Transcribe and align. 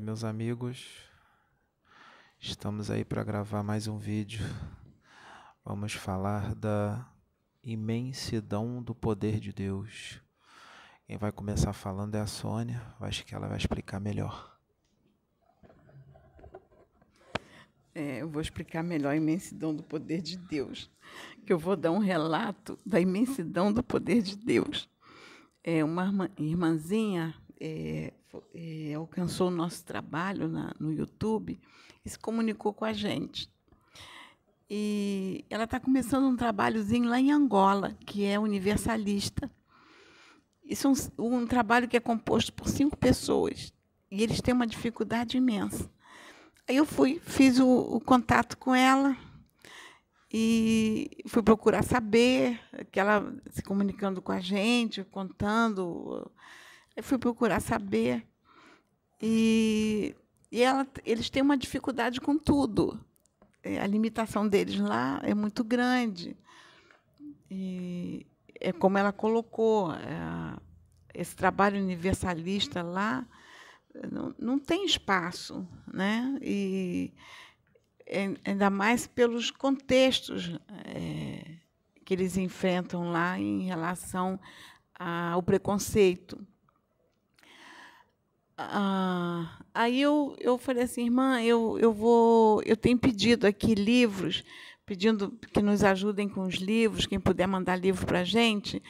Meus 0.00 0.22
amigos. 0.22 0.86
Estamos 2.38 2.90
aí 2.90 3.04
para 3.04 3.24
gravar 3.24 3.62
mais 3.62 3.88
um 3.88 3.98
vídeo. 3.98 4.40
Vamos 5.64 5.92
falar 5.92 6.54
da 6.54 7.10
imensidão 7.64 8.80
do 8.82 8.94
poder 8.94 9.40
de 9.40 9.52
Deus. 9.52 10.20
Quem 11.06 11.16
vai 11.16 11.32
começar 11.32 11.72
falando 11.72 12.14
é 12.14 12.20
a 12.20 12.26
Sônia. 12.26 12.80
Acho 13.00 13.24
que 13.24 13.34
ela 13.34 13.48
vai 13.48 13.56
explicar 13.56 13.98
melhor. 13.98 14.56
É, 17.94 18.22
eu 18.22 18.28
vou 18.28 18.40
explicar 18.40 18.84
melhor 18.84 19.10
a 19.10 19.16
imensidão 19.16 19.74
do 19.74 19.82
poder 19.82 20.22
de 20.22 20.36
Deus. 20.36 20.88
Que 21.44 21.52
eu 21.52 21.58
vou 21.58 21.74
dar 21.74 21.90
um 21.90 21.98
relato 21.98 22.78
da 22.86 23.00
imensidão 23.00 23.72
do 23.72 23.82
poder 23.82 24.22
de 24.22 24.36
Deus. 24.36 24.88
É, 25.64 25.82
uma 25.82 26.30
irmãzinha 26.38 27.34
é, 27.60 28.12
é, 28.54 28.94
alcançou 28.94 29.48
o 29.48 29.52
nosso 29.52 29.84
trabalho 29.84 30.48
na, 30.48 30.74
no 30.78 30.92
YouTube 30.92 31.60
e 32.04 32.08
se 32.10 32.18
comunicou 32.18 32.72
com 32.72 32.84
a 32.84 32.92
gente. 32.92 33.50
E 34.70 35.44
ela 35.48 35.64
está 35.64 35.80
começando 35.80 36.26
um 36.26 36.36
trabalhozinho 36.36 37.08
lá 37.08 37.18
em 37.18 37.32
Angola, 37.32 37.96
que 38.04 38.24
é 38.24 38.38
universalista. 38.38 39.50
Isso 40.62 40.86
é 40.86 40.90
um, 41.22 41.36
um 41.36 41.46
trabalho 41.46 41.88
que 41.88 41.96
é 41.96 42.00
composto 42.00 42.52
por 42.52 42.68
cinco 42.68 42.96
pessoas. 42.96 43.72
E 44.10 44.22
eles 44.22 44.40
têm 44.40 44.54
uma 44.54 44.66
dificuldade 44.66 45.38
imensa. 45.38 45.90
Aí 46.68 46.76
eu 46.76 46.84
fui, 46.84 47.20
fiz 47.24 47.58
o, 47.58 47.66
o 47.66 48.00
contato 48.00 48.58
com 48.58 48.74
ela 48.74 49.16
e 50.30 51.24
fui 51.26 51.42
procurar 51.42 51.82
saber, 51.82 52.60
que 52.92 53.00
ela 53.00 53.34
se 53.50 53.62
comunicando 53.62 54.20
com 54.20 54.32
a 54.32 54.40
gente, 54.40 55.02
contando. 55.04 56.30
Eu 56.98 57.04
fui 57.04 57.16
procurar 57.16 57.60
saber. 57.60 58.26
E, 59.22 60.16
e 60.50 60.60
ela, 60.60 60.84
eles 61.04 61.30
têm 61.30 61.40
uma 61.40 61.56
dificuldade 61.56 62.20
com 62.20 62.36
tudo. 62.36 62.98
É, 63.62 63.78
a 63.78 63.86
limitação 63.86 64.48
deles 64.48 64.80
lá 64.80 65.20
é 65.22 65.32
muito 65.32 65.62
grande. 65.62 66.36
E 67.48 68.26
é 68.58 68.72
como 68.72 68.98
ela 68.98 69.12
colocou, 69.12 69.92
é, 69.92 70.56
esse 71.14 71.36
trabalho 71.36 71.80
universalista 71.80 72.82
lá 72.82 73.24
não, 74.10 74.34
não 74.36 74.58
tem 74.58 74.84
espaço, 74.84 75.64
né? 75.86 76.36
E 76.42 77.14
ainda 78.44 78.70
mais 78.70 79.06
pelos 79.06 79.52
contextos 79.52 80.58
é, 80.84 81.58
que 82.04 82.12
eles 82.12 82.36
enfrentam 82.36 83.12
lá 83.12 83.38
em 83.38 83.66
relação 83.66 84.40
ao 84.98 85.44
preconceito. 85.44 86.44
Ah, 88.60 89.60
aí 89.72 90.00
eu, 90.02 90.34
eu 90.40 90.58
falei 90.58 90.82
assim, 90.82 91.04
irmã, 91.04 91.40
eu, 91.40 91.78
eu 91.78 91.92
vou, 91.92 92.60
eu 92.64 92.76
tenho 92.76 92.98
pedido 92.98 93.46
aqui 93.46 93.72
livros, 93.72 94.42
pedindo 94.84 95.30
que 95.52 95.62
nos 95.62 95.84
ajudem 95.84 96.28
com 96.28 96.42
os 96.42 96.56
livros, 96.56 97.06
quem 97.06 97.20
puder 97.20 97.46
mandar 97.46 97.76
livro 97.76 98.04
para 98.04 98.20
a 98.20 98.24
gente. 98.24 98.82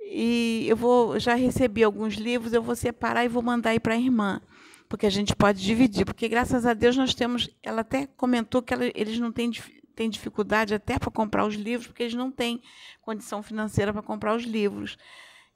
E 0.00 0.64
eu 0.68 0.76
vou, 0.76 1.18
já 1.18 1.34
recebi 1.34 1.82
alguns 1.82 2.14
livros, 2.14 2.52
eu 2.52 2.62
vou 2.62 2.76
separar 2.76 3.24
e 3.24 3.28
vou 3.28 3.42
mandar 3.42 3.70
aí 3.70 3.80
para 3.80 3.94
a 3.94 3.98
irmã, 3.98 4.40
porque 4.88 5.06
a 5.06 5.10
gente 5.10 5.34
pode 5.34 5.60
dividir. 5.60 6.04
Porque 6.04 6.28
graças 6.28 6.64
a 6.64 6.72
Deus 6.72 6.96
nós 6.96 7.12
temos, 7.12 7.50
ela 7.64 7.80
até 7.80 8.06
comentou 8.06 8.62
que 8.62 8.72
ela, 8.72 8.84
eles 8.94 9.18
não 9.18 9.32
têm, 9.32 9.50
têm 9.96 10.08
dificuldade 10.08 10.72
até 10.72 11.00
para 11.00 11.10
comprar 11.10 11.44
os 11.46 11.56
livros, 11.56 11.88
porque 11.88 12.04
eles 12.04 12.14
não 12.14 12.30
têm 12.30 12.62
condição 13.02 13.42
financeira 13.42 13.92
para 13.92 14.02
comprar 14.02 14.36
os 14.36 14.44
livros. 14.44 14.96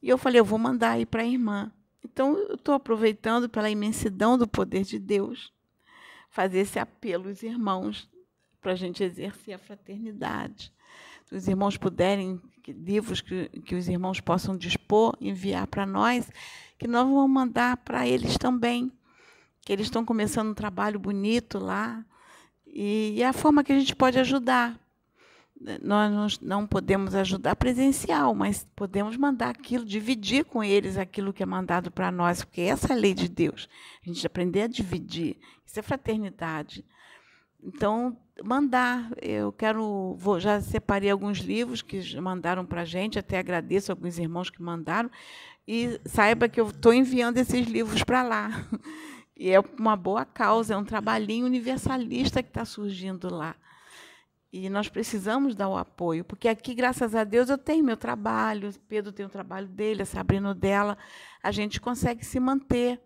E 0.02 0.08
eu 0.08 0.19
falei, 0.19 0.41
eu 0.41 0.44
vou 0.44 0.58
mandar 0.58 0.92
aí 0.92 1.06
para 1.06 1.22
a 1.22 1.27
irmã. 1.27 1.72
Então, 2.05 2.36
eu 2.36 2.55
estou 2.55 2.74
aproveitando 2.74 3.48
pela 3.48 3.70
imensidão 3.70 4.36
do 4.36 4.47
poder 4.47 4.84
de 4.84 4.98
Deus, 4.98 5.53
fazer 6.31 6.59
esse 6.59 6.78
apelo 6.78 7.28
aos 7.28 7.42
irmãos 7.42 8.09
para 8.60 8.72
a 8.72 8.76
gente 8.76 9.03
exercer 9.03 9.54
a 9.54 9.59
fraternidade. 9.59 10.72
Se 11.25 11.34
os 11.34 11.48
irmãos 11.48 11.76
puderem, 11.76 12.41
que, 12.62 12.72
livros 12.72 13.20
que, 13.20 13.48
que 13.65 13.75
os 13.75 13.88
irmãos 13.88 14.20
possam 14.20 14.56
dispor, 14.56 15.16
enviar 15.20 15.66
para 15.66 15.87
nós, 15.87 16.31
que 16.78 16.87
nós 16.87 17.06
vamos 17.06 17.31
mandar 17.31 17.78
para 17.78 18.06
eles 18.06 18.36
também, 18.36 18.92
que 19.62 19.72
eles 19.72 19.86
estão 19.86 20.04
começando 20.04 20.50
um 20.50 20.54
trabalho 20.54 20.98
bonito 20.98 21.59
lá, 21.59 22.04
e, 22.66 23.15
e 23.16 23.22
é 23.22 23.26
a 23.26 23.32
forma 23.32 23.65
que 23.65 23.72
a 23.72 23.78
gente 23.78 23.97
pode 23.97 24.19
ajudar 24.19 24.78
nós 25.82 26.38
não 26.41 26.66
podemos 26.66 27.15
ajudar 27.15 27.56
presencial, 27.56 28.34
mas 28.34 28.66
podemos 28.76 29.16
mandar 29.16 29.50
aquilo, 29.50 29.84
dividir 29.84 30.44
com 30.44 30.62
eles 30.62 30.98
aquilo 30.98 31.32
que 31.32 31.42
é 31.42 31.47
mandado 31.47 31.91
para 31.91 32.10
nós, 32.10 32.44
porque 32.44 32.60
essa 32.60 32.92
é 32.92 32.97
a 32.97 32.98
lei 32.98 33.15
de 33.15 33.28
Deus. 33.28 33.69
A 34.03 34.09
gente 34.09 34.26
aprender 34.26 34.62
a 34.62 34.66
dividir. 34.66 35.38
Isso 35.65 35.78
é 35.78 35.82
fraternidade. 35.82 36.84
Então, 37.62 38.16
mandar. 38.42 39.10
Eu 39.22 39.53
quero. 39.53 40.15
Vou, 40.19 40.38
já 40.38 40.60
separei 40.60 41.10
alguns 41.10 41.38
livros 41.38 41.81
que 41.82 42.21
mandaram 42.21 42.66
para 42.66 42.82
a 42.82 42.84
gente, 42.84 43.19
até 43.19 43.38
agradeço 43.38 43.91
a 43.91 43.94
alguns 43.94 44.19
irmãos 44.19 44.50
que 44.50 44.62
mandaram. 44.62 45.10
E 45.66 45.98
saiba 46.04 46.48
que 46.48 46.60
eu 46.60 46.69
estou 46.69 46.92
enviando 46.92 47.38
esses 47.38 47.66
livros 47.66 48.03
para 48.03 48.22
lá. 48.22 48.50
E 49.36 49.50
é 49.50 49.59
uma 49.76 49.97
boa 49.97 50.25
causa, 50.25 50.75
é 50.75 50.76
um 50.76 50.84
trabalhinho 50.84 51.44
universalista 51.44 52.41
que 52.41 52.50
está 52.50 52.65
surgindo 52.65 53.34
lá. 53.34 53.56
E 54.56 54.70
nós 54.70 54.88
precisamos 54.88 55.56
dar 55.56 55.69
o 55.69 55.76
apoio, 55.76 56.22
porque 56.22 56.47
aqui, 56.47 56.76
graças 56.76 57.12
a 57.12 57.25
Deus, 57.25 57.50
eu 57.50 57.59
tenho 57.59 57.82
meu 57.82 57.97
trabalho, 57.97 58.72
Pedro 58.87 59.10
tem 59.10 59.26
o 59.26 59.28
trabalho 59.28 59.66
dele, 59.66 60.03
a 60.03 60.06
Sabrina 60.06 60.54
dela, 60.54 60.97
a 61.42 61.50
gente 61.50 61.81
consegue 61.81 62.25
se 62.25 62.38
manter. 62.38 63.00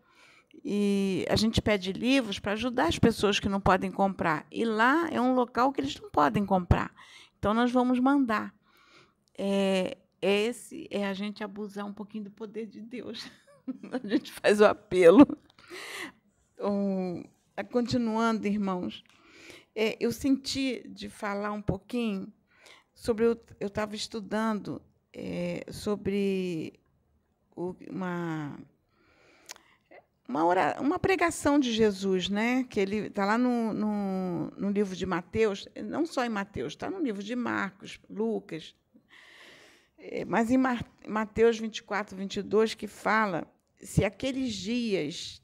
E 0.63 1.25
a 1.27 1.37
gente 1.37 1.63
pede 1.63 1.91
livros 1.91 2.39
para 2.39 2.53
ajudar 2.53 2.89
as 2.89 2.99
pessoas 2.99 3.41
que 3.41 3.49
não 3.49 3.63
podem 3.63 3.91
comprar. 3.91 4.47
E 4.53 4.63
lá 4.63 5.09
é 5.11 5.19
um 5.19 5.35
local 5.35 5.73
que 5.73 5.81
eles 5.81 5.99
não 5.99 6.11
podem 6.11 6.45
comprar. 6.45 6.93
Então, 7.39 7.55
nós 7.55 7.73
vamos 7.73 7.99
mandar. 7.99 8.55
É, 9.39 9.97
esse 10.21 10.87
é 10.91 11.07
a 11.07 11.15
gente 11.15 11.43
abusar 11.43 11.87
um 11.87 11.95
pouquinho 11.95 12.25
do 12.25 12.31
poder 12.31 12.67
de 12.67 12.83
Deus. 12.83 13.27
a 13.91 14.07
gente 14.07 14.31
faz 14.33 14.61
o 14.61 14.67
apelo. 14.67 15.27
Um, 16.61 17.25
continuando, 17.73 18.47
irmãos. 18.47 19.03
É, 19.81 19.97
eu 20.01 20.11
senti 20.11 20.83
de 20.89 21.09
falar 21.09 21.53
um 21.53 21.63
pouquinho 21.63 22.33
sobre. 22.93 23.25
Eu 23.25 23.39
estava 23.61 23.95
estudando 23.95 24.83
é, 25.13 25.65
sobre 25.71 26.81
uma. 27.57 28.59
Uma, 30.27 30.45
hora, 30.45 30.77
uma 30.81 30.99
pregação 30.99 31.61
de 31.61 31.73
Jesus, 31.73 32.29
né? 32.29 32.65
que 32.65 32.81
ele 32.81 33.07
está 33.07 33.25
lá 33.25 33.39
no, 33.39 33.73
no, 33.73 34.51
no, 34.57 34.69
livro 34.69 34.97
de 34.97 35.07
Mateus, 35.07 35.69
não 35.85 36.05
só 36.05 36.25
em 36.25 36.29
Mateus, 36.29 36.73
está 36.73 36.91
no 36.91 37.01
livro 37.01 37.23
de 37.23 37.37
Marcos, 37.37 38.01
Lucas, 38.11 38.75
é, 39.97 40.25
mas 40.25 40.51
em 40.51 40.59
Mateus 41.07 41.57
24, 41.57 42.17
22, 42.17 42.75
que 42.75 42.89
fala 42.89 43.47
se 43.81 44.05
aqueles 44.05 44.53
dias, 44.53 45.41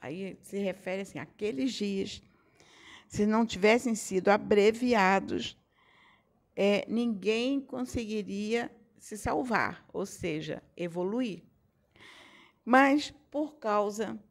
aí 0.00 0.36
se 0.42 0.58
refere 0.58 1.02
assim, 1.02 1.20
aqueles 1.20 1.72
dias 1.72 2.20
se 3.08 3.24
não 3.24 3.46
tivessem 3.46 3.94
sido 3.94 4.28
abreviados, 4.28 5.56
é, 6.54 6.84
ninguém 6.86 7.58
conseguiria 7.58 8.70
se 8.98 9.16
salvar, 9.16 9.84
ou 9.92 10.04
seja, 10.04 10.62
evoluir. 10.76 11.42
Mas, 12.64 13.10
por 13.30 13.56
causa 13.56 14.22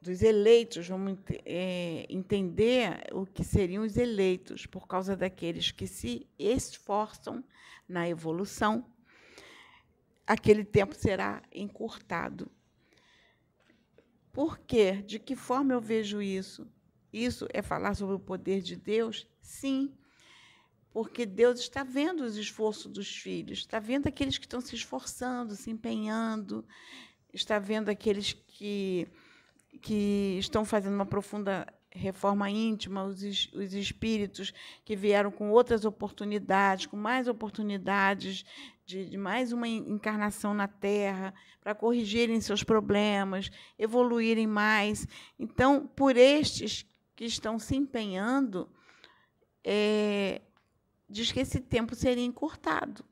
dos 0.00 0.22
eleitos, 0.22 0.88
vamos 0.88 1.18
é, 1.44 2.04
entender 2.10 3.06
o 3.12 3.24
que 3.24 3.44
seriam 3.44 3.84
os 3.84 3.96
eleitos, 3.96 4.66
por 4.66 4.88
causa 4.88 5.16
daqueles 5.16 5.70
que 5.70 5.86
se 5.86 6.26
esforçam 6.36 7.44
na 7.88 8.08
evolução, 8.08 8.84
aquele 10.26 10.64
tempo 10.64 10.94
será 10.96 11.42
encurtado. 11.52 12.50
Por 14.32 14.58
quê? 14.58 14.94
De 14.94 15.20
que 15.20 15.36
forma 15.36 15.72
eu 15.72 15.80
vejo 15.80 16.20
isso? 16.20 16.66
Isso 17.14 17.46
é 17.52 17.62
falar 17.62 17.94
sobre 17.94 18.16
o 18.16 18.18
poder 18.18 18.60
de 18.60 18.74
Deus? 18.74 19.24
Sim, 19.40 19.94
porque 20.92 21.24
Deus 21.24 21.60
está 21.60 21.84
vendo 21.84 22.24
os 22.24 22.36
esforços 22.36 22.90
dos 22.90 23.08
filhos, 23.08 23.60
está 23.60 23.78
vendo 23.78 24.08
aqueles 24.08 24.36
que 24.36 24.46
estão 24.46 24.60
se 24.60 24.74
esforçando, 24.74 25.54
se 25.54 25.70
empenhando, 25.70 26.66
está 27.32 27.60
vendo 27.60 27.88
aqueles 27.88 28.32
que, 28.32 29.06
que 29.80 30.36
estão 30.40 30.64
fazendo 30.64 30.94
uma 30.94 31.06
profunda 31.06 31.72
reforma 31.88 32.50
íntima, 32.50 33.04
os, 33.04 33.22
os 33.52 33.74
espíritos 33.74 34.52
que 34.84 34.96
vieram 34.96 35.30
com 35.30 35.52
outras 35.52 35.84
oportunidades, 35.84 36.86
com 36.86 36.96
mais 36.96 37.28
oportunidades 37.28 38.44
de, 38.84 39.08
de 39.08 39.16
mais 39.16 39.52
uma 39.52 39.68
encarnação 39.68 40.52
na 40.52 40.66
Terra, 40.66 41.32
para 41.60 41.76
corrigirem 41.76 42.40
seus 42.40 42.64
problemas, 42.64 43.52
evoluírem 43.78 44.48
mais. 44.48 45.06
Então, 45.38 45.86
por 45.86 46.16
estes 46.16 46.84
que 47.16 47.24
estão 47.24 47.58
se 47.58 47.76
empenhando, 47.76 48.68
é, 49.62 50.42
diz 51.08 51.32
que 51.32 51.40
esse 51.40 51.60
tempo 51.60 51.94
seria 51.94 52.24
encurtado. 52.24 53.04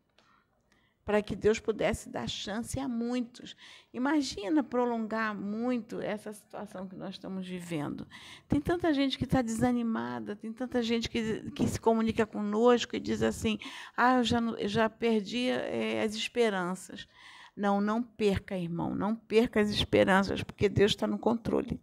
para 1.05 1.21
que 1.21 1.35
Deus 1.35 1.59
pudesse 1.59 2.09
dar 2.09 2.29
chance 2.29 2.79
a 2.79 2.87
muitos. 2.87 3.57
Imagina 3.93 4.63
prolongar 4.63 5.35
muito 5.35 6.01
essa 6.01 6.33
situação 6.33 6.87
que 6.87 6.95
nós 6.95 7.15
estamos 7.17 7.45
vivendo. 7.47 8.07
Tem 8.47 8.61
tanta 8.61 8.95
gente 8.95 9.19
que 9.19 9.25
está 9.25 9.43
desanimada, 9.43 10.37
tem 10.37 10.53
tanta 10.53 10.81
gente 10.81 11.11
que, 11.11 11.51
que 11.51 11.67
se 11.67 11.81
comunica 11.81 12.25
conosco 12.25 12.95
e 12.95 13.01
diz 13.01 13.21
assim: 13.21 13.59
ah, 13.97 14.19
eu 14.19 14.25
já, 14.25 14.39
já 14.67 14.89
perdi 14.89 15.49
é, 15.49 16.03
as 16.05 16.15
esperanças. 16.15 17.09
Não, 17.57 17.81
não 17.81 18.01
perca, 18.03 18.57
irmão, 18.57 18.95
não 18.95 19.15
perca 19.17 19.61
as 19.61 19.71
esperanças, 19.71 20.43
porque 20.43 20.69
Deus 20.69 20.93
está 20.93 21.07
no 21.09 21.19
controle. 21.19 21.81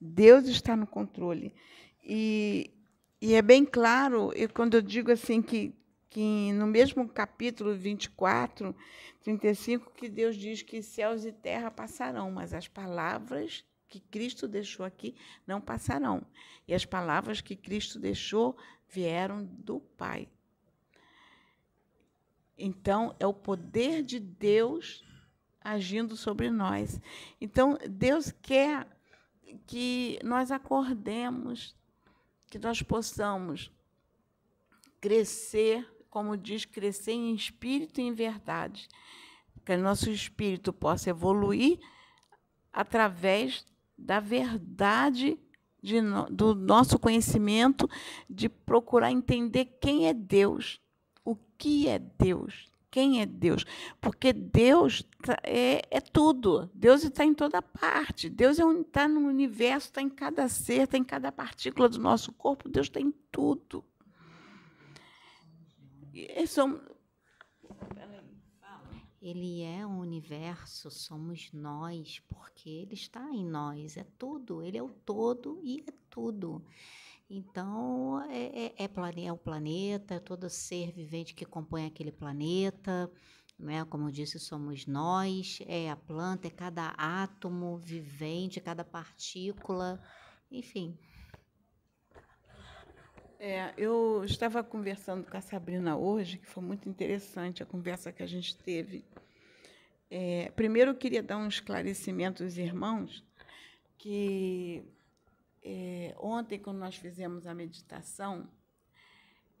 Deus 0.00 0.46
está 0.46 0.76
no 0.76 0.86
controle. 0.86 1.54
E, 2.02 2.70
e 3.20 3.34
é 3.34 3.42
bem 3.42 3.64
claro, 3.64 4.32
e 4.34 4.46
quando 4.46 4.74
eu 4.74 4.82
digo 4.82 5.10
assim 5.10 5.42
que, 5.42 5.74
que 6.08 6.52
no 6.52 6.66
mesmo 6.66 7.08
capítulo 7.08 7.74
24, 7.74 8.74
35, 9.22 9.92
que 9.92 10.08
Deus 10.08 10.36
diz 10.36 10.62
que 10.62 10.82
céus 10.82 11.24
e 11.24 11.32
terra 11.32 11.70
passarão, 11.70 12.30
mas 12.30 12.54
as 12.54 12.68
palavras 12.68 13.64
que 13.88 14.00
Cristo 14.00 14.46
deixou 14.46 14.84
aqui 14.84 15.14
não 15.46 15.60
passarão. 15.60 16.24
E 16.66 16.74
as 16.74 16.84
palavras 16.84 17.40
que 17.40 17.56
Cristo 17.56 17.98
deixou 17.98 18.56
vieram 18.88 19.44
do 19.44 19.80
Pai. 19.80 20.28
Então, 22.58 23.14
é 23.20 23.26
o 23.26 23.34
poder 23.34 24.02
de 24.02 24.18
Deus 24.18 25.04
agindo 25.60 26.16
sobre 26.16 26.50
nós. 26.50 27.00
Então, 27.40 27.76
Deus 27.88 28.32
quer 28.40 28.86
que 29.66 30.18
nós 30.22 30.50
acordemos, 30.50 31.74
que 32.48 32.58
nós 32.58 32.82
possamos 32.82 33.70
crescer, 35.00 35.86
como 36.08 36.36
diz, 36.36 36.64
crescer 36.64 37.12
em 37.12 37.34
espírito 37.34 38.00
e 38.00 38.04
em 38.04 38.12
verdade. 38.12 38.88
Que 39.64 39.76
nosso 39.76 40.10
espírito 40.10 40.72
possa 40.72 41.10
evoluir 41.10 41.78
através 42.72 43.66
da 43.98 44.20
verdade 44.20 45.38
de, 45.82 46.00
do 46.30 46.54
nosso 46.54 46.98
conhecimento, 46.98 47.88
de 48.28 48.48
procurar 48.48 49.10
entender 49.10 49.76
quem 49.80 50.08
é 50.08 50.14
Deus 50.14 50.80
o 51.26 51.36
que 51.58 51.88
é 51.88 51.98
Deus. 51.98 52.70
Quem 52.96 53.20
é 53.20 53.26
Deus? 53.26 53.66
Porque 54.00 54.32
Deus 54.32 55.02
tá, 55.22 55.38
é, 55.42 55.82
é 55.90 56.00
tudo. 56.00 56.70
Deus 56.72 57.04
está 57.04 57.26
em 57.26 57.34
toda 57.34 57.60
parte. 57.60 58.30
Deus 58.30 58.58
está 58.58 59.02
é 59.02 59.06
no 59.06 59.20
universo, 59.20 59.88
está 59.88 60.00
em 60.00 60.08
cada 60.08 60.48
ser, 60.48 60.84
está 60.84 60.96
em 60.96 61.04
cada 61.04 61.30
partícula 61.30 61.90
do 61.90 61.98
nosso 61.98 62.32
corpo. 62.32 62.70
Deus 62.70 62.86
está 62.86 62.98
em 62.98 63.12
tudo. 63.30 63.84
E 66.14 66.46
somos, 66.46 66.80
ele 69.20 69.60
é 69.60 69.84
o 69.84 69.90
universo, 69.90 70.90
somos 70.90 71.52
nós, 71.52 72.22
porque 72.26 72.70
Ele 72.70 72.94
está 72.94 73.30
em 73.30 73.44
nós, 73.44 73.98
é 73.98 74.06
tudo, 74.16 74.62
Ele 74.62 74.78
é 74.78 74.82
o 74.82 74.88
todo 74.88 75.60
e 75.62 75.84
é 75.86 75.92
tudo. 76.08 76.64
Então, 77.28 78.22
é, 78.30 78.74
é, 78.78 78.84
é, 78.84 79.24
é 79.26 79.32
o 79.32 79.36
planeta, 79.36 80.14
é 80.14 80.20
todo 80.20 80.48
ser 80.48 80.92
vivente 80.92 81.34
que 81.34 81.44
compõe 81.44 81.84
aquele 81.84 82.12
planeta, 82.12 83.10
né? 83.58 83.84
como 83.86 84.06
eu 84.06 84.12
disse, 84.12 84.38
somos 84.38 84.86
nós, 84.86 85.58
é 85.66 85.90
a 85.90 85.96
planta, 85.96 86.46
é 86.46 86.50
cada 86.50 86.94
átomo 86.96 87.78
vivente, 87.78 88.60
cada 88.60 88.84
partícula, 88.84 90.00
enfim. 90.50 90.96
É, 93.40 93.74
eu 93.76 94.24
estava 94.24 94.62
conversando 94.62 95.28
com 95.28 95.36
a 95.36 95.40
Sabrina 95.40 95.96
hoje, 95.96 96.38
que 96.38 96.46
foi 96.46 96.62
muito 96.62 96.88
interessante 96.88 97.62
a 97.62 97.66
conversa 97.66 98.12
que 98.12 98.22
a 98.22 98.26
gente 98.26 98.56
teve. 98.56 99.04
É, 100.08 100.52
primeiro, 100.54 100.92
eu 100.92 100.94
queria 100.94 101.22
dar 101.22 101.36
um 101.38 101.48
esclarecimento 101.48 102.44
aos 102.44 102.56
irmãos 102.56 103.24
que 103.98 104.84
é, 105.68 106.14
ontem, 106.20 106.60
quando 106.60 106.78
nós 106.78 106.94
fizemos 106.94 107.44
a 107.44 107.52
meditação, 107.52 108.48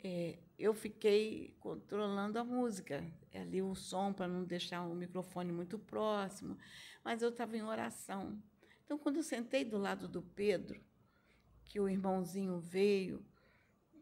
é, 0.04 0.38
eu 0.56 0.72
fiquei 0.72 1.56
controlando 1.58 2.38
a 2.38 2.44
música, 2.44 3.04
ali 3.34 3.60
o 3.60 3.74
som, 3.74 4.12
para 4.12 4.28
não 4.28 4.44
deixar 4.44 4.82
o 4.82 4.94
microfone 4.94 5.50
muito 5.50 5.80
próximo, 5.80 6.56
mas 7.04 7.22
eu 7.22 7.30
estava 7.30 7.56
em 7.56 7.62
oração. 7.64 8.40
Então, 8.84 8.96
quando 8.96 9.16
eu 9.16 9.22
sentei 9.24 9.64
do 9.64 9.78
lado 9.78 10.06
do 10.06 10.22
Pedro, 10.22 10.80
que 11.64 11.80
o 11.80 11.88
irmãozinho 11.88 12.60
veio 12.60 13.26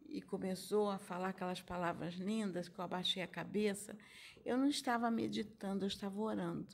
e 0.06 0.20
começou 0.20 0.90
a 0.90 0.98
falar 0.98 1.30
aquelas 1.30 1.62
palavras 1.62 2.16
lindas, 2.16 2.68
que 2.68 2.78
eu 2.78 2.84
abaixei 2.84 3.22
a 3.22 3.26
cabeça, 3.26 3.96
eu 4.44 4.58
não 4.58 4.68
estava 4.68 5.10
meditando, 5.10 5.86
eu 5.86 5.88
estava 5.88 6.20
orando. 6.20 6.68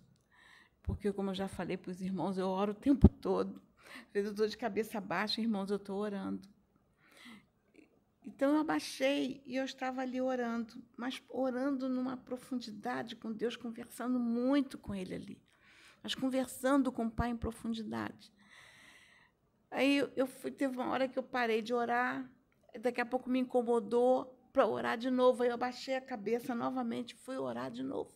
Porque, 0.82 1.12
como 1.12 1.30
eu 1.30 1.34
já 1.36 1.46
falei 1.46 1.76
para 1.76 1.92
os 1.92 2.02
irmãos, 2.02 2.36
eu 2.36 2.48
oro 2.48 2.72
o 2.72 2.74
tempo 2.74 3.08
todo. 3.08 3.62
Às 4.06 4.12
vezes 4.12 4.26
eu 4.26 4.32
estou 4.32 4.46
de 4.46 4.56
cabeça 4.56 5.00
baixa, 5.00 5.40
irmãos, 5.40 5.70
eu 5.70 5.76
estou 5.76 5.98
orando. 5.98 6.48
Então 8.24 8.54
eu 8.54 8.60
abaixei 8.60 9.42
e 9.44 9.56
eu 9.56 9.64
estava 9.64 10.02
ali 10.02 10.20
orando, 10.20 10.82
mas 10.96 11.22
orando 11.28 11.88
numa 11.88 12.16
profundidade 12.16 13.16
com 13.16 13.32
Deus, 13.32 13.56
conversando 13.56 14.18
muito 14.18 14.78
com 14.78 14.94
Ele 14.94 15.14
ali, 15.14 15.42
mas 16.02 16.14
conversando 16.14 16.92
com 16.92 17.06
o 17.06 17.10
Pai 17.10 17.30
em 17.30 17.36
profundidade. 17.36 18.32
Aí 19.70 19.98
eu 20.16 20.26
fui, 20.26 20.50
teve 20.50 20.76
uma 20.76 20.90
hora 20.90 21.08
que 21.08 21.18
eu 21.18 21.22
parei 21.22 21.62
de 21.62 21.72
orar, 21.72 22.30
daqui 22.80 23.00
a 23.00 23.06
pouco 23.06 23.30
me 23.30 23.38
incomodou 23.38 24.36
para 24.52 24.66
orar 24.66 24.98
de 24.98 25.10
novo, 25.10 25.42
aí 25.42 25.48
eu 25.48 25.54
abaixei 25.54 25.96
a 25.96 26.00
cabeça 26.00 26.54
novamente, 26.54 27.14
fui 27.14 27.36
orar 27.36 27.70
de 27.70 27.82
novo. 27.82 28.12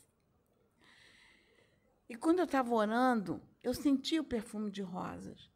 E 2.08 2.14
quando 2.14 2.40
eu 2.40 2.44
estava 2.44 2.74
orando, 2.74 3.40
eu 3.62 3.72
senti 3.72 4.20
o 4.20 4.24
perfume 4.24 4.70
de 4.70 4.82
rosas 4.82 5.53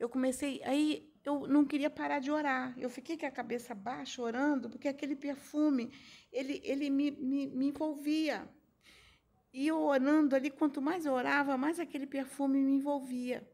eu 0.00 0.08
comecei. 0.08 0.62
Aí 0.64 1.12
eu 1.22 1.46
não 1.46 1.64
queria 1.64 1.90
parar 1.90 2.18
de 2.18 2.30
orar. 2.30 2.74
Eu 2.78 2.88
fiquei 2.88 3.16
com 3.18 3.26
a 3.26 3.30
cabeça 3.30 3.74
baixa, 3.74 4.22
orando, 4.22 4.70
porque 4.70 4.88
aquele 4.88 5.14
perfume, 5.14 5.92
ele, 6.32 6.60
ele 6.64 6.88
me, 6.88 7.10
me, 7.10 7.46
me 7.46 7.66
envolvia. 7.68 8.48
E 9.52 9.66
eu 9.68 9.78
orando 9.78 10.34
ali, 10.34 10.50
quanto 10.50 10.80
mais 10.80 11.04
eu 11.04 11.12
orava, 11.12 11.58
mais 11.58 11.78
aquele 11.78 12.06
perfume 12.06 12.58
me 12.62 12.72
envolvia. 12.72 13.46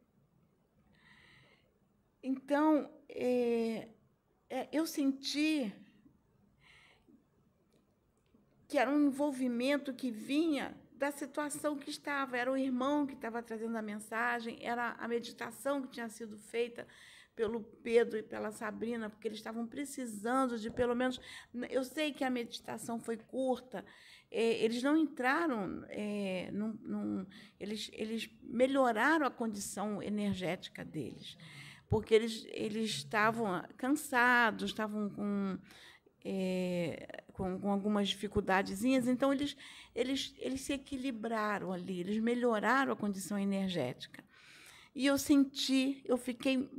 Então, 2.23 2.91
é, 3.09 3.89
é, 4.49 4.69
eu 4.73 4.87
senti 4.87 5.73
que 8.69 8.79
era 8.79 8.91
um 8.91 9.07
envolvimento 9.07 9.93
que 9.95 10.11
vinha 10.11 10.77
da 10.97 11.11
situação 11.11 11.77
que 11.77 11.91
estava. 11.91 12.37
Era 12.37 12.51
o 12.51 12.57
irmão 12.57 13.07
que 13.07 13.15
estava 13.15 13.43
trazendo 13.43 13.77
a 13.77 13.83
mensagem, 13.83 14.59
era 14.61 14.93
a 14.99 15.07
meditação 15.07 15.83
que 15.83 15.89
tinha 15.89 16.09
sido 16.09 16.39
feita 16.39 16.87
pelo 17.35 17.61
Pedro 17.61 18.19
e 18.19 18.23
pela 18.23 18.51
Sabrina, 18.51 19.11
porque 19.11 19.29
eles 19.29 19.39
estavam 19.39 19.67
precisando 19.67 20.59
de 20.59 20.71
pelo 20.71 20.95
menos. 20.95 21.21
Eu 21.69 21.85
sei 21.85 22.13
que 22.13 22.25
a 22.25 22.31
meditação 22.31 22.99
foi 22.99 23.19
curta, 23.19 23.85
é, 24.31 24.65
eles 24.65 24.83
não 24.83 24.97
entraram, 24.97 25.85
é, 25.89 26.51
num, 26.53 26.73
num, 26.83 27.27
eles, 27.61 27.91
eles 27.93 28.31
melhoraram 28.43 29.27
a 29.27 29.31
condição 29.31 30.03
energética 30.03 30.83
deles, 30.85 31.37
porque 31.89 32.15
eles, 32.15 32.47
eles 32.49 32.91
estavam 32.91 33.63
cansados, 33.77 34.71
estavam 34.71 35.11
com 35.11 35.59
é, 36.25 37.25
com, 37.37 37.61
com, 37.61 37.71
algumas 37.71 38.09
dificuldadezinhas, 38.09 39.07
então 39.07 39.31
eles, 39.31 39.55
eles, 39.95 40.35
eles 40.39 40.63
se 40.63 40.73
equilibraram 40.73 41.71
ali, 41.71 42.01
eles 42.01 42.19
melhoraram 42.19 42.93
a 42.93 42.97
condição 42.97 43.39
energética. 43.39 44.25
E 44.95 45.05
eu 45.05 45.19
senti, 45.19 46.03
eu 46.07 46.17
fiquei 46.17 46.71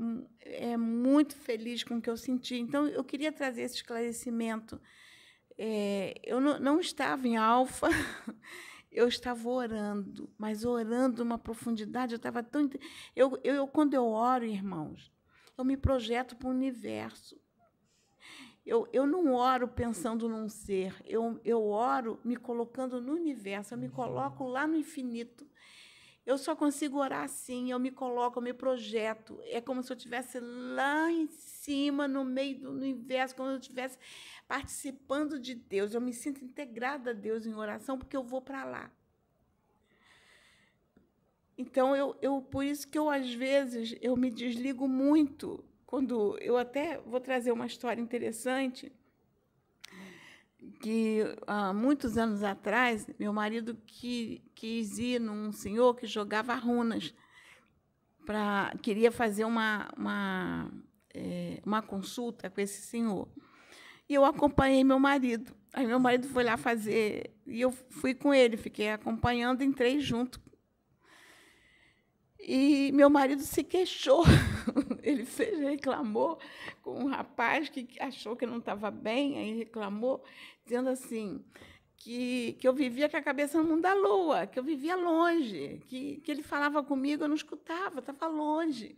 é, 0.42 0.76
muito 0.76 1.36
feliz 1.36 1.84
com 1.84 1.98
o 1.98 2.02
que 2.02 2.10
eu 2.10 2.18
senti. 2.18 2.56
Então, 2.56 2.88
eu 2.88 3.04
queria 3.04 3.32
trazer 3.32 3.62
esse 3.62 3.76
esclarecimento. 3.76 4.82
É, 5.56 6.20
eu 6.24 6.42
não, 6.42 6.60
não 6.60 6.80
estava 6.80 7.28
em 7.28 7.38
alfa, 7.38 7.88
eu 8.92 9.08
estava 9.08 9.48
orando, 9.48 10.28
mas 10.36 10.66
orando 10.66 11.22
uma 11.22 11.38
profundidade, 11.38 12.14
eu 12.14 12.18
estava 12.18 12.42
tão. 12.42 12.68
Eu, 13.16 13.40
eu, 13.44 13.68
quando 13.68 13.94
eu 13.94 14.06
oro, 14.08 14.46
irmãos, 14.46 15.12
eu 15.56 15.64
me 15.64 15.78
projeto 15.78 16.36
para 16.36 16.48
o 16.48 16.52
universo. 16.52 17.40
Eu, 18.68 18.86
eu 18.92 19.08
não 19.08 19.34
oro 19.34 19.66
pensando 19.66 20.28
num 20.28 20.50
ser, 20.50 20.94
eu, 21.06 21.40
eu 21.46 21.70
oro 21.70 22.20
me 22.22 22.36
colocando 22.36 23.00
no 23.00 23.14
universo, 23.14 23.74
eu 23.74 23.78
me 23.78 23.88
coloco 23.88 24.44
lá 24.44 24.68
no 24.68 24.76
infinito. 24.76 25.48
Eu 26.26 26.38
só 26.38 26.54
consigo 26.54 27.00
orar 27.00 27.24
assim, 27.24 27.72
eu 27.72 27.80
me 27.80 27.90
coloco, 27.90 28.38
eu 28.38 28.44
me 28.44 28.52
projeto. 28.54 29.40
É 29.46 29.62
como 29.62 29.82
se 29.82 29.94
eu 29.94 29.96
estivesse 29.96 30.42
lá 30.42 31.10
em 31.10 31.28
cima, 31.28 32.10
no 32.10 32.26
meio 32.26 32.60
do 32.60 32.72
universo, 32.72 33.34
como 33.38 33.48
se 33.48 33.56
eu 33.56 33.60
estivesse 33.60 33.98
participando 34.50 35.40
de 35.40 35.56
Deus. 35.56 35.94
Eu 35.94 36.02
me 36.02 36.14
sinto 36.14 36.44
integrada 36.44 37.12
a 37.12 37.14
Deus 37.14 37.46
em 37.46 37.54
oração, 37.54 37.98
porque 37.98 38.18
eu 38.18 38.24
vou 38.24 38.42
para 38.42 38.66
lá. 38.66 38.92
Então, 41.58 41.96
eu, 41.96 42.18
eu, 42.22 42.42
por 42.42 42.66
isso 42.66 42.86
que 42.86 43.00
eu, 43.00 43.10
às 43.10 43.34
vezes, 43.34 43.96
eu 44.02 44.18
me 44.18 44.30
desligo 44.30 44.90
muito 44.90 45.64
quando 45.88 46.38
eu 46.42 46.58
até 46.58 47.00
vou 47.00 47.20
trazer 47.20 47.52
uma 47.52 47.66
história 47.66 48.02
interessante. 48.02 48.92
que 50.82 51.24
há 51.48 51.72
muitos 51.72 52.18
anos 52.18 52.44
atrás, 52.44 53.08
meu 53.18 53.32
marido 53.32 53.76
que, 53.86 54.44
quis 54.54 55.00
ir 55.00 55.20
num 55.20 55.52
senhor 55.52 55.96
que 55.96 56.06
jogava 56.06 56.54
runas. 56.56 57.16
Pra, 58.26 58.74
queria 58.82 59.12
fazer 59.12 59.46
uma, 59.46 59.88
uma, 59.98 60.70
é, 61.14 61.62
uma 61.66 61.82
consulta 61.82 62.50
com 62.50 62.60
esse 62.60 62.82
senhor. 62.82 63.30
E 64.10 64.14
eu 64.14 64.26
acompanhei 64.26 64.84
meu 64.84 65.00
marido. 65.00 65.56
Aí 65.72 65.88
meu 65.88 66.00
marido 66.00 66.28
foi 66.28 66.44
lá 66.44 66.58
fazer, 66.58 67.32
e 67.46 67.62
eu 67.62 67.72
fui 67.72 68.14
com 68.14 68.34
ele, 68.34 68.58
fiquei 68.58 68.90
acompanhando, 68.90 69.64
entrei 69.64 70.00
junto. 70.00 70.42
E 72.48 72.94
meu 72.94 73.10
marido 73.10 73.42
se 73.42 73.62
queixou. 73.62 74.24
Ele 75.04 75.26
fez, 75.26 75.60
reclamou 75.60 76.40
com 76.82 77.04
um 77.04 77.08
rapaz 77.08 77.68
que 77.68 77.86
achou 78.00 78.38
que 78.38 78.46
não 78.46 78.60
estava 78.60 78.90
bem, 78.90 79.38
aí 79.38 79.58
reclamou, 79.58 80.24
dizendo 80.64 80.88
assim: 80.88 81.44
que, 81.98 82.54
que 82.54 82.66
eu 82.66 82.74
vivia 82.74 83.10
com 83.10 83.18
a 83.18 83.22
cabeça 83.22 83.62
no 83.62 83.68
mundo 83.68 83.82
da 83.82 83.94
lua, 83.94 84.48
que 84.48 84.58
eu 84.58 84.64
vivia 84.64 84.96
longe, 84.96 85.82
que, 85.88 86.22
que 86.22 86.32
ele 86.32 86.42
falava 86.42 86.82
comigo, 86.82 87.22
eu 87.22 87.28
não 87.28 87.36
escutava, 87.36 88.00
estava 88.00 88.28
longe. 88.28 88.98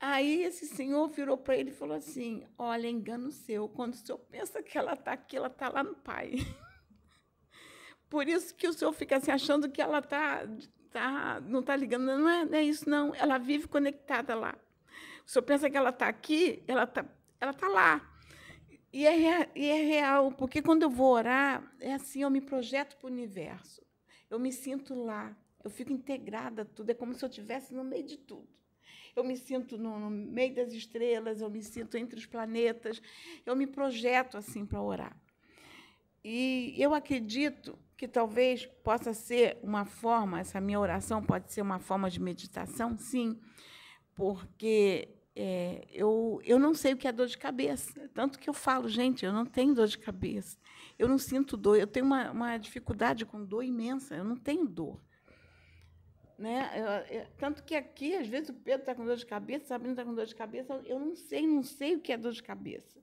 Aí 0.00 0.42
esse 0.42 0.66
senhor 0.66 1.06
virou 1.10 1.38
para 1.38 1.56
ele 1.56 1.70
e 1.70 1.74
falou 1.74 1.96
assim: 1.96 2.44
Olha, 2.58 2.88
engano 2.88 3.30
seu, 3.30 3.68
quando 3.68 3.92
o 3.92 3.96
senhor 3.96 4.18
pensa 4.18 4.60
que 4.60 4.76
ela 4.76 4.94
está 4.94 5.12
aqui, 5.12 5.36
ela 5.36 5.46
está 5.46 5.68
lá 5.68 5.84
no 5.84 5.94
Pai. 5.94 6.32
Por 8.10 8.26
isso 8.26 8.52
que 8.52 8.66
o 8.66 8.72
senhor 8.72 8.92
fica 8.92 9.18
assim, 9.18 9.30
achando 9.30 9.70
que 9.70 9.80
ela 9.80 10.02
tá, 10.02 10.44
tá, 10.92 11.40
não 11.40 11.60
está 11.60 11.76
ligando. 11.76 12.04
Não 12.04 12.28
é, 12.28 12.44
não 12.44 12.54
é 12.54 12.62
isso, 12.62 12.88
não. 12.88 13.14
Ela 13.14 13.38
vive 13.38 13.68
conectada 13.68 14.34
lá. 14.34 14.54
O 15.26 15.30
senhor 15.30 15.42
pensa 15.44 15.70
que 15.70 15.76
ela 15.76 15.90
está 15.90 16.08
aqui, 16.08 16.62
ela 16.66 16.84
está 16.84 17.04
ela 17.40 17.52
tá 17.52 17.68
lá. 17.68 18.08
E 18.92 19.06
é, 19.06 19.50
e 19.54 19.68
é 19.68 19.82
real, 19.82 20.32
porque 20.32 20.60
quando 20.62 20.82
eu 20.82 20.90
vou 20.90 21.12
orar, 21.12 21.74
é 21.80 21.94
assim, 21.94 22.22
eu 22.22 22.30
me 22.30 22.40
projeto 22.40 22.96
para 22.96 23.08
o 23.08 23.10
universo. 23.10 23.82
Eu 24.30 24.38
me 24.38 24.52
sinto 24.52 24.94
lá, 24.94 25.36
eu 25.64 25.70
fico 25.70 25.92
integrada 25.92 26.62
a 26.62 26.64
tudo, 26.64 26.90
é 26.90 26.94
como 26.94 27.14
se 27.14 27.24
eu 27.24 27.28
estivesse 27.28 27.74
no 27.74 27.82
meio 27.82 28.04
de 28.04 28.18
tudo 28.18 28.48
eu 29.14 29.24
me 29.24 29.36
sinto 29.36 29.76
no, 29.76 29.98
no 29.98 30.10
meio 30.10 30.54
das 30.54 30.72
estrelas, 30.72 31.40
eu 31.40 31.50
me 31.50 31.62
sinto 31.62 31.96
entre 31.96 32.18
os 32.18 32.26
planetas, 32.26 33.02
eu 33.44 33.54
me 33.54 33.66
projeto 33.66 34.36
assim 34.36 34.64
para 34.64 34.80
orar. 34.80 35.16
E 36.24 36.74
eu 36.78 36.94
acredito 36.94 37.78
que 38.02 38.08
talvez 38.08 38.66
possa 38.82 39.14
ser 39.14 39.58
uma 39.62 39.84
forma, 39.84 40.40
essa 40.40 40.60
minha 40.60 40.80
oração 40.80 41.22
pode 41.22 41.52
ser 41.52 41.62
uma 41.62 41.78
forma 41.78 42.10
de 42.10 42.20
meditação, 42.20 42.98
sim, 42.98 43.38
porque 44.12 45.08
é, 45.36 45.86
eu, 45.88 46.40
eu 46.44 46.58
não 46.58 46.74
sei 46.74 46.94
o 46.94 46.96
que 46.96 47.06
é 47.06 47.12
dor 47.12 47.28
de 47.28 47.38
cabeça. 47.38 48.10
Tanto 48.12 48.40
que 48.40 48.50
eu 48.50 48.54
falo, 48.54 48.88
gente, 48.88 49.24
eu 49.24 49.32
não 49.32 49.46
tenho 49.46 49.72
dor 49.72 49.86
de 49.86 49.96
cabeça. 49.98 50.58
Eu 50.98 51.06
não 51.06 51.16
sinto 51.16 51.56
dor. 51.56 51.78
Eu 51.78 51.86
tenho 51.86 52.04
uma, 52.04 52.32
uma 52.32 52.58
dificuldade 52.58 53.24
com 53.24 53.44
dor 53.44 53.62
imensa. 53.62 54.16
Eu 54.16 54.24
não 54.24 54.36
tenho 54.36 54.66
dor. 54.66 55.00
Né? 56.36 56.72
Eu, 56.74 57.18
eu, 57.18 57.26
tanto 57.38 57.62
que 57.62 57.76
aqui, 57.76 58.16
às 58.16 58.26
vezes, 58.26 58.48
o 58.48 58.54
Pedro 58.54 58.80
está 58.80 58.96
com 58.96 59.04
dor 59.04 59.16
de 59.16 59.24
cabeça, 59.24 59.66
a 59.66 59.68
Sabrina 59.68 59.92
está 59.92 60.04
com 60.04 60.12
dor 60.12 60.26
de 60.26 60.34
cabeça, 60.34 60.74
eu 60.84 60.98
não 60.98 61.14
sei, 61.14 61.46
não 61.46 61.62
sei 61.62 61.94
o 61.94 62.00
que 62.00 62.12
é 62.12 62.16
dor 62.16 62.32
de 62.32 62.42
cabeça. 62.42 63.00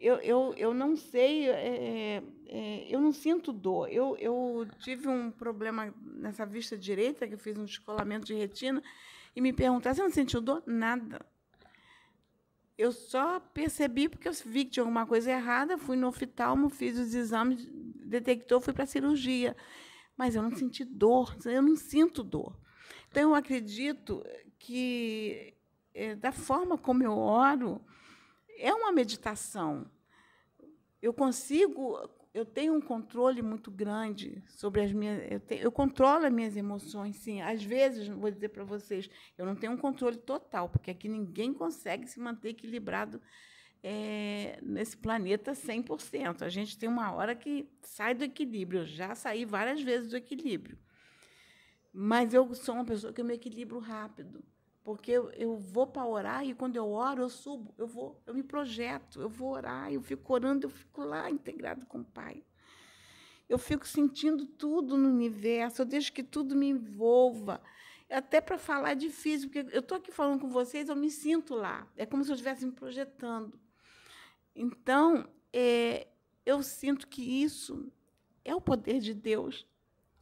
Eu, 0.00 0.16
eu, 0.16 0.54
eu 0.56 0.74
não 0.74 0.94
sei, 0.96 1.48
é, 1.48 2.22
é, 2.46 2.86
eu 2.88 3.00
não 3.00 3.12
sinto 3.12 3.52
dor. 3.52 3.88
Eu, 3.88 4.16
eu 4.18 4.66
tive 4.80 5.08
um 5.08 5.30
problema 5.30 5.92
nessa 6.00 6.46
vista 6.46 6.76
direita, 6.76 7.26
que 7.26 7.34
eu 7.34 7.38
fiz 7.38 7.56
um 7.58 7.64
descolamento 7.64 8.26
de 8.26 8.34
retina, 8.34 8.82
e 9.34 9.40
me 9.40 9.52
perguntaram, 9.52 9.96
você 9.96 10.02
não 10.02 10.10
sentiu 10.10 10.40
dor? 10.40 10.62
Nada. 10.66 11.24
Eu 12.76 12.92
só 12.92 13.40
percebi 13.40 14.08
porque 14.08 14.28
eu 14.28 14.32
vi 14.46 14.64
que 14.64 14.72
tinha 14.72 14.82
alguma 14.82 15.04
coisa 15.04 15.32
errada, 15.32 15.76
fui 15.76 15.96
no 15.96 16.08
oftalmo, 16.08 16.70
fiz 16.70 16.96
os 16.96 17.12
exames, 17.12 17.66
detectou, 18.04 18.60
fui 18.60 18.72
para 18.72 18.84
a 18.84 18.86
cirurgia 18.86 19.56
mas 20.18 20.34
eu 20.34 20.42
não 20.42 20.50
senti 20.50 20.84
dor, 20.84 21.36
eu 21.46 21.62
não 21.62 21.76
sinto 21.76 22.24
dor. 22.24 22.58
Então, 23.08 23.22
eu 23.22 23.34
acredito 23.36 24.24
que, 24.58 25.54
é, 25.94 26.16
da 26.16 26.32
forma 26.32 26.76
como 26.76 27.04
eu 27.04 27.16
oro, 27.16 27.80
é 28.58 28.72
uma 28.74 28.92
meditação. 28.92 29.90
Eu 31.00 31.12
consigo, 31.14 31.98
eu 32.34 32.44
tenho 32.44 32.74
um 32.74 32.80
controle 32.80 33.40
muito 33.40 33.70
grande 33.70 34.42
sobre 34.48 34.82
as 34.82 34.92
minhas. 34.92 35.30
Eu, 35.30 35.40
tenho, 35.40 35.62
eu 35.62 35.72
controlo 35.72 36.26
as 36.26 36.32
minhas 36.32 36.56
emoções, 36.56 37.16
sim. 37.16 37.40
Às 37.40 37.62
vezes, 37.62 38.08
vou 38.08 38.30
dizer 38.30 38.48
para 38.48 38.64
vocês, 38.64 39.08
eu 39.36 39.46
não 39.46 39.54
tenho 39.54 39.72
um 39.72 39.76
controle 39.76 40.16
total, 40.16 40.68
porque 40.68 40.90
aqui 40.90 41.08
ninguém 41.08 41.52
consegue 41.52 42.06
se 42.06 42.18
manter 42.20 42.50
equilibrado 42.50 43.20
é, 43.82 44.58
nesse 44.62 44.96
planeta 44.96 45.52
100%. 45.52 46.42
A 46.42 46.48
gente 46.48 46.76
tem 46.76 46.88
uma 46.88 47.12
hora 47.12 47.34
que 47.34 47.68
sai 47.80 48.14
do 48.14 48.24
equilíbrio. 48.24 48.80
Eu 48.80 48.86
já 48.86 49.14
saí 49.14 49.44
várias 49.44 49.80
vezes 49.80 50.10
do 50.10 50.16
equilíbrio. 50.16 50.78
Mas 51.92 52.34
eu 52.34 52.54
sou 52.54 52.74
uma 52.74 52.84
pessoa 52.84 53.12
que 53.12 53.20
eu 53.20 53.24
me 53.24 53.34
equilibro 53.34 53.78
rápido. 53.78 54.44
Porque 54.88 55.12
eu, 55.12 55.30
eu 55.32 55.54
vou 55.54 55.86
para 55.86 56.06
orar 56.06 56.46
e 56.46 56.54
quando 56.54 56.76
eu 56.76 56.90
oro, 56.90 57.20
eu 57.20 57.28
subo, 57.28 57.74
eu 57.76 57.86
vou, 57.86 58.22
eu 58.26 58.32
me 58.32 58.42
projeto, 58.42 59.20
eu 59.20 59.28
vou 59.28 59.50
orar, 59.50 59.92
eu 59.92 60.00
fico 60.00 60.32
orando, 60.32 60.64
eu 60.64 60.70
fico 60.70 61.04
lá 61.04 61.30
integrado 61.30 61.84
com 61.84 61.98
o 62.00 62.04
Pai. 62.06 62.42
Eu 63.46 63.58
fico 63.58 63.86
sentindo 63.86 64.46
tudo 64.46 64.96
no 64.96 65.10
universo, 65.10 65.82
eu 65.82 65.84
deixo 65.84 66.10
que 66.10 66.22
tudo 66.22 66.56
me 66.56 66.70
envolva. 66.70 67.60
Até 68.08 68.40
para 68.40 68.56
falar 68.56 68.92
é 68.92 68.94
difícil, 68.94 69.50
porque 69.50 69.76
eu 69.76 69.80
estou 69.80 69.98
aqui 69.98 70.10
falando 70.10 70.40
com 70.40 70.48
vocês, 70.48 70.88
eu 70.88 70.96
me 70.96 71.10
sinto 71.10 71.54
lá. 71.54 71.86
É 71.94 72.06
como 72.06 72.24
se 72.24 72.30
eu 72.30 72.34
estivesse 72.34 72.64
me 72.64 72.72
projetando. 72.72 73.60
Então, 74.56 75.28
é, 75.52 76.08
eu 76.46 76.62
sinto 76.62 77.06
que 77.08 77.20
isso 77.20 77.92
é 78.42 78.54
o 78.54 78.60
poder 78.60 79.00
de 79.00 79.12
Deus. 79.12 79.66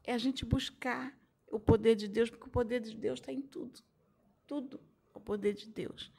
É 0.02 0.12
a 0.12 0.18
gente 0.18 0.44
buscar 0.44 1.16
o 1.46 1.60
poder 1.60 1.94
de 1.94 2.08
Deus, 2.08 2.30
porque 2.30 2.48
o 2.48 2.50
poder 2.50 2.80
de 2.80 2.96
Deus 2.96 3.20
está 3.20 3.32
em 3.32 3.40
tudo. 3.40 3.85
Tudo 4.46 4.80
é 5.14 5.18
o 5.18 5.20
poder 5.20 5.54
de 5.54 5.68
Deus. 5.68 6.12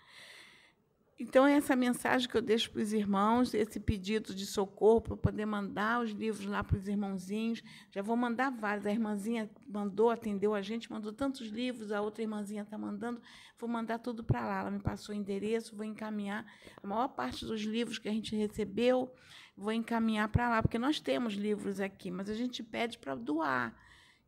Então, 1.20 1.48
é 1.48 1.54
essa 1.54 1.76
mensagem 1.76 2.30
que 2.30 2.38
eu 2.38 2.42
deixo 2.44 2.70
para 2.70 2.80
os 2.80 2.94
irmãos, 2.94 3.52
esse 3.52 3.80
pedido 3.80 4.36
de 4.36 4.46
socorro 4.46 5.02
para 5.02 5.18
poder 5.18 5.48
mandar 5.48 6.04
os 6.04 6.12
livros 6.12 6.46
lá 6.46 6.64
para 6.64 6.78
os 6.78 6.88
irmãozinhos. 6.88 7.64
Já 7.90 8.04
vou 8.04 8.16
mandar 8.16 8.52
vários. 8.52 8.86
A 8.86 8.92
irmãzinha 8.92 9.50
mandou, 9.68 10.12
atendeu 10.12 10.54
a 10.54 10.62
gente, 10.62 10.92
mandou 10.92 11.12
tantos 11.12 11.48
livros, 11.48 11.92
a 11.92 12.02
outra 12.02 12.22
irmãzinha 12.22 12.62
está 12.62 12.78
mandando. 12.78 13.20
Vou 13.58 13.68
mandar 13.68 13.98
tudo 13.98 14.24
para 14.24 14.46
lá. 14.46 14.60
Ela 14.60 14.70
me 14.70 14.80
passou 14.80 15.16
o 15.16 15.18
endereço, 15.18 15.76
vou 15.76 15.84
encaminhar. 15.84 16.46
A 16.84 16.86
maior 16.86 17.08
parte 17.08 17.44
dos 17.44 17.62
livros 17.62 17.98
que 17.98 18.08
a 18.08 18.14
gente 18.14 18.36
recebeu, 18.36 19.12
vou 19.56 19.72
encaminhar 19.72 20.30
para 20.30 20.48
lá, 20.48 20.62
porque 20.62 20.78
nós 20.78 21.00
temos 21.00 21.34
livros 21.34 21.80
aqui, 21.80 22.12
mas 22.12 22.30
a 22.30 22.36
gente 22.36 22.62
pede 22.62 23.00
para 23.00 23.16
doar. 23.16 23.76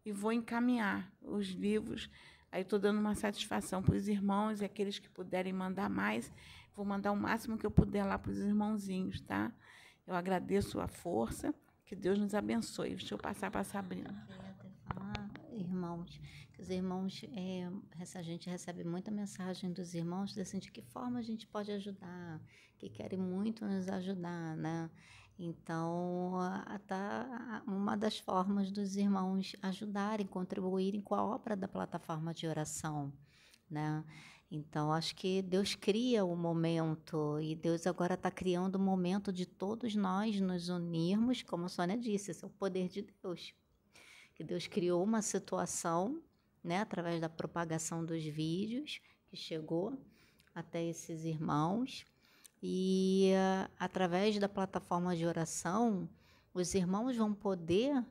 E 0.04 0.12
vou 0.12 0.34
encaminhar 0.34 1.08
os 1.22 1.50
livros. 1.50 2.10
Aí 2.52 2.62
estou 2.62 2.80
dando 2.80 3.00
uma 3.00 3.16
satisfação 3.16 3.82
para 3.82 3.96
os 3.96 4.08
irmãos 4.08 4.62
e 4.62 4.66
aqueles 4.66 4.98
que 5.00 5.10
puderem 5.10 5.54
mandar 5.54 5.90
mais 5.90 6.32
Vou 6.80 6.86
mandar 6.86 7.12
o 7.12 7.16
máximo 7.18 7.58
que 7.58 7.66
eu 7.66 7.72
puder 7.72 8.06
lá 8.06 8.18
para 8.18 8.32
os 8.32 8.38
irmãozinhos, 8.38 9.20
tá? 9.20 9.52
Eu 10.08 10.16
agradeço 10.16 10.80
a 10.80 10.88
força. 10.88 11.54
Que 11.86 11.94
Deus 11.94 12.18
nos 12.18 12.34
abençoe. 12.34 12.96
Deixa 12.96 13.16
eu 13.16 13.18
passar 13.18 13.52
para 13.52 13.60
a 13.60 13.66
Sabrina. 13.66 14.26
Irmãos, 15.52 16.22
que 16.54 16.62
os 16.62 16.70
irmãos, 16.70 17.22
é, 17.36 17.70
a 18.16 18.22
gente 18.22 18.50
recebe 18.50 18.86
muita 18.86 19.12
mensagem 19.12 19.74
dos 19.74 19.94
irmãos 19.94 20.38
assim, 20.38 20.58
de 20.58 20.72
que 20.72 20.82
forma 20.82 21.20
a 21.20 21.22
gente 21.22 21.46
pode 21.46 21.70
ajudar, 21.70 22.40
que 22.78 22.90
querem 22.90 23.20
muito 23.20 23.66
nos 23.66 23.90
ajudar, 23.90 24.56
né? 24.56 24.90
Então, 25.42 26.34
tá 26.86 27.64
uma 27.66 27.96
das 27.96 28.20
formas 28.20 28.70
dos 28.72 28.98
irmãos 28.98 29.56
ajudarem, 29.62 30.28
contribuírem 30.28 31.00
com 31.00 31.16
a 31.16 31.24
obra 31.24 31.56
da 31.56 31.66
plataforma 31.66 32.34
de 32.34 32.46
oração, 32.46 33.14
né? 33.70 34.04
Então, 34.52 34.92
acho 34.92 35.16
que 35.16 35.42
Deus 35.42 35.76
cria 35.76 36.26
o 36.26 36.36
momento 36.36 37.40
e 37.40 37.56
Deus 37.56 37.88
agora 37.88 38.16
está 38.16 38.30
criando 38.30 38.76
o 38.76 38.80
momento 38.80 39.32
de 39.32 39.46
todos 39.46 39.96
nós 39.96 40.42
nos 40.42 40.68
unirmos, 40.68 41.42
como 41.42 41.66
a 41.66 41.70
Sônia 41.70 41.98
disse, 41.98 42.32
esse 42.32 42.44
é 42.44 42.48
o 42.48 42.52
poder 42.52 42.90
de 42.90 43.04
Deus. 43.24 43.54
Que 44.36 44.44
Deus 44.44 44.68
criou 44.68 45.02
uma 45.02 45.22
situação, 45.22 46.22
né, 46.62 46.80
através 46.82 47.22
da 47.22 47.30
propagação 47.30 48.04
dos 48.04 48.26
vídeos, 48.26 49.00
que 49.28 49.38
chegou 49.38 49.98
até 50.54 50.84
esses 50.84 51.24
irmãos, 51.24 52.04
e 52.62 53.32
uh, 53.34 53.72
através 53.80 54.38
da 54.38 54.50
plataforma 54.50 55.16
de 55.16 55.26
oração, 55.26 56.10
os 56.54 56.74
irmãos 56.74 57.16
vão 57.16 57.34
poder 57.34 57.98
estar 57.98 58.08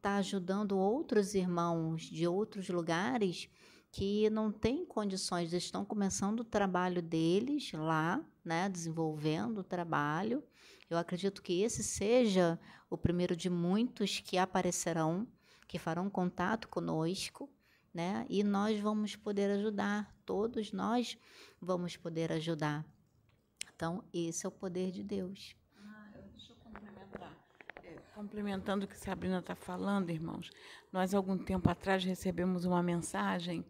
tá 0.00 0.16
ajudando 0.16 0.76
outros 0.78 1.34
irmãos 1.34 2.02
de 2.02 2.26
outros 2.26 2.68
lugares 2.68 3.48
que 3.92 4.28
não 4.30 4.50
têm 4.50 4.84
condições, 4.84 5.52
estão 5.52 5.84
começando 5.84 6.40
o 6.40 6.44
trabalho 6.44 7.00
deles 7.00 7.70
lá, 7.72 8.20
né, 8.44 8.68
desenvolvendo 8.68 9.58
o 9.58 9.64
trabalho. 9.64 10.42
Eu 10.90 10.98
acredito 10.98 11.40
que 11.40 11.62
esse 11.62 11.84
seja 11.84 12.58
o 12.90 12.98
primeiro 12.98 13.36
de 13.36 13.48
muitos 13.48 14.18
que 14.18 14.36
aparecerão, 14.36 15.28
que 15.68 15.78
farão 15.78 16.10
contato 16.10 16.68
conosco, 16.68 17.48
né? 17.94 18.26
E 18.28 18.42
nós 18.42 18.78
vamos 18.80 19.14
poder 19.14 19.48
ajudar, 19.52 20.12
todos 20.26 20.72
nós 20.72 21.16
vamos 21.60 21.96
poder 21.96 22.32
ajudar. 22.32 22.84
Então, 23.74 24.04
esse 24.12 24.46
é 24.46 24.48
o 24.48 24.52
poder 24.52 24.90
de 24.90 25.02
Deus. 25.02 25.56
Ah, 25.78 26.10
deixa 26.32 26.52
eu 26.52 26.56
complementar. 26.56 27.36
Complementando 28.14 28.84
o 28.84 28.88
que 28.88 28.96
Sabrina 28.96 29.40
está 29.40 29.54
falando, 29.54 30.10
irmãos, 30.10 30.50
nós, 30.92 31.12
algum 31.12 31.36
tempo 31.36 31.68
atrás, 31.68 32.04
recebemos 32.04 32.64
uma 32.64 32.82
mensagem 32.82 33.64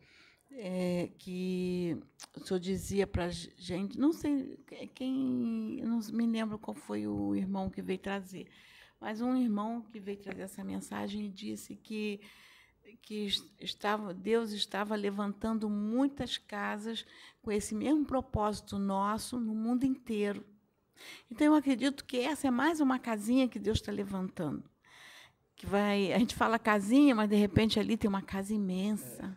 é, 0.51 1.11
que 1.19 1.99
o 2.37 2.41
senhor 2.41 2.61
dizia 2.61 3.07
para 3.07 3.27
a 3.27 3.31
gente, 3.31 3.99
não 3.99 4.13
sei 4.13 4.59
quem, 4.95 5.81
não 5.83 5.99
me 6.13 6.27
lembro 6.27 6.59
qual 6.59 6.75
foi 6.75 7.07
o 7.07 7.35
irmão 7.35 7.71
que 7.71 7.83
veio 7.83 7.99
trazer, 7.99 8.47
mas 9.01 9.21
um 9.21 9.37
irmão 9.37 9.83
que 9.83 9.99
veio 9.99 10.19
trazer 10.19 10.43
essa 10.43 10.63
mensagem 10.63 11.31
disse 11.31 11.75
que 11.75 12.21
que 13.03 13.29
estava, 13.61 14.15
Deus 14.15 14.53
estava 14.53 14.95
levantando 14.95 15.69
muitas 15.69 16.39
casas 16.39 17.05
com 17.45 17.53
esse 17.53 17.75
mesmo 17.75 18.07
propósito 18.07 18.79
nosso 18.79 19.39
no 19.39 19.55
mundo 19.55 19.85
inteiro. 19.85 20.43
Então 21.31 21.49
eu 21.49 21.55
acredito 21.55 22.05
que 22.05 22.19
essa 22.19 22.49
é 22.49 22.51
mais 22.51 22.81
uma 22.81 22.99
casinha 22.99 23.47
que 23.47 23.59
Deus 23.59 23.79
está 23.79 23.93
levantando. 23.93 24.65
Que 25.55 25.67
vai, 25.67 26.13
a 26.13 26.19
gente 26.19 26.35
fala 26.35 26.59
casinha, 26.59 27.15
mas 27.15 27.29
de 27.29 27.37
repente 27.37 27.79
ali 27.79 27.97
tem 27.97 28.09
uma 28.09 28.23
casa 28.23 28.55
imensa, 28.55 29.37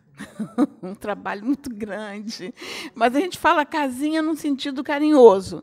é. 0.82 0.86
um 0.86 0.94
trabalho 0.94 1.44
muito 1.44 1.68
grande. 1.70 2.52
Mas 2.94 3.14
a 3.14 3.20
gente 3.20 3.38
fala 3.38 3.64
casinha 3.64 4.22
num 4.22 4.34
sentido 4.34 4.82
carinhoso. 4.82 5.62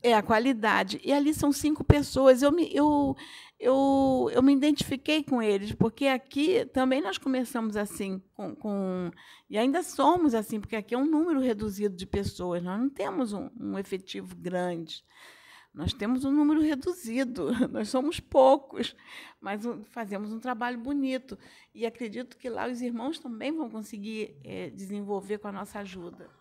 É 0.00 0.14
a 0.14 0.22
qualidade. 0.22 1.00
E 1.02 1.12
ali 1.12 1.34
são 1.34 1.50
cinco 1.50 1.82
pessoas. 1.82 2.40
Eu 2.40 2.52
me, 2.52 2.70
eu, 2.72 3.16
eu, 3.58 4.30
eu 4.32 4.42
me 4.42 4.52
identifiquei 4.52 5.22
com 5.22 5.42
eles, 5.42 5.72
porque 5.72 6.06
aqui 6.06 6.64
também 6.66 7.00
nós 7.00 7.18
começamos 7.18 7.76
assim, 7.76 8.22
com, 8.34 8.54
com, 8.54 9.10
e 9.50 9.58
ainda 9.58 9.82
somos 9.82 10.34
assim, 10.34 10.60
porque 10.60 10.76
aqui 10.76 10.94
é 10.94 10.98
um 10.98 11.06
número 11.06 11.40
reduzido 11.40 11.96
de 11.96 12.06
pessoas, 12.06 12.62
nós 12.62 12.78
não 12.78 12.88
temos 12.88 13.32
um, 13.32 13.50
um 13.58 13.78
efetivo 13.78 14.36
grande. 14.36 15.04
Nós 15.74 15.92
temos 15.92 16.24
um 16.24 16.32
número 16.32 16.60
reduzido, 16.60 17.50
nós 17.70 17.88
somos 17.88 18.18
poucos, 18.18 18.96
mas 19.40 19.62
fazemos 19.90 20.32
um 20.32 20.40
trabalho 20.40 20.78
bonito. 20.78 21.38
E 21.74 21.86
acredito 21.86 22.36
que 22.36 22.48
lá 22.48 22.68
os 22.68 22.80
irmãos 22.80 23.18
também 23.18 23.52
vão 23.52 23.68
conseguir 23.70 24.36
é, 24.42 24.70
desenvolver 24.70 25.38
com 25.38 25.48
a 25.48 25.52
nossa 25.52 25.78
ajuda. 25.78 26.37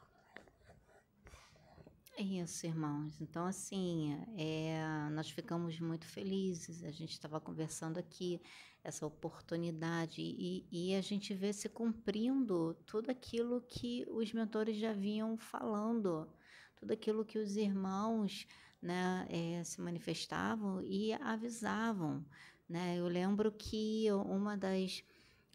É 2.20 2.24
isso, 2.24 2.66
irmãos. 2.66 3.22
Então, 3.22 3.46
assim, 3.46 4.18
é, 4.36 5.08
nós 5.12 5.30
ficamos 5.30 5.80
muito 5.80 6.04
felizes. 6.08 6.84
A 6.84 6.90
gente 6.90 7.12
estava 7.12 7.40
conversando 7.40 8.00
aqui, 8.00 8.42
essa 8.84 9.06
oportunidade, 9.06 10.20
e, 10.20 10.66
e, 10.72 10.96
a 10.96 11.02
gente 11.02 11.36
vê 11.36 11.54
se 11.54 11.70
cumprindo 11.70 12.74
tudo 12.88 13.12
aquilo 13.12 13.62
que 13.62 14.04
os 14.10 14.34
mentores 14.34 14.78
já 14.78 14.94
vinham 14.94 15.38
falando, 15.38 16.28
tudo 16.76 16.92
aquilo 16.92 17.24
que 17.24 17.38
os 17.38 17.56
irmãos 17.56 18.48
né, 18.82 19.28
é, 19.30 19.64
se 19.64 19.80
manifestavam 19.80 20.82
e 20.82 21.14
avisavam. 21.14 22.26
Né? 22.68 22.98
Eu 22.98 23.08
lembro 23.08 23.52
que 23.52 24.12
uma 24.12 24.58
das, 24.58 25.04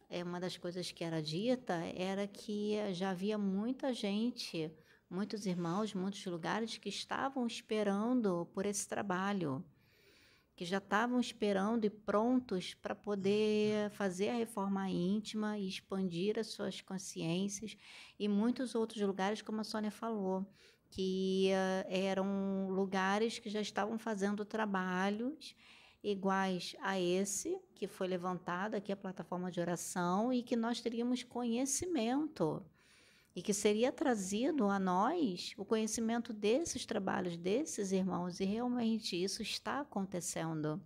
é, 0.08 0.22
uma 0.22 0.38
das 0.38 0.56
coisas 0.56 0.92
que 0.92 1.02
era 1.02 1.20
dita 1.20 1.74
era 1.96 2.28
que 2.28 2.76
já 2.94 3.10
havia 3.10 3.36
muita 3.36 3.92
gente 3.92 4.72
muitos 5.12 5.44
irmãos, 5.44 5.92
muitos 5.92 6.24
lugares 6.24 6.78
que 6.78 6.88
estavam 6.88 7.46
esperando 7.46 8.48
por 8.54 8.64
esse 8.64 8.88
trabalho, 8.88 9.62
que 10.56 10.64
já 10.64 10.78
estavam 10.78 11.20
esperando 11.20 11.84
e 11.84 11.90
prontos 11.90 12.72
para 12.72 12.94
poder 12.94 13.90
fazer 13.90 14.30
a 14.30 14.36
reforma 14.36 14.88
íntima 14.88 15.58
e 15.58 15.68
expandir 15.68 16.38
as 16.38 16.46
suas 16.46 16.80
consciências, 16.80 17.76
e 18.18 18.26
muitos 18.26 18.74
outros 18.74 19.02
lugares, 19.02 19.42
como 19.42 19.60
a 19.60 19.64
Sônia 19.64 19.90
falou, 19.90 20.46
que 20.90 21.50
uh, 21.50 21.86
eram 21.90 22.70
lugares 22.70 23.38
que 23.38 23.50
já 23.50 23.60
estavam 23.60 23.98
fazendo 23.98 24.46
trabalhos 24.46 25.54
iguais 26.02 26.74
a 26.80 26.98
esse 26.98 27.60
que 27.74 27.86
foi 27.86 28.08
levantado 28.08 28.74
aqui 28.74 28.90
a 28.90 28.96
plataforma 28.96 29.50
de 29.50 29.60
oração 29.60 30.32
e 30.32 30.42
que 30.42 30.56
nós 30.56 30.80
teríamos 30.80 31.22
conhecimento 31.22 32.64
e 33.34 33.42
que 33.42 33.54
seria 33.54 33.90
trazido 33.90 34.68
a 34.68 34.78
nós 34.78 35.54
o 35.56 35.64
conhecimento 35.64 36.32
desses 36.32 36.84
trabalhos 36.84 37.36
desses 37.36 37.92
irmãos 37.92 38.40
e 38.40 38.44
realmente 38.44 39.16
isso 39.16 39.42
está 39.42 39.80
acontecendo. 39.80 40.80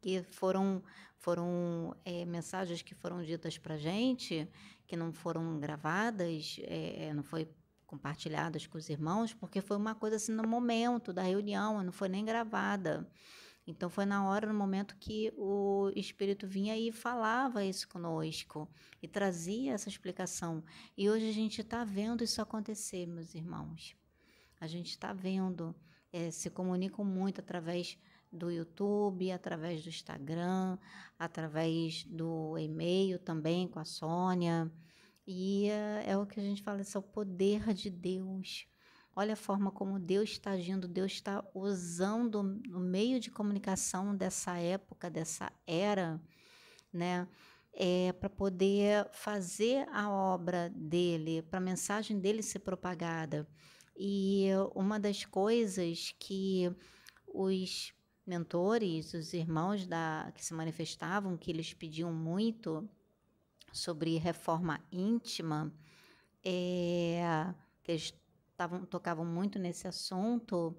Que 0.00 0.22
foram 0.22 0.82
foram 1.16 1.96
é, 2.04 2.24
mensagens 2.24 2.80
que 2.80 2.94
foram 2.94 3.22
ditas 3.22 3.58
para 3.58 3.76
gente 3.76 4.48
que 4.86 4.96
não 4.96 5.12
foram 5.12 5.58
gravadas 5.58 6.56
é, 6.62 7.12
não 7.12 7.24
foi 7.24 7.50
compartilhadas 7.84 8.68
com 8.68 8.78
os 8.78 8.88
irmãos 8.88 9.34
porque 9.34 9.60
foi 9.60 9.76
uma 9.76 9.96
coisa 9.96 10.14
assim 10.14 10.30
no 10.30 10.46
momento 10.46 11.12
da 11.12 11.22
reunião 11.22 11.82
não 11.82 11.90
foi 11.90 12.08
nem 12.08 12.24
gravada 12.24 13.10
então 13.68 13.90
foi 13.90 14.06
na 14.06 14.26
hora, 14.26 14.46
no 14.46 14.58
momento 14.58 14.96
que 14.98 15.30
o 15.36 15.92
Espírito 15.94 16.46
vinha 16.46 16.74
e 16.74 16.90
falava 16.90 17.62
isso 17.62 17.86
conosco 17.86 18.66
e 19.02 19.06
trazia 19.06 19.74
essa 19.74 19.90
explicação. 19.90 20.64
E 20.96 21.10
hoje 21.10 21.28
a 21.28 21.32
gente 21.32 21.60
está 21.60 21.84
vendo 21.84 22.24
isso 22.24 22.40
acontecer, 22.40 23.06
meus 23.06 23.34
irmãos. 23.34 23.94
A 24.58 24.66
gente 24.66 24.88
está 24.88 25.12
vendo, 25.12 25.76
é, 26.10 26.30
se 26.30 26.48
comunicam 26.48 27.04
muito 27.04 27.42
através 27.42 27.98
do 28.32 28.50
YouTube, 28.50 29.30
através 29.30 29.82
do 29.82 29.90
Instagram, 29.90 30.78
através 31.18 32.04
do 32.04 32.56
e-mail 32.56 33.18
também 33.18 33.68
com 33.68 33.78
a 33.78 33.84
Sônia. 33.84 34.72
E 35.26 35.68
é, 35.68 36.12
é 36.12 36.16
o 36.16 36.24
que 36.24 36.40
a 36.40 36.42
gente 36.42 36.62
fala, 36.62 36.80
esse 36.80 36.96
é 36.96 37.00
o 37.00 37.02
poder 37.02 37.74
de 37.74 37.90
Deus 37.90 38.66
Olha 39.20 39.32
a 39.32 39.36
forma 39.36 39.72
como 39.72 39.98
Deus 39.98 40.30
está 40.30 40.52
agindo, 40.52 40.86
Deus 40.86 41.10
está 41.10 41.44
usando 41.52 42.36
o 42.72 42.78
meio 42.78 43.18
de 43.18 43.32
comunicação 43.32 44.14
dessa 44.14 44.56
época, 44.58 45.10
dessa 45.10 45.50
era, 45.66 46.22
né? 46.92 47.26
É, 47.72 48.12
para 48.12 48.30
poder 48.30 49.10
fazer 49.10 49.88
a 49.88 50.08
obra 50.08 50.70
dele, 50.72 51.42
para 51.42 51.58
a 51.58 51.60
mensagem 51.60 52.20
dele 52.20 52.44
ser 52.44 52.60
propagada. 52.60 53.44
E 53.96 54.50
uma 54.72 55.00
das 55.00 55.24
coisas 55.24 56.14
que 56.16 56.72
os 57.26 57.92
mentores, 58.24 59.14
os 59.14 59.32
irmãos 59.32 59.84
da, 59.84 60.30
que 60.32 60.44
se 60.44 60.54
manifestavam, 60.54 61.36
que 61.36 61.50
eles 61.50 61.74
pediam 61.74 62.12
muito 62.12 62.88
sobre 63.72 64.16
reforma 64.16 64.80
íntima, 64.92 65.74
é, 66.44 67.52
que 67.82 67.90
eles 67.90 68.14
tavam, 68.58 68.84
tocavam 68.84 69.24
muito 69.24 69.56
nesse 69.56 69.86
assunto. 69.86 70.76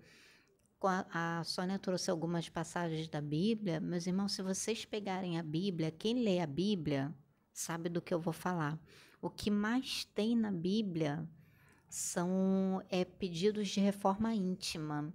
A, 0.84 1.40
a 1.40 1.44
Sônia 1.46 1.80
trouxe 1.80 2.12
algumas 2.12 2.50
passagens 2.50 3.08
da 3.08 3.22
Bíblia. 3.22 3.80
Meus 3.80 4.06
irmãos, 4.06 4.34
se 4.34 4.42
vocês 4.42 4.84
pegarem 4.84 5.40
a 5.40 5.44
Bíblia, 5.44 5.90
quem 5.90 6.22
lê 6.22 6.42
a 6.42 6.48
Bíblia 6.48 7.16
sabe 7.54 7.88
do 7.88 8.02
que 8.02 8.14
eu 8.14 8.20
vou 8.20 8.34
falar. 8.34 8.78
O 9.22 9.30
que 9.30 9.50
mais 9.50 10.04
tem 10.04 10.36
na 10.36 10.52
Bíblia 10.52 11.28
são 11.88 12.84
é, 12.90 13.04
pedidos 13.06 13.70
de 13.70 13.80
reforma 13.80 14.34
íntima. 14.34 15.14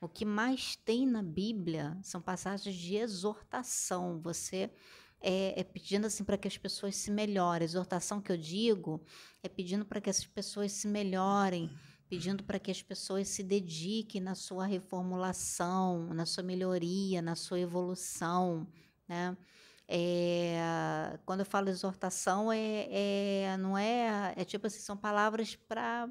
O 0.00 0.08
que 0.08 0.24
mais 0.24 0.76
tem 0.76 1.06
na 1.06 1.22
Bíblia 1.22 1.98
são 2.02 2.20
passagens 2.20 2.74
de 2.74 2.96
exortação. 2.96 4.20
Você 4.20 4.70
é, 5.20 5.60
é 5.60 5.64
pedindo 5.64 6.06
assim 6.06 6.24
para 6.24 6.38
que 6.38 6.48
as 6.48 6.56
pessoas 6.56 6.96
se 6.96 7.10
melhorem. 7.10 7.64
Exortação 7.64 8.20
que 8.20 8.30
eu 8.30 8.36
digo 8.36 9.02
é 9.42 9.48
pedindo 9.48 9.84
para 9.84 10.00
que 10.00 10.10
as 10.10 10.24
pessoas 10.24 10.72
se 10.72 10.86
melhorem, 10.86 11.70
pedindo 12.08 12.42
para 12.42 12.58
que 12.58 12.70
as 12.70 12.82
pessoas 12.82 13.28
se 13.28 13.42
dediquem 13.42 14.20
na 14.20 14.34
sua 14.34 14.66
reformulação, 14.66 16.06
na 16.14 16.24
sua 16.24 16.42
melhoria, 16.42 17.20
na 17.20 17.34
sua 17.34 17.60
evolução, 17.60 18.66
né? 19.06 19.36
É, 19.90 21.18
quando 21.24 21.40
eu 21.40 21.46
falo 21.46 21.70
exortação, 21.70 22.52
é, 22.52 22.88
é, 22.90 23.56
não 23.56 23.76
é, 23.76 24.34
é 24.36 24.44
tipo 24.44 24.66
assim, 24.66 24.80
são 24.80 24.96
palavras 24.96 25.56
para 25.56 26.08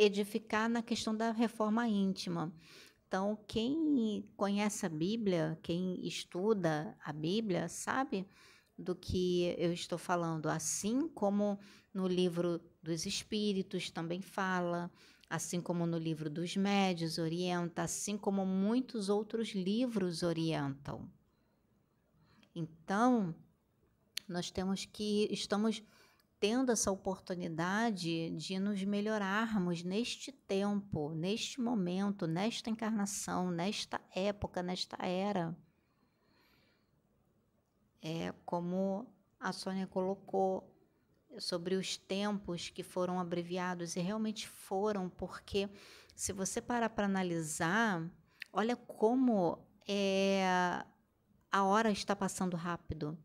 edificar 0.00 0.68
na 0.68 0.82
questão 0.82 1.16
da 1.16 1.30
reforma 1.30 1.86
íntima. 1.86 2.52
Então, 3.06 3.38
quem 3.46 4.28
conhece 4.36 4.84
a 4.86 4.88
Bíblia, 4.88 5.58
quem 5.62 6.04
estuda 6.04 6.96
a 7.04 7.12
Bíblia, 7.12 7.68
sabe 7.68 8.26
do 8.78 8.94
que 8.94 9.54
eu 9.58 9.72
estou 9.72 9.98
falando, 9.98 10.48
assim 10.48 11.08
como 11.08 11.58
no 11.92 12.06
livro 12.06 12.60
dos 12.82 13.06
Espíritos 13.06 13.90
também 13.90 14.20
fala, 14.20 14.90
assim 15.28 15.60
como 15.60 15.86
no 15.86 15.98
livro 15.98 16.28
dos 16.28 16.56
Médios 16.56 17.18
orienta, 17.18 17.82
assim 17.82 18.18
como 18.18 18.44
muitos 18.44 19.08
outros 19.08 19.50
livros 19.50 20.22
orientam. 20.22 21.10
Então, 22.54 23.34
nós 24.28 24.50
temos 24.50 24.84
que 24.84 25.28
estamos 25.30 25.82
tendo 26.38 26.72
essa 26.72 26.90
oportunidade 26.90 28.30
de 28.30 28.58
nos 28.58 28.82
melhorarmos 28.82 29.84
neste 29.84 30.32
tempo, 30.32 31.14
neste 31.14 31.60
momento, 31.60 32.26
nesta 32.26 32.68
encarnação, 32.68 33.50
nesta 33.50 34.00
época, 34.14 34.62
nesta 34.62 34.96
era. 35.06 35.56
É 38.02 38.34
como 38.44 39.06
a 39.38 39.52
Sônia 39.52 39.86
colocou, 39.86 40.68
sobre 41.38 41.74
os 41.74 41.96
tempos 41.96 42.68
que 42.68 42.82
foram 42.82 43.18
abreviados 43.18 43.96
e 43.96 44.00
realmente 44.00 44.48
foram, 44.48 45.08
porque 45.08 45.68
se 46.14 46.32
você 46.32 46.60
parar 46.60 46.90
para 46.90 47.06
analisar, 47.06 48.02
olha 48.52 48.76
como 48.76 49.58
é, 49.88 50.44
a 51.50 51.64
hora 51.64 51.90
está 51.90 52.14
passando 52.14 52.56
rápido. 52.56 53.18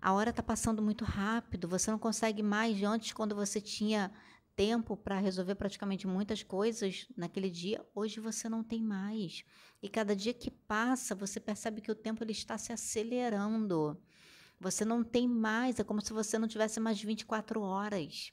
A 0.00 0.12
hora 0.12 0.30
está 0.30 0.42
passando 0.42 0.80
muito 0.80 1.04
rápido. 1.04 1.66
Você 1.66 1.90
não 1.90 1.98
consegue 1.98 2.42
mais. 2.42 2.80
Antes, 2.82 3.12
quando 3.12 3.34
você 3.34 3.60
tinha 3.60 4.12
tempo 4.56 4.96
para 4.96 5.18
resolver 5.18 5.54
praticamente 5.54 6.06
muitas 6.06 6.42
coisas 6.42 7.06
naquele 7.16 7.50
dia, 7.50 7.84
hoje 7.94 8.18
você 8.18 8.48
não 8.48 8.64
tem 8.64 8.82
mais. 8.82 9.44
E 9.82 9.88
cada 9.88 10.16
dia 10.16 10.32
que 10.32 10.50
passa, 10.50 11.14
você 11.14 11.38
percebe 11.38 11.82
que 11.82 11.92
o 11.92 11.94
tempo 11.94 12.24
ele 12.24 12.32
está 12.32 12.56
se 12.56 12.72
acelerando. 12.72 14.00
Você 14.58 14.84
não 14.84 15.04
tem 15.04 15.28
mais, 15.28 15.78
é 15.78 15.84
como 15.84 16.00
se 16.00 16.12
você 16.12 16.38
não 16.38 16.48
tivesse 16.48 16.80
mais 16.80 17.00
24 17.00 17.60
horas. 17.60 18.32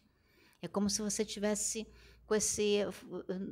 É 0.62 0.67
como 0.67 0.89
se 0.89 1.01
você 1.01 1.25
tivesse 1.25 1.86
com 2.25 2.33
esse 2.33 2.79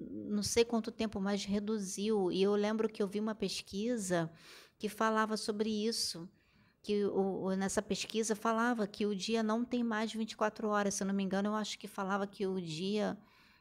não 0.09 0.41
sei 0.41 0.63
quanto 0.63 0.91
tempo 0.91 1.19
mais 1.19 1.43
reduziu. 1.43 2.31
E 2.31 2.41
eu 2.41 2.55
lembro 2.55 2.87
que 2.87 3.03
eu 3.03 3.07
vi 3.07 3.19
uma 3.19 3.35
pesquisa 3.35 4.31
que 4.79 4.87
falava 4.87 5.35
sobre 5.35 5.69
isso 5.69 6.29
que 6.81 7.05
o, 7.05 7.55
nessa 7.55 7.81
pesquisa 7.81 8.35
falava 8.35 8.87
que 8.87 9.05
o 9.05 9.15
dia 9.15 9.43
não 9.43 9.63
tem 9.63 9.83
mais 9.83 10.11
24 10.11 10.67
horas, 10.67 10.95
se 10.95 11.03
eu 11.03 11.07
não 11.07 11.13
me 11.13 11.23
engano, 11.23 11.49
eu 11.49 11.55
acho 11.55 11.77
que 11.77 11.87
falava 11.87 12.25
que 12.25 12.45
o 12.47 12.59
dia 12.59 13.17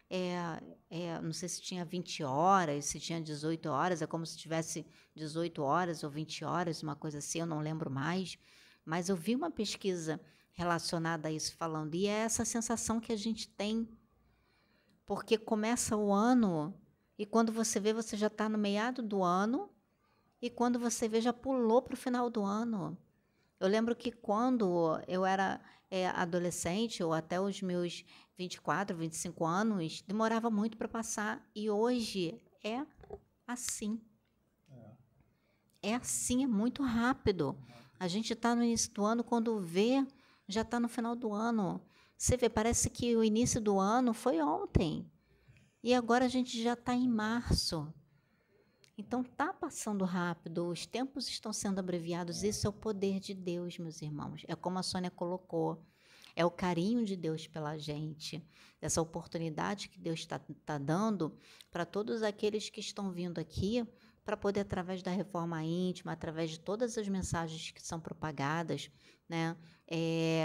é, 0.09 0.63
é, 0.91 1.21
não 1.21 1.33
sei 1.33 1.49
se 1.49 1.61
tinha 1.61 1.85
20 1.85 2.23
horas, 2.25 2.87
se 2.87 2.99
tinha 2.99 3.21
18 3.21 3.67
horas, 3.69 4.03
é 4.03 4.07
como 4.07 4.25
se 4.25 4.39
tivesse 4.39 4.87
18 5.15 5.63
horas 5.63 6.03
ou 6.03 6.11
20 6.11 6.45
horas, 6.45 6.83
uma 6.83 6.97
coisa 6.97 7.19
assim, 7.19 7.41
eu 7.41 7.47
não 7.47 7.61
lembro 7.61 7.91
mais. 7.91 8.39
Mas 8.85 9.09
eu 9.09 9.17
vi 9.17 9.35
uma 9.35 9.51
pesquisa 9.51 10.21
relacionada 10.53 11.29
a 11.29 11.33
isso 11.33 11.55
falando, 11.57 11.95
e 11.95 12.07
é 12.07 12.21
essa 12.21 12.45
sensação 12.45 13.01
que 13.01 13.13
a 13.13 13.17
gente 13.17 13.49
tem, 13.49 13.89
porque 15.07 15.37
começa 15.39 15.97
o 15.97 16.13
ano 16.13 16.75
e 17.19 17.27
quando 17.27 17.53
você 17.53 17.79
vê, 17.79 17.93
você 17.93 18.17
já 18.17 18.29
está 18.29 18.49
no 18.49 18.57
meado 18.57 19.03
do 19.03 19.23
ano, 19.23 19.71
e 20.41 20.49
quando 20.49 20.79
você 20.79 21.07
vê, 21.07 21.21
já 21.21 21.35
pulou 21.35 21.83
para 21.83 21.93
o 21.93 21.97
final 21.97 22.31
do 22.31 22.43
ano. 22.43 22.97
Eu 23.61 23.68
lembro 23.68 23.94
que 23.94 24.11
quando 24.11 24.99
eu 25.07 25.25
era 25.25 25.61
é, 25.90 26.09
adolescente, 26.09 27.03
ou 27.03 27.12
até 27.12 27.38
os 27.38 27.61
meus 27.61 28.05
24, 28.38 28.96
25 28.96 29.44
anos, 29.44 30.03
demorava 30.09 30.51
muito 30.51 30.79
para 30.79 30.88
passar. 30.88 31.46
E 31.55 31.68
hoje 31.68 32.40
é 32.64 32.87
assim. 33.46 34.01
É. 35.83 35.90
é 35.90 35.94
assim, 35.94 36.42
é 36.42 36.46
muito 36.46 36.83
rápido. 36.83 37.55
A 37.99 38.09
gente 38.09 38.33
está 38.33 38.55
no 38.55 38.64
início 38.64 38.90
do 38.94 39.05
ano, 39.05 39.23
quando 39.23 39.61
vê, 39.61 40.07
já 40.49 40.62
está 40.62 40.81
no 40.81 40.88
final 40.88 41.14
do 41.14 41.35
ano. 41.35 41.83
Você 42.16 42.38
vê, 42.38 42.49
parece 42.49 42.88
que 42.88 43.14
o 43.14 43.23
início 43.23 43.61
do 43.61 43.79
ano 43.79 44.14
foi 44.14 44.40
ontem. 44.40 45.07
E 45.83 45.92
agora 45.92 46.25
a 46.25 46.29
gente 46.29 46.62
já 46.62 46.73
está 46.73 46.94
em 46.94 47.09
março. 47.09 47.92
Então 49.01 49.25
tá 49.25 49.51
passando 49.51 50.05
rápido, 50.05 50.69
os 50.69 50.85
tempos 50.85 51.27
estão 51.27 51.55
sendo 51.55 51.79
abreviados. 51.79 52.43
Isso 52.43 52.67
é 52.67 52.71
o 52.71 52.73
poder 52.73 53.19
de 53.19 53.33
Deus, 53.33 53.79
meus 53.79 54.03
irmãos. 54.03 54.43
É 54.47 54.55
como 54.55 54.79
a 54.79 54.83
Sônia 54.83 55.11
colocou. 55.11 55.83
É 56.37 56.45
o 56.45 56.51
carinho 56.51 57.03
de 57.05 57.17
Deus 57.17 57.47
pela 57.47 57.79
gente, 57.79 58.47
essa 58.81 59.01
oportunidade 59.01 59.89
que 59.89 59.99
Deus 59.99 60.21
está 60.21 60.39
tá 60.67 60.77
dando 60.77 61.35
para 61.71 61.87
todos 61.87 62.23
aqueles 62.23 62.69
que 62.69 62.79
estão 62.79 63.11
vindo 63.11 63.39
aqui 63.41 63.85
para 64.23 64.37
poder, 64.37 64.61
através 64.61 65.03
da 65.03 65.11
reforma 65.11 65.65
íntima, 65.65 66.13
através 66.13 66.51
de 66.51 66.61
todas 66.61 66.97
as 66.99 67.09
mensagens 67.09 67.71
que 67.73 67.83
são 67.83 67.99
propagadas, 67.99 68.91
né, 69.29 69.57
é, 69.89 70.45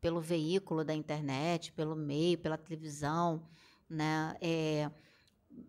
pelo 0.00 0.20
veículo 0.20 0.84
da 0.84 0.92
internet, 0.92 1.72
pelo 1.72 1.94
meio, 1.94 2.38
pela 2.38 2.58
televisão, 2.58 3.48
né, 3.88 4.36
é, 4.40 4.90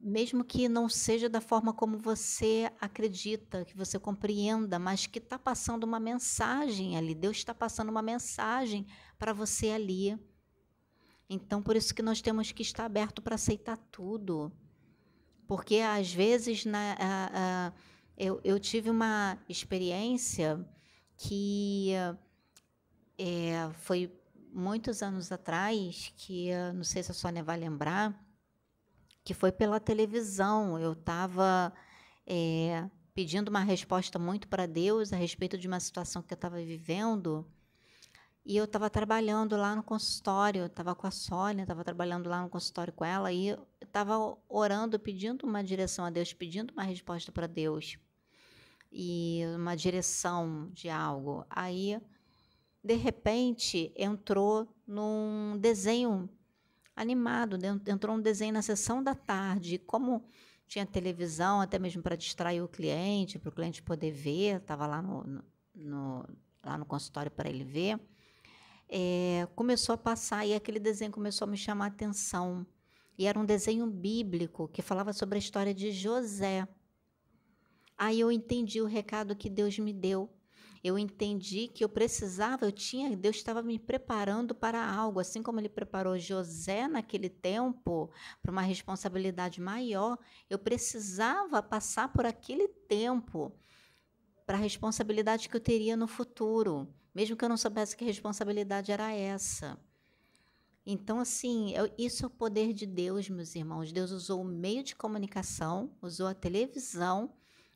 mesmo 0.02 0.44
que 0.44 0.70
não 0.70 0.88
seja 0.88 1.28
da 1.28 1.42
forma 1.42 1.74
como 1.74 1.98
você 1.98 2.72
acredita, 2.80 3.66
que 3.66 3.76
você 3.76 4.00
compreenda, 4.00 4.78
mas 4.78 5.06
que 5.06 5.20
está 5.20 5.38
passando 5.38 5.84
uma 5.84 6.00
mensagem 6.00 6.98
ali. 6.98 7.16
Deus 7.16 7.38
está 7.38 7.54
passando 7.54 7.90
uma 7.90 8.02
mensagem 8.02 8.86
para 9.18 9.34
você 9.34 9.72
ali. 9.72 10.18
Então, 11.30 11.62
por 11.62 11.76
isso 11.76 11.94
que 11.94 12.04
nós 12.04 12.22
temos 12.22 12.52
que 12.52 12.62
estar 12.62 12.86
aberto 12.86 13.22
para 13.22 13.36
aceitar 13.36 13.78
tudo. 13.92 14.52
Porque, 15.48 15.78
às 15.78 16.14
vezes, 16.14 16.66
na, 16.66 16.94
a, 17.00 17.68
a, 17.68 17.74
eu, 18.18 18.40
eu 18.44 18.60
tive 18.60 18.90
uma 18.90 19.38
experiência 19.50 20.64
que 21.18 21.94
é, 23.18 23.70
foi 23.74 24.12
muitos 24.54 25.02
anos 25.02 25.32
atrás, 25.32 26.14
que 26.16 26.50
não 26.74 26.84
sei 26.84 27.04
se 27.04 27.12
a 27.12 27.14
Sônia 27.14 27.44
vai 27.44 27.58
lembrar, 27.58 28.25
que 29.26 29.34
foi 29.34 29.52
pela 29.52 29.80
televisão. 29.80 30.80
Eu 30.80 30.94
estava 30.94 31.74
é, 32.26 32.88
pedindo 33.14 33.50
uma 33.50 33.64
resposta 33.64 34.20
muito 34.20 34.48
para 34.48 34.68
Deus 34.68 35.12
a 35.12 35.18
respeito 35.18 35.58
de 35.58 35.68
uma 35.68 35.80
situação 35.80 36.22
que 36.22 36.32
eu 36.32 36.36
estava 36.36 36.62
vivendo. 36.62 37.46
E 38.46 38.56
eu 38.56 38.66
estava 38.66 38.88
trabalhando 38.88 39.58
lá 39.58 39.76
no 39.76 39.82
consultório, 39.82 40.68
estava 40.68 40.94
com 40.94 41.08
a 41.08 41.12
Sônia, 41.12 41.64
estava 41.64 41.84
trabalhando 41.84 42.30
lá 42.30 42.44
no 42.44 42.50
consultório 42.50 42.94
com 42.94 43.04
ela, 43.04 43.34
e 43.34 43.58
estava 43.82 44.38
orando, 44.48 45.00
pedindo 45.00 45.48
uma 45.48 45.64
direção 45.64 46.06
a 46.06 46.12
Deus, 46.12 46.32
pedindo 46.32 46.72
uma 46.72 46.84
resposta 46.84 47.32
para 47.32 47.48
Deus, 47.48 47.98
e 48.92 49.42
uma 49.56 49.76
direção 49.76 50.70
de 50.72 50.90
algo. 50.90 51.44
Aí, 51.50 52.00
de 52.84 52.94
repente, 52.94 53.92
entrou 53.98 54.68
num 54.86 55.58
desenho 55.60 56.30
animado. 56.96 57.58
Entrou 57.88 58.16
um 58.16 58.22
desenho 58.22 58.54
na 58.54 58.62
sessão 58.62 59.04
da 59.04 59.14
tarde. 59.14 59.78
Como 59.78 60.24
tinha 60.68 60.86
televisão, 60.86 61.62
até 61.62 61.78
mesmo 61.78 62.02
para 62.02 62.16
distrair 62.16 62.62
o 62.62 62.68
cliente, 62.68 63.38
para 63.38 63.50
o 63.50 63.52
cliente 63.52 63.84
poder 63.84 64.12
ver, 64.12 64.58
estava 64.58 64.88
lá 64.88 65.02
no, 65.02 65.44
no, 65.76 66.26
lá 66.64 66.78
no 66.78 66.86
consultório 66.86 67.32
para 67.32 67.50
ele 67.50 67.64
ver. 67.64 68.00
É, 68.88 69.48
começou 69.56 69.94
a 69.94 69.98
passar 69.98 70.46
e 70.46 70.54
aquele 70.54 70.80
desenho 70.80 71.12
começou 71.12 71.48
a 71.48 71.52
me 71.52 71.58
chamar 71.58 71.86
a 71.86 71.88
atenção. 71.90 72.66
E 73.18 73.26
era 73.26 73.40
um 73.40 73.46
desenho 73.46 73.88
bíblico 73.88 74.68
que 74.68 74.82
falava 74.82 75.14
sobre 75.14 75.38
a 75.38 75.40
história 75.40 75.74
de 75.74 75.92
José. 75.92 76.68
Aí 77.98 78.20
eu 78.20 78.32
entendi 78.32 78.82
o 78.82 78.86
recado 78.86 79.36
que 79.36 79.50
Deus 79.50 79.80
me 79.80 79.94
deu 79.94 80.30
eu 80.86 81.00
entendi 81.00 81.68
que 81.68 81.84
eu 81.84 81.90
precisava, 81.90 82.64
eu 82.64 82.72
tinha, 82.72 83.18
Deus 83.18 83.38
estava 83.38 83.64
me 83.64 83.80
preparando 83.80 84.54
para 84.54 84.88
algo, 84.88 85.20
assim 85.20 85.42
como 85.42 85.60
ele 85.60 85.68
preparou 85.68 86.16
José 86.20 86.88
naquele 86.88 87.28
tempo 87.28 88.12
para 88.40 88.52
uma 88.52 88.62
responsabilidade 88.62 89.60
maior, 89.60 90.16
eu 90.48 90.60
precisava 90.60 91.64
passar 91.64 92.14
por 92.14 92.24
aquele 92.24 92.68
tempo 92.68 93.52
para 94.46 94.60
a 94.60 94.62
responsabilidade 94.62 95.50
que 95.50 95.56
eu 95.56 95.60
teria 95.60 95.98
no 95.98 96.08
futuro, 96.08 96.88
mesmo 97.16 97.36
que 97.36 97.44
eu 97.44 97.50
não 97.50 97.58
soubesse 97.58 97.98
que 97.98 98.06
responsabilidade 98.06 98.92
era 98.92 99.12
essa. 99.12 99.80
Então, 100.86 101.20
assim, 101.20 101.74
eu, 101.74 101.92
isso 101.98 102.26
é 102.26 102.28
o 102.28 102.30
poder 102.30 102.74
de 102.74 102.86
Deus, 102.86 103.28
meus 103.28 103.56
irmãos. 103.56 103.92
Deus 103.92 104.12
usou 104.12 104.42
o 104.42 104.46
meio 104.46 104.84
de 104.84 104.96
comunicação, 104.96 105.98
usou 106.00 106.28
a 106.28 106.36
televisão 106.36 107.34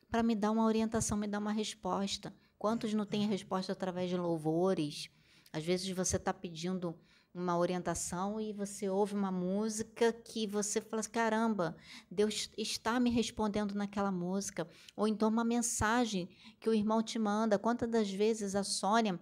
para 0.08 0.22
me 0.22 0.36
dar 0.36 0.52
uma 0.52 0.64
orientação, 0.64 1.18
me 1.18 1.26
dar 1.26 1.40
uma 1.40 1.50
resposta. 1.50 2.32
Quantos 2.60 2.92
não 2.92 3.06
têm 3.06 3.26
resposta 3.26 3.72
através 3.72 4.10
de 4.10 4.18
louvores? 4.18 5.08
Às 5.50 5.64
vezes 5.64 5.88
você 5.96 6.16
está 6.16 6.30
pedindo 6.30 6.94
uma 7.32 7.56
orientação 7.56 8.38
e 8.38 8.52
você 8.52 8.86
ouve 8.86 9.14
uma 9.14 9.32
música 9.32 10.12
que 10.12 10.46
você 10.46 10.78
fala 10.78 11.00
assim, 11.00 11.10
caramba, 11.10 11.74
Deus 12.10 12.50
está 12.58 13.00
me 13.00 13.08
respondendo 13.08 13.74
naquela 13.74 14.12
música. 14.12 14.68
Ou 14.94 15.08
então 15.08 15.30
uma 15.30 15.42
mensagem 15.42 16.28
que 16.60 16.68
o 16.68 16.74
irmão 16.74 17.02
te 17.02 17.18
manda. 17.18 17.58
Quantas 17.58 17.88
das 17.88 18.10
vezes 18.10 18.54
a 18.54 18.62
Sônia 18.62 19.18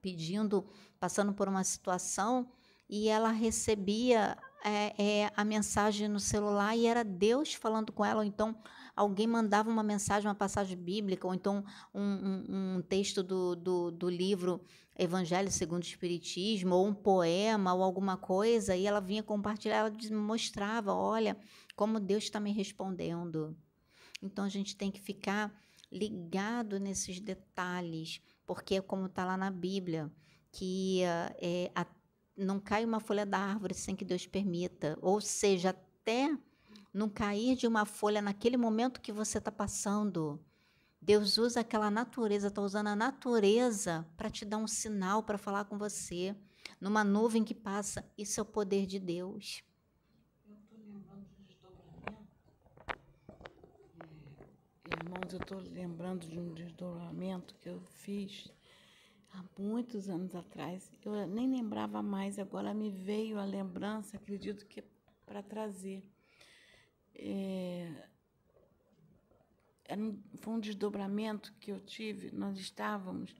pedindo, 0.00 0.66
passando 0.98 1.34
por 1.34 1.46
uma 1.46 1.64
situação 1.64 2.50
e 2.88 3.08
ela 3.08 3.28
recebia 3.28 4.38
é, 4.64 4.94
é, 4.96 5.32
a 5.36 5.44
mensagem 5.44 6.08
no 6.08 6.18
celular 6.18 6.74
e 6.74 6.86
era 6.86 7.04
Deus 7.04 7.52
falando 7.52 7.92
com 7.92 8.02
ela, 8.02 8.20
ou 8.20 8.24
então 8.24 8.56
alguém 8.96 9.26
mandava 9.26 9.68
uma 9.70 9.82
mensagem, 9.82 10.28
uma 10.28 10.34
passagem 10.34 10.76
bíblica, 10.76 11.26
ou 11.26 11.34
então 11.34 11.64
um, 11.92 12.02
um, 12.02 12.76
um 12.76 12.82
texto 12.82 13.22
do, 13.22 13.56
do, 13.56 13.90
do, 13.90 14.08
livro 14.08 14.60
Evangelho 14.96 15.50
segundo 15.50 15.82
o 15.82 15.86
Espiritismo, 15.86 16.74
ou 16.74 16.86
um 16.86 16.94
poema, 16.94 17.74
ou 17.74 17.82
alguma 17.82 18.16
coisa, 18.16 18.76
e 18.76 18.86
ela 18.86 19.00
vinha 19.00 19.22
compartilhar, 19.22 19.76
ela 19.76 19.92
mostrava, 20.12 20.92
olha, 20.92 21.36
como 21.74 21.98
Deus 21.98 22.24
está 22.24 22.38
me 22.38 22.52
respondendo. 22.52 23.56
Então 24.22 24.44
a 24.44 24.48
gente 24.48 24.76
tem 24.76 24.90
que 24.90 25.00
ficar 25.00 25.52
ligado 25.90 26.78
nesses 26.78 27.20
detalhes, 27.20 28.20
porque 28.46 28.76
é 28.76 28.80
como 28.80 29.06
está 29.06 29.24
lá 29.24 29.36
na 29.36 29.50
Bíblia, 29.50 30.10
que 30.52 31.02
é, 31.02 31.70
a, 31.74 31.84
não 32.36 32.60
cai 32.60 32.84
uma 32.84 33.00
folha 33.00 33.26
da 33.26 33.38
árvore 33.38 33.74
sem 33.74 33.96
que 33.96 34.04
Deus 34.04 34.26
permita, 34.26 34.96
ou 35.02 35.20
seja, 35.20 35.70
até 35.70 36.36
não 36.94 37.08
cair 37.08 37.56
de 37.56 37.66
uma 37.66 37.84
folha 37.84 38.22
naquele 38.22 38.56
momento 38.56 39.00
que 39.00 39.10
você 39.10 39.38
está 39.38 39.50
passando. 39.50 40.40
Deus 41.02 41.36
usa 41.36 41.60
aquela 41.60 41.90
natureza, 41.90 42.46
está 42.46 42.62
usando 42.62 42.86
a 42.86 42.96
natureza 42.96 44.06
para 44.16 44.30
te 44.30 44.44
dar 44.44 44.58
um 44.58 44.68
sinal, 44.68 45.24
para 45.24 45.36
falar 45.36 45.64
com 45.64 45.76
você. 45.76 46.36
Numa 46.80 47.02
nuvem 47.02 47.42
que 47.42 47.54
passa, 47.54 48.08
isso 48.16 48.38
é 48.38 48.42
o 48.42 48.46
poder 48.46 48.86
de 48.86 49.00
Deus. 49.00 49.64
Eu 50.46 50.54
estou 50.54 50.78
lembrando 50.78 51.26
de 51.26 51.42
desdobramento. 51.42 52.30
É, 54.84 54.94
irmãos, 55.04 55.32
eu 55.32 55.40
estou 55.40 55.58
lembrando 55.58 56.28
de 56.28 56.38
um 56.38 56.54
desdobramento 56.54 57.54
que 57.56 57.68
eu 57.68 57.80
fiz 57.80 58.48
há 59.32 59.44
muitos 59.58 60.08
anos 60.08 60.34
atrás. 60.34 60.90
Eu 61.04 61.26
nem 61.26 61.50
lembrava 61.50 62.00
mais, 62.00 62.38
agora 62.38 62.72
me 62.72 62.90
veio 62.90 63.38
a 63.38 63.44
lembrança, 63.44 64.16
acredito 64.16 64.64
que 64.64 64.78
é 64.78 64.84
para 65.26 65.42
trazer. 65.42 66.13
É, 67.14 68.08
era 69.84 70.00
um, 70.00 70.22
foi 70.36 70.54
um 70.54 70.60
desdobramento 70.60 71.52
que 71.60 71.70
eu 71.70 71.80
tive. 71.80 72.30
Nós 72.32 72.58
estávamos 72.58 73.34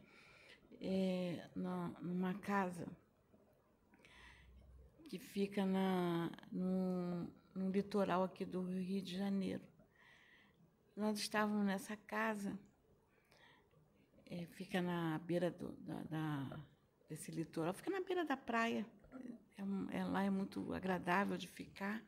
é, 0.81 1.49
na, 1.55 1.89
numa 2.01 2.35
casa 2.35 2.87
que 5.09 5.19
fica 5.19 5.65
na, 5.65 6.31
no, 6.51 7.33
no 7.55 7.71
litoral 7.71 8.25
aqui 8.25 8.45
do 8.45 8.63
Rio 8.63 9.03
de 9.03 9.17
Janeiro. 9.17 9.63
Nós 10.97 11.19
estávamos 11.19 11.65
nessa 11.67 11.97
casa, 11.97 12.59
é, 14.27 14.47
fica 14.47 14.81
na 14.81 15.19
beira 15.19 15.51
do, 15.51 15.73
da, 15.73 16.03
da, 16.05 16.61
desse 17.09 17.31
litoral, 17.31 17.75
fica 17.75 17.91
na 17.91 18.01
beira 18.01 18.25
da 18.25 18.37
praia. 18.37 18.87
É, 19.57 19.99
é, 19.99 20.05
lá 20.05 20.23
é 20.23 20.31
muito 20.31 20.73
agradável 20.73 21.37
de 21.37 21.49
ficar. 21.49 22.03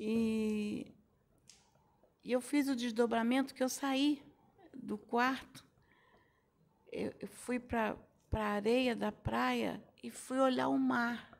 E, 0.00 0.94
e 2.22 2.30
eu 2.30 2.40
fiz 2.40 2.68
o 2.68 2.76
desdobramento 2.76 3.52
que 3.52 3.64
eu 3.64 3.68
saí 3.68 4.22
do 4.72 4.96
quarto, 4.96 5.66
eu, 6.92 7.12
eu 7.18 7.26
fui 7.26 7.58
para 7.58 7.96
a 8.32 8.40
areia 8.40 8.94
da 8.94 9.10
praia 9.10 9.82
e 10.00 10.08
fui 10.08 10.38
olhar 10.38 10.68
o 10.68 10.78
mar. 10.78 11.36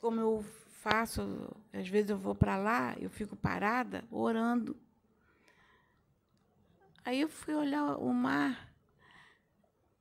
Como 0.00 0.20
eu 0.20 0.44
faço, 0.80 1.22
às 1.72 1.88
vezes 1.88 2.10
eu 2.10 2.18
vou 2.18 2.36
para 2.36 2.56
lá, 2.56 2.94
eu 3.00 3.10
fico 3.10 3.34
parada 3.34 4.04
orando. 4.08 4.76
Aí 7.04 7.20
eu 7.20 7.28
fui 7.28 7.54
olhar 7.54 7.96
o 7.96 8.14
mar 8.14 8.72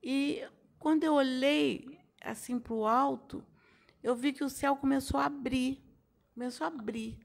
e 0.03 0.47
quando 0.77 1.03
eu 1.03 1.13
olhei 1.13 1.99
assim 2.21 2.59
para 2.59 2.73
o 2.73 2.85
alto, 2.85 3.43
eu 4.03 4.15
vi 4.15 4.31
que 4.31 4.43
o 4.43 4.49
céu 4.49 4.75
começou 4.75 5.19
a 5.19 5.25
abrir, 5.25 5.83
começou 6.35 6.65
a 6.65 6.67
abrir, 6.67 7.17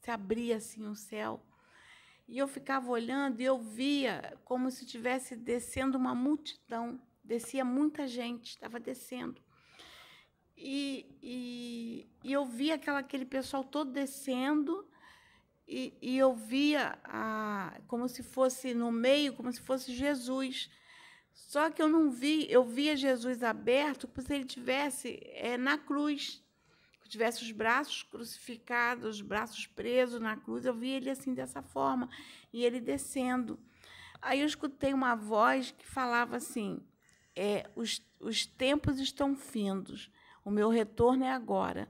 se 0.00 0.10
abria 0.10 0.56
assim 0.56 0.86
o 0.86 0.94
céu. 0.94 1.44
E 2.28 2.38
eu 2.38 2.46
ficava 2.46 2.88
olhando 2.88 3.40
e 3.40 3.44
eu 3.44 3.58
via 3.58 4.38
como 4.44 4.70
se 4.70 4.84
estivesse 4.84 5.36
descendo 5.36 5.98
uma 5.98 6.14
multidão, 6.14 7.02
descia 7.22 7.64
muita 7.64 8.06
gente, 8.06 8.50
estava 8.50 8.78
descendo. 8.78 9.42
E, 10.56 11.18
e, 11.20 12.08
e 12.22 12.32
eu 12.32 12.46
via 12.46 12.76
aquela, 12.76 13.00
aquele 13.00 13.24
pessoal 13.24 13.64
todo 13.64 13.90
descendo, 13.90 14.88
e, 15.66 15.92
e 16.00 16.16
eu 16.16 16.34
via 16.34 16.98
a, 17.02 17.80
como 17.88 18.08
se 18.08 18.22
fosse 18.22 18.72
no 18.74 18.92
meio, 18.92 19.34
como 19.34 19.52
se 19.52 19.60
fosse 19.60 19.92
Jesus. 19.92 20.70
Só 21.32 21.68
que 21.68 21.82
eu 21.82 21.88
não 21.88 22.10
vi, 22.10 22.46
eu 22.48 22.64
via 22.64 22.96
Jesus 22.96 23.42
aberto 23.42 24.06
como 24.06 24.24
se 24.24 24.32
ele 24.32 24.44
tivesse 24.44 25.18
é, 25.34 25.56
na 25.56 25.76
cruz, 25.78 26.41
tivesse 27.12 27.42
os 27.42 27.52
braços 27.52 28.02
crucificados, 28.02 29.16
os 29.16 29.20
braços 29.20 29.66
presos 29.66 30.20
na 30.20 30.36
cruz. 30.36 30.64
Eu 30.64 30.74
via 30.74 30.96
ele 30.96 31.10
assim 31.10 31.32
dessa 31.32 31.62
forma 31.62 32.08
e 32.52 32.64
ele 32.64 32.80
descendo. 32.80 33.58
Aí 34.20 34.40
eu 34.40 34.46
escutei 34.46 34.92
uma 34.92 35.14
voz 35.14 35.70
que 35.70 35.86
falava 35.86 36.36
assim: 36.36 36.80
é, 37.36 37.70
os, 37.76 38.00
os 38.20 38.44
tempos 38.46 38.98
estão 38.98 39.36
findos 39.36 40.10
o 40.44 40.50
meu 40.50 40.68
retorno 40.68 41.24
é 41.24 41.30
agora. 41.30 41.88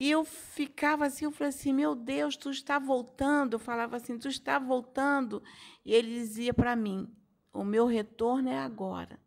E 0.00 0.10
eu 0.10 0.24
ficava 0.24 1.06
assim, 1.06 1.24
eu 1.24 1.30
falei 1.30 1.50
assim, 1.50 1.72
meu 1.72 1.94
Deus, 1.94 2.36
tu 2.36 2.50
está 2.50 2.78
voltando. 2.78 3.54
Eu 3.54 3.58
falava 3.58 3.96
assim, 3.96 4.18
tu 4.18 4.28
está 4.28 4.58
voltando. 4.58 5.42
E 5.84 5.92
ele 5.92 6.08
dizia 6.08 6.52
para 6.52 6.74
mim, 6.74 7.14
o 7.52 7.62
meu 7.62 7.86
retorno 7.86 8.48
é 8.48 8.58
agora. 8.58 9.20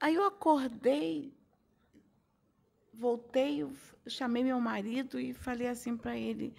Aí 0.00 0.14
eu 0.14 0.24
acordei, 0.24 1.36
voltei, 3.00 3.66
chamei 4.06 4.44
meu 4.44 4.60
marido 4.60 5.18
e 5.18 5.32
falei 5.32 5.66
assim 5.66 5.96
para 5.96 6.16
ele: 6.16 6.54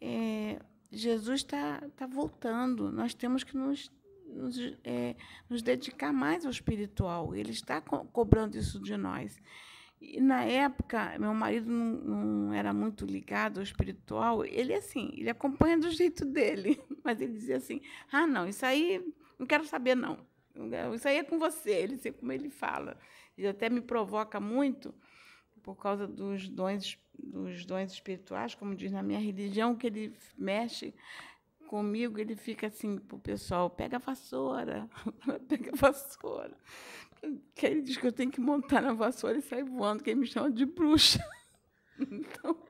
é, 0.00 0.58
Jesus 0.90 1.40
está 1.40 1.80
tá 1.96 2.06
voltando, 2.06 2.90
nós 2.90 3.14
temos 3.14 3.44
que 3.44 3.56
nos 3.56 3.90
nos, 4.26 4.58
é, 4.84 5.14
nos 5.48 5.62
dedicar 5.62 6.12
mais 6.12 6.44
ao 6.44 6.50
espiritual. 6.50 7.34
Ele 7.34 7.52
está 7.52 7.80
co 7.80 8.04
cobrando 8.06 8.58
isso 8.58 8.80
de 8.80 8.96
nós. 8.96 9.40
E 10.00 10.20
na 10.20 10.42
época, 10.42 11.16
meu 11.18 11.32
marido 11.32 11.70
não, 11.70 11.92
não, 11.92 12.52
era 12.52 12.72
muito 12.72 13.06
ligado 13.06 13.58
ao 13.58 13.62
espiritual. 13.62 14.44
Ele, 14.44 14.74
assim, 14.74 15.14
ele 15.16 15.30
acompanha 15.30 15.78
do 15.78 15.90
jeito 15.90 16.24
dele, 16.24 16.80
mas 17.04 17.20
ele 17.20 17.32
dizia 17.32 17.56
assim: 17.56 17.80
ah, 18.10 18.26
não, 18.26 18.48
isso 18.48 18.66
aí 18.66 19.02
não 19.38 19.46
quero 19.46 19.64
saber, 19.64 19.94
não. 19.94 20.18
Isso 20.94 21.06
aí 21.06 21.18
é 21.18 21.22
com 21.22 21.38
você. 21.38 21.70
Ele 21.70 21.96
sei 21.96 22.12
como 22.12 22.32
ele 22.32 22.50
fala. 22.50 22.98
Ele 23.38 23.46
até 23.46 23.70
me 23.70 23.80
provoca 23.80 24.40
muito 24.40 24.92
por 25.66 25.74
causa 25.74 26.06
dos 26.06 26.48
dons, 26.48 26.96
dos 27.18 27.66
dons 27.66 27.92
espirituais, 27.92 28.54
como 28.54 28.72
diz 28.72 28.92
na 28.92 29.02
minha 29.02 29.18
religião, 29.18 29.74
que 29.74 29.88
ele 29.88 30.16
mexe 30.38 30.94
comigo, 31.66 32.20
ele 32.20 32.36
fica 32.36 32.68
assim 32.68 33.00
o 33.10 33.18
pessoal, 33.18 33.68
pega 33.68 33.96
a 33.96 33.98
vassoura, 33.98 34.88
pega 35.48 35.72
a 35.72 35.76
vassoura. 35.76 36.56
Que 37.52 37.66
ele 37.66 37.82
diz 37.82 37.96
que 37.96 38.06
eu 38.06 38.12
tenho 38.12 38.30
que 38.30 38.40
montar 38.40 38.80
na 38.80 38.92
vassoura 38.92 39.38
e 39.38 39.42
sair 39.42 39.64
voando, 39.64 40.04
que 40.04 40.10
ele 40.10 40.20
me 40.20 40.26
chama 40.28 40.50
de 40.50 40.64
bruxa. 40.64 41.18
Então, 41.98 42.62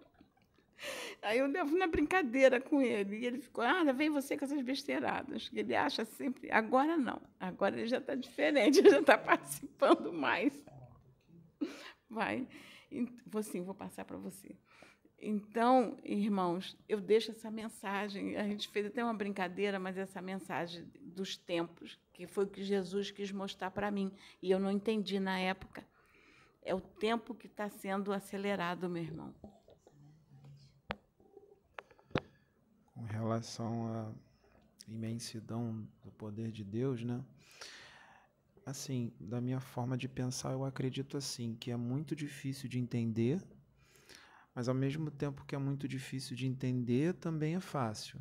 aí 1.20 1.38
eu 1.38 1.48
levo 1.48 1.76
na 1.76 1.88
brincadeira 1.88 2.60
com 2.60 2.80
ele. 2.80 3.16
E 3.16 3.26
ele 3.26 3.40
ficou, 3.40 3.64
ah, 3.64 3.82
vem 3.92 4.08
você 4.08 4.38
com 4.38 4.44
essas 4.44 4.62
besteiradas. 4.62 5.50
Ele 5.52 5.74
acha 5.74 6.04
sempre, 6.04 6.48
agora 6.52 6.96
não, 6.96 7.20
agora 7.40 7.76
ele 7.76 7.88
já 7.88 7.98
está 7.98 8.14
diferente, 8.14 8.78
ele 8.78 8.88
já 8.90 9.00
está 9.00 9.18
participando 9.18 10.12
mais. 10.12 10.64
Vai. 12.08 12.46
Vou 13.26 13.42
sim, 13.42 13.62
vou 13.62 13.74
passar 13.74 14.04
para 14.04 14.16
você. 14.16 14.56
Então, 15.18 15.96
irmãos, 16.04 16.76
eu 16.88 17.00
deixo 17.00 17.30
essa 17.30 17.50
mensagem. 17.50 18.36
A 18.36 18.44
gente 18.44 18.68
fez 18.68 18.86
até 18.86 19.02
uma 19.02 19.14
brincadeira, 19.14 19.78
mas 19.78 19.96
essa 19.96 20.20
mensagem 20.20 20.84
dos 21.00 21.36
tempos, 21.36 21.98
que 22.12 22.26
foi 22.26 22.44
o 22.44 22.48
que 22.48 22.62
Jesus 22.62 23.10
quis 23.10 23.32
mostrar 23.32 23.70
para 23.70 23.90
mim, 23.90 24.12
e 24.42 24.50
eu 24.50 24.58
não 24.58 24.70
entendi 24.70 25.18
na 25.18 25.38
época. 25.38 25.86
É 26.62 26.74
o 26.74 26.80
tempo 26.80 27.34
que 27.34 27.46
está 27.46 27.68
sendo 27.68 28.12
acelerado, 28.12 28.90
meu 28.90 29.02
irmão. 29.02 29.34
Com 32.92 33.04
relação 33.04 33.86
à 33.94 34.12
imensidão 34.88 35.86
do 36.02 36.10
poder 36.12 36.50
de 36.50 36.64
Deus, 36.64 37.02
né? 37.02 37.24
Assim, 38.66 39.12
da 39.18 39.40
minha 39.40 39.60
forma 39.60 39.96
de 39.96 40.08
pensar, 40.08 40.52
eu 40.52 40.64
acredito 40.64 41.16
assim 41.16 41.54
que 41.54 41.70
é 41.70 41.76
muito 41.76 42.14
difícil 42.14 42.68
de 42.68 42.78
entender 42.78 43.40
mas 44.56 44.70
ao 44.70 44.74
mesmo 44.74 45.10
tempo 45.10 45.44
que 45.44 45.54
é 45.54 45.58
muito 45.58 45.86
difícil 45.86 46.34
de 46.34 46.46
entender, 46.46 47.12
também 47.12 47.56
é 47.56 47.60
fácil. 47.60 48.18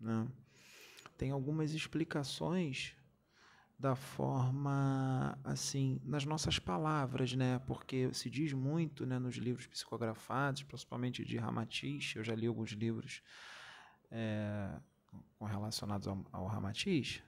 Né? 0.00 0.26
Tem 1.18 1.30
algumas 1.30 1.74
explicações 1.74 2.96
da 3.78 3.94
forma 3.94 5.38
assim 5.44 6.00
nas 6.02 6.24
nossas 6.24 6.58
palavras, 6.58 7.34
né? 7.34 7.58
Porque 7.66 8.10
se 8.14 8.30
diz 8.30 8.54
muito, 8.54 9.04
né, 9.04 9.18
nos 9.18 9.34
livros 9.34 9.66
psicografados, 9.66 10.62
principalmente 10.62 11.22
de 11.26 11.36
Ramatiz. 11.36 12.14
Eu 12.16 12.24
já 12.24 12.34
li 12.34 12.46
alguns 12.46 12.70
livros 12.70 13.22
é, 14.10 14.80
relacionados 15.38 16.08
ao, 16.08 16.24
ao 16.32 16.46
Ramatiz 16.46 17.22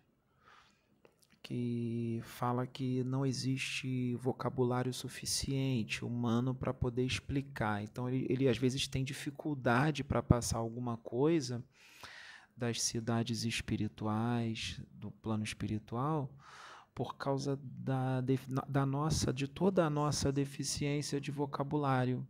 que 1.42 2.20
fala 2.22 2.66
que 2.66 3.03
não 3.05 3.24
existe 3.24 4.14
vocabulário 4.16 4.92
suficiente 4.92 6.05
humano 6.05 6.55
para 6.55 6.74
poder 6.74 7.05
explicar. 7.05 7.83
Então, 7.83 8.09
ele, 8.09 8.27
ele 8.29 8.48
às 8.48 8.59
vezes 8.59 8.87
tem 8.87 9.05
dificuldade 9.05 10.05
para 10.05 10.22
passar 10.22 10.59
alguma 10.59 10.96
coisa 10.96 11.64
das 12.57 12.83
cidades 12.83 13.44
espirituais, 13.44 14.81
do 14.92 15.11
plano 15.11 15.44
espiritual, 15.44 16.29
por 16.92 17.16
causa 17.16 17.59
da, 17.62 18.20
da 18.68 18.85
nossa, 18.85 19.33
de 19.33 19.46
toda 19.46 19.87
a 19.87 19.90
nossa 19.90 20.33
deficiência 20.33 21.20
de 21.20 21.31
vocabulário. 21.31 22.27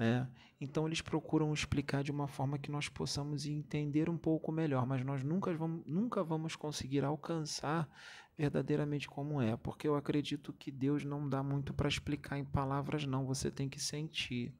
Né? 0.00 0.26
Então 0.58 0.86
eles 0.86 1.02
procuram 1.02 1.52
explicar 1.52 2.02
de 2.02 2.10
uma 2.10 2.26
forma 2.26 2.58
que 2.58 2.70
nós 2.70 2.88
possamos 2.88 3.44
entender 3.44 4.08
um 4.08 4.16
pouco 4.16 4.50
melhor, 4.50 4.86
mas 4.86 5.04
nós 5.04 5.22
nunca 5.22 5.52
vamos, 5.52 5.84
nunca 5.84 6.24
vamos 6.24 6.56
conseguir 6.56 7.04
alcançar 7.04 7.86
verdadeiramente 8.34 9.06
como 9.06 9.42
é, 9.42 9.58
porque 9.58 9.86
eu 9.86 9.94
acredito 9.94 10.54
que 10.54 10.70
Deus 10.70 11.04
não 11.04 11.28
dá 11.28 11.42
muito 11.42 11.74
para 11.74 11.86
explicar 11.86 12.38
em 12.38 12.46
palavras, 12.46 13.04
não, 13.04 13.26
você 13.26 13.50
tem 13.50 13.68
que 13.68 13.78
sentir. 13.78 14.54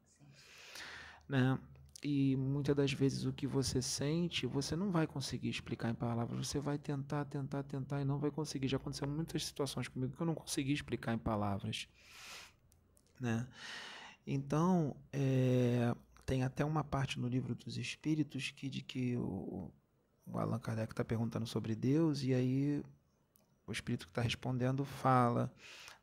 Né? 1.27 1.59
E 2.05 2.37
muitas 2.37 2.77
das 2.77 2.93
vezes 2.93 3.25
o 3.25 3.33
que 3.33 3.47
você 3.47 3.81
sente, 3.81 4.47
você 4.47 4.77
não 4.77 4.91
vai 4.91 5.07
conseguir 5.07 5.49
explicar 5.49 5.89
em 5.89 5.95
palavras, 5.95 6.49
você 6.49 6.61
vai 6.61 6.77
tentar, 6.77 7.25
tentar, 7.25 7.63
tentar 7.63 8.03
e 8.03 8.05
não 8.05 8.19
vai 8.19 8.31
conseguir. 8.31 8.69
Já 8.69 8.77
aconteceu 8.77 9.09
muitas 9.09 9.47
situações 9.47 9.89
comigo 9.89 10.15
que 10.15 10.21
eu 10.21 10.27
não 10.27 10.35
consegui 10.35 10.75
explicar 10.75 11.15
em 11.15 11.19
palavras. 11.19 11.89
Né? 13.19 13.49
Então, 14.27 14.97
é, 15.13 15.95
tem 16.25 16.43
até 16.43 16.65
uma 16.65 16.85
parte 16.85 17.19
no 17.19 17.29
livro 17.29 17.55
dos 17.55 17.77
Espíritos 17.77 18.51
que 18.51 18.69
de 18.69 18.83
que 18.83 19.17
o, 19.17 19.73
o 20.27 20.39
Allan 20.39 20.59
Kardec 20.59 20.93
está 20.93 21.05
perguntando 21.05 21.47
sobre 21.47 21.75
Deus 21.75 22.23
e 22.23 22.33
aí 22.33 22.83
o 23.67 23.73
Espírito 23.73 24.07
que 24.07 24.13
está 24.13 24.23
respondendo 24.23 24.85
fala 24.85 25.53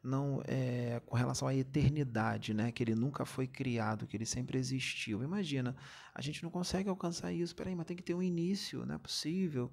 não 0.03 0.41
é 0.47 1.01
com 1.06 1.15
relação 1.15 1.47
à 1.47 1.56
eternidade, 1.56 2.53
né? 2.53 2.71
Que 2.71 2.84
ele 2.84 2.95
nunca 2.95 3.25
foi 3.25 3.47
criado, 3.47 4.08
que 4.08 4.15
ele 4.15 4.25
sempre 4.25 4.58
existiu. 4.58 5.21
Imagina, 5.23 5.75
a 6.13 6.21
gente 6.21 6.43
não 6.43 6.49
consegue 6.49 6.88
alcançar 6.89 7.34
isso. 7.34 7.56
Peraí, 7.56 7.75
mas 7.75 7.86
tem 7.86 7.97
que 7.97 8.03
ter 8.03 8.13
um 8.13 8.23
início, 8.23 8.86
não 8.86 8.95
é 8.95 8.97
possível. 8.97 9.71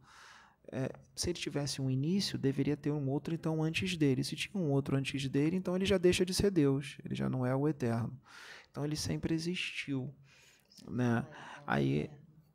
É, 0.73 0.91
se 1.15 1.31
ele 1.31 1.39
tivesse 1.39 1.81
um 1.81 1.91
início, 1.91 2.39
deveria 2.39 2.77
ter 2.77 2.91
um 2.91 3.09
outro 3.09 3.35
então 3.35 3.63
antes 3.63 3.97
dele. 3.97 4.25
Se 4.25 4.35
tinha 4.35 4.61
um 4.61 4.71
outro 4.71 4.97
antes 4.97 5.29
dele, 5.29 5.57
então 5.57 5.77
ele 5.77 5.87
já 5.87 5.99
deixa 5.99 6.25
de 6.25 6.35
ser 6.35 6.51
Deus. 6.51 6.97
Ele 7.05 7.15
já 7.15 7.29
não 7.29 7.45
é 7.45 7.55
o 7.55 7.69
eterno. 7.69 8.19
Então 8.71 8.85
ele 8.85 8.97
sempre 8.97 9.35
existiu, 9.35 10.13
né? 10.89 11.27
Aí 11.67 12.11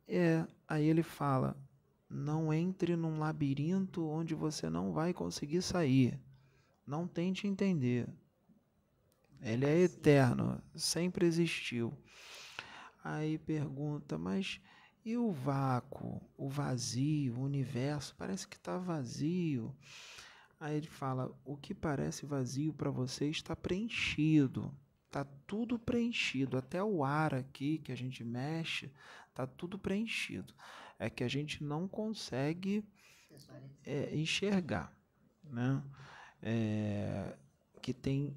é, 0.06 0.46
aí 0.68 0.86
ele 0.86 1.02
fala: 1.02 1.56
não 2.08 2.52
entre 2.52 2.96
num 2.96 3.18
labirinto 3.20 4.06
onde 4.06 4.34
você 4.34 4.68
não 4.68 4.92
vai 4.92 5.14
conseguir 5.14 5.62
sair. 5.62 6.18
Não 6.86 7.06
tente 7.06 7.46
entender. 7.46 8.08
Ele 9.40 9.64
é 9.64 9.78
eterno, 9.78 10.60
sempre 10.74 11.24
existiu. 11.24 11.96
Aí 13.02 13.38
pergunta, 13.38 14.18
mas 14.18 14.60
e 15.04 15.16
o 15.16 15.30
vácuo, 15.30 16.20
o 16.36 16.48
vazio, 16.48 17.36
o 17.36 17.42
universo? 17.42 18.14
Parece 18.16 18.46
que 18.46 18.56
está 18.56 18.78
vazio. 18.78 19.74
Aí 20.58 20.76
ele 20.76 20.86
fala: 20.86 21.30
o 21.44 21.56
que 21.56 21.74
parece 21.74 22.26
vazio 22.26 22.72
para 22.72 22.90
você 22.90 23.26
está 23.26 23.56
preenchido. 23.56 24.74
Está 25.06 25.24
tudo 25.46 25.78
preenchido. 25.78 26.56
Até 26.56 26.82
o 26.82 27.04
ar 27.04 27.34
aqui 27.34 27.78
que 27.78 27.90
a 27.90 27.96
gente 27.96 28.22
mexe, 28.22 28.92
está 29.28 29.46
tudo 29.46 29.78
preenchido. 29.78 30.54
É 30.98 31.10
que 31.10 31.24
a 31.24 31.28
gente 31.28 31.64
não 31.64 31.88
consegue 31.88 32.84
é, 33.84 34.14
enxergar. 34.14 34.94
Né? 35.42 35.82
é, 36.42 37.36
que 37.82 37.92
tem 37.92 38.36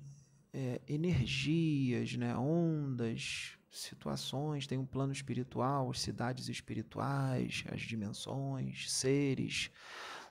é, 0.53 0.81
energias, 0.87 2.15
né, 2.15 2.35
ondas, 2.35 3.57
situações, 3.79 4.67
tem 4.67 4.77
um 4.77 4.85
plano 4.85 5.11
espiritual, 5.11 5.89
as 5.89 5.99
cidades 5.99 6.47
espirituais, 6.47 7.63
as 7.71 7.81
dimensões, 7.81 8.91
seres. 8.91 9.71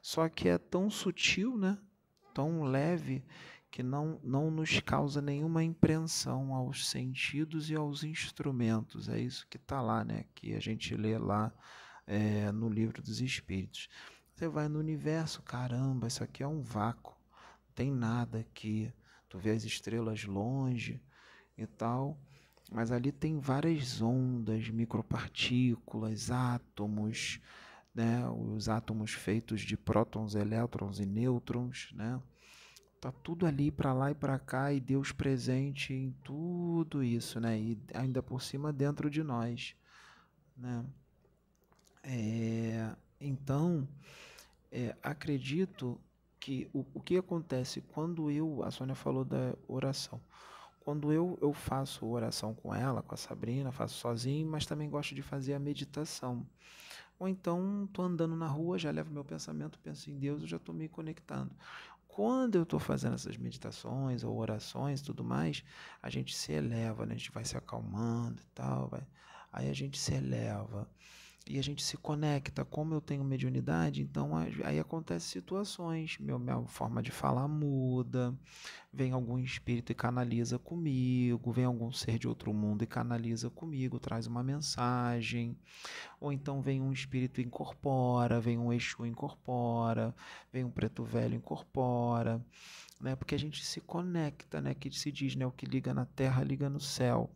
Só 0.00 0.28
que 0.28 0.48
é 0.48 0.58
tão 0.58 0.88
sutil, 0.90 1.56
né, 1.56 1.78
tão 2.32 2.62
leve, 2.62 3.24
que 3.70 3.82
não, 3.82 4.20
não 4.22 4.50
nos 4.50 4.80
causa 4.80 5.22
nenhuma 5.22 5.64
impressão 5.64 6.54
aos 6.54 6.88
sentidos 6.88 7.70
e 7.70 7.74
aos 7.74 8.04
instrumentos. 8.04 9.08
É 9.08 9.18
isso 9.18 9.46
que 9.48 9.56
está 9.56 9.80
lá, 9.80 10.04
né, 10.04 10.24
que 10.34 10.54
a 10.54 10.60
gente 10.60 10.94
lê 10.94 11.18
lá 11.18 11.52
é, 12.06 12.52
no 12.52 12.68
livro 12.68 13.02
dos 13.02 13.20
Espíritos. 13.20 13.88
Você 14.34 14.48
vai 14.48 14.68
no 14.68 14.78
universo, 14.78 15.42
caramba, 15.42 16.06
isso 16.06 16.22
aqui 16.22 16.42
é 16.42 16.48
um 16.48 16.60
vácuo 16.60 17.22
tem 17.74 17.90
nada 17.90 18.40
aqui. 18.40 18.92
Tu 19.28 19.38
vê 19.38 19.50
as 19.50 19.64
estrelas 19.64 20.24
longe 20.24 21.02
e 21.56 21.66
tal, 21.66 22.18
mas 22.72 22.90
ali 22.90 23.12
tem 23.12 23.38
várias 23.38 24.00
ondas, 24.00 24.68
micropartículas, 24.70 26.30
átomos, 26.30 27.38
né? 27.94 28.26
Os 28.30 28.68
átomos 28.68 29.12
feitos 29.12 29.60
de 29.60 29.76
prótons, 29.76 30.34
elétrons 30.34 30.98
e 30.98 31.04
nêutrons, 31.04 31.90
né? 31.94 32.20
Tá 33.00 33.12
tudo 33.12 33.46
ali 33.46 33.70
para 33.70 33.92
lá 33.92 34.10
e 34.10 34.14
para 34.14 34.38
cá 34.38 34.72
e 34.72 34.80
Deus 34.80 35.12
presente 35.12 35.92
em 35.92 36.12
tudo 36.24 37.02
isso, 37.02 37.38
né? 37.38 37.58
E 37.58 37.78
ainda 37.92 38.22
por 38.22 38.40
cima 38.40 38.72
dentro 38.72 39.10
de 39.10 39.22
nós, 39.22 39.76
né? 40.56 40.84
É, 42.02 42.90
então, 43.20 43.86
é, 44.70 44.96
acredito 45.02 46.00
que 46.40 46.68
o, 46.72 46.84
o 46.94 47.00
que 47.00 47.16
acontece 47.16 47.80
quando 47.80 48.30
eu, 48.30 48.64
a 48.64 48.70
Sônia 48.70 48.94
falou 48.94 49.24
da 49.24 49.54
oração, 49.68 50.20
quando 50.84 51.12
eu, 51.12 51.38
eu 51.40 51.52
faço 51.52 52.04
oração 52.06 52.54
com 52.54 52.74
ela, 52.74 53.02
com 53.02 53.14
a 53.14 53.16
Sabrina, 53.16 53.70
faço 53.70 53.94
sozinho, 53.94 54.48
mas 54.48 54.66
também 54.66 54.90
gosto 54.90 55.14
de 55.14 55.22
fazer 55.22 55.54
a 55.54 55.58
meditação. 55.58 56.44
Ou 57.18 57.28
então 57.28 57.84
estou 57.84 58.04
andando 58.04 58.34
na 58.34 58.48
rua, 58.48 58.78
já 58.78 58.90
levo 58.90 59.12
meu 59.12 59.24
pensamento, 59.24 59.78
penso 59.78 60.10
em 60.10 60.18
Deus, 60.18 60.42
eu 60.42 60.48
já 60.48 60.56
estou 60.56 60.74
me 60.74 60.88
conectando. 60.88 61.54
Quando 62.08 62.56
eu 62.56 62.64
estou 62.64 62.80
fazendo 62.80 63.14
essas 63.14 63.36
meditações 63.36 64.24
ou 64.24 64.36
orações 64.36 65.00
tudo 65.00 65.22
mais, 65.22 65.64
a 66.02 66.10
gente 66.10 66.34
se 66.34 66.52
eleva, 66.52 67.06
né? 67.06 67.14
a 67.14 67.16
gente 67.16 67.30
vai 67.30 67.44
se 67.44 67.56
acalmando 67.56 68.42
e 68.42 68.46
tal, 68.54 68.88
vai. 68.88 69.06
aí 69.52 69.70
a 69.70 69.72
gente 69.72 69.98
se 69.98 70.12
eleva 70.12 70.88
e 71.48 71.58
a 71.58 71.62
gente 71.62 71.82
se 71.82 71.96
conecta. 71.96 72.64
Como 72.64 72.94
eu 72.94 73.00
tenho 73.00 73.24
mediunidade, 73.24 74.02
então 74.02 74.30
aí 74.64 74.78
acontecem 74.78 75.40
situações, 75.40 76.16
meu, 76.18 76.38
minha 76.38 76.62
forma 76.66 77.02
de 77.02 77.10
falar 77.10 77.48
muda, 77.48 78.34
vem 78.92 79.12
algum 79.12 79.38
espírito 79.38 79.90
e 79.92 79.94
canaliza 79.94 80.58
comigo, 80.58 81.52
vem 81.52 81.64
algum 81.64 81.90
ser 81.90 82.18
de 82.18 82.28
outro 82.28 82.52
mundo 82.52 82.82
e 82.82 82.86
canaliza 82.86 83.50
comigo, 83.50 83.98
traz 83.98 84.26
uma 84.26 84.42
mensagem, 84.42 85.56
ou 86.20 86.32
então 86.32 86.60
vem 86.60 86.80
um 86.80 86.92
espírito 86.92 87.40
e 87.40 87.44
incorpora, 87.44 88.40
vem 88.40 88.58
um 88.58 88.72
Exu 88.72 89.04
e 89.06 89.08
incorpora, 89.08 90.14
vem 90.52 90.64
um 90.64 90.70
preto 90.70 91.02
velho 91.04 91.34
e 91.34 91.38
incorpora, 91.38 92.44
né? 93.00 93.16
Porque 93.16 93.34
a 93.34 93.38
gente 93.38 93.64
se 93.64 93.80
conecta, 93.80 94.60
né? 94.60 94.74
Que 94.74 94.90
se 94.90 95.10
diz, 95.10 95.34
né? 95.34 95.46
O 95.46 95.52
que 95.52 95.66
liga 95.66 95.92
na 95.92 96.06
terra 96.06 96.44
liga 96.44 96.70
no 96.70 96.80
céu. 96.80 97.30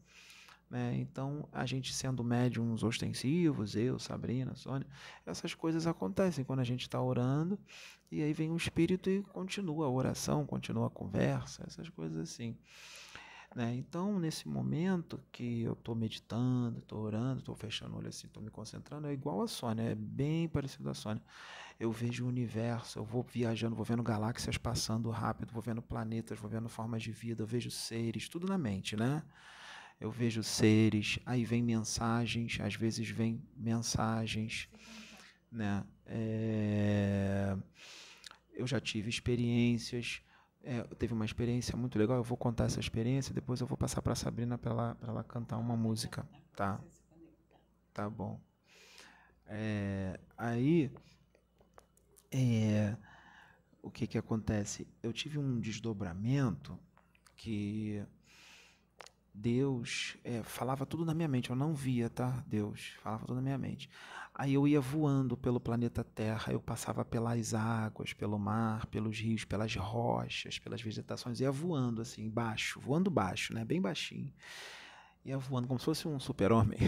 Né? 0.68 0.96
Então, 0.96 1.48
a 1.52 1.64
gente 1.64 1.92
sendo 1.94 2.24
médiums 2.24 2.82
ostensivos, 2.82 3.76
eu, 3.76 3.98
Sabrina, 3.98 4.54
Sônia, 4.56 4.86
essas 5.24 5.54
coisas 5.54 5.86
acontecem 5.86 6.44
quando 6.44 6.60
a 6.60 6.64
gente 6.64 6.82
está 6.82 7.00
orando 7.00 7.58
e 8.10 8.22
aí 8.22 8.32
vem 8.32 8.50
o 8.50 8.56
espírito 8.56 9.08
e 9.08 9.22
continua 9.22 9.86
a 9.86 9.90
oração, 9.90 10.44
continua 10.44 10.88
a 10.88 10.90
conversa, 10.90 11.64
essas 11.66 11.88
coisas 11.88 12.18
assim. 12.18 12.56
Né? 13.54 13.74
Então, 13.74 14.18
nesse 14.18 14.46
momento 14.46 15.18
que 15.32 15.62
eu 15.62 15.72
estou 15.72 15.94
meditando, 15.94 16.78
estou 16.78 17.00
orando, 17.00 17.38
estou 17.38 17.54
fechando 17.54 17.94
o 17.94 17.98
olho 17.98 18.08
assim, 18.08 18.26
estou 18.26 18.42
me 18.42 18.50
concentrando, 18.50 19.06
é 19.06 19.12
igual 19.12 19.42
a 19.42 19.48
Sônia, 19.48 19.82
é 19.82 19.94
bem 19.94 20.48
parecido 20.48 20.90
a 20.90 20.94
Sônia. 20.94 21.22
Eu 21.78 21.92
vejo 21.92 22.24
o 22.24 22.28
universo, 22.28 22.98
eu 22.98 23.04
vou 23.04 23.22
viajando, 23.22 23.74
vou 23.74 23.84
vendo 23.84 24.02
galáxias 24.02 24.58
passando 24.58 25.08
rápido, 25.10 25.52
vou 25.52 25.62
vendo 25.62 25.80
planetas, 25.80 26.38
vou 26.38 26.50
vendo 26.50 26.68
formas 26.68 27.02
de 27.02 27.12
vida, 27.12 27.42
eu 27.42 27.46
vejo 27.46 27.70
seres, 27.70 28.28
tudo 28.28 28.46
na 28.46 28.58
mente, 28.58 28.96
né? 28.96 29.22
Eu 30.00 30.10
vejo 30.10 30.42
seres, 30.42 31.18
aí 31.24 31.44
vem 31.44 31.62
mensagens, 31.62 32.58
às 32.60 32.74
vezes 32.74 33.08
vem 33.08 33.42
mensagens, 33.56 34.68
né? 35.50 35.84
É, 36.04 37.56
eu 38.52 38.66
já 38.66 38.80
tive 38.80 39.08
experiências, 39.08 40.22
é, 40.62 40.82
teve 40.98 41.14
uma 41.14 41.24
experiência 41.24 41.76
muito 41.76 41.98
legal, 41.98 42.16
eu 42.16 42.22
vou 42.22 42.36
contar 42.36 42.64
essa 42.64 42.80
experiência, 42.80 43.34
depois 43.34 43.60
eu 43.60 43.66
vou 43.66 43.76
passar 43.76 44.02
para 44.02 44.12
a 44.12 44.16
Sabrina 44.16 44.58
para 44.58 44.70
ela, 44.70 44.98
ela 45.02 45.24
cantar 45.24 45.58
uma 45.58 45.76
música, 45.76 46.28
tá? 46.54 46.80
Tá 47.94 48.10
bom. 48.10 48.38
É, 49.46 50.20
aí, 50.36 50.90
é, 52.30 52.96
o 53.80 53.90
que 53.90 54.06
que 54.06 54.18
acontece? 54.18 54.86
Eu 55.02 55.12
tive 55.12 55.38
um 55.38 55.58
desdobramento 55.58 56.78
que 57.36 58.04
Deus 59.38 60.16
é, 60.24 60.42
falava 60.42 60.86
tudo 60.86 61.04
na 61.04 61.12
minha 61.12 61.28
mente, 61.28 61.50
eu 61.50 61.56
não 61.56 61.74
via, 61.74 62.08
tá? 62.08 62.42
Deus 62.46 62.96
falava 63.02 63.26
tudo 63.26 63.36
na 63.36 63.42
minha 63.42 63.58
mente. 63.58 63.90
Aí 64.34 64.54
eu 64.54 64.66
ia 64.66 64.80
voando 64.80 65.36
pelo 65.36 65.60
planeta 65.60 66.02
Terra, 66.02 66.52
eu 66.52 66.60
passava 66.60 67.04
pelas 67.04 67.52
águas, 67.52 68.14
pelo 68.14 68.38
mar, 68.38 68.86
pelos 68.86 69.18
rios, 69.20 69.44
pelas 69.44 69.74
rochas, 69.76 70.58
pelas 70.58 70.80
vegetações, 70.80 71.40
ia 71.40 71.52
voando 71.52 72.00
assim, 72.00 72.30
baixo, 72.30 72.80
voando 72.80 73.10
baixo, 73.10 73.52
né? 73.52 73.62
Bem 73.62 73.78
baixinho. 73.78 74.32
Ia 75.22 75.36
voando 75.36 75.68
como 75.68 75.78
se 75.78 75.84
fosse 75.84 76.08
um 76.08 76.18
super-homem. 76.18 76.78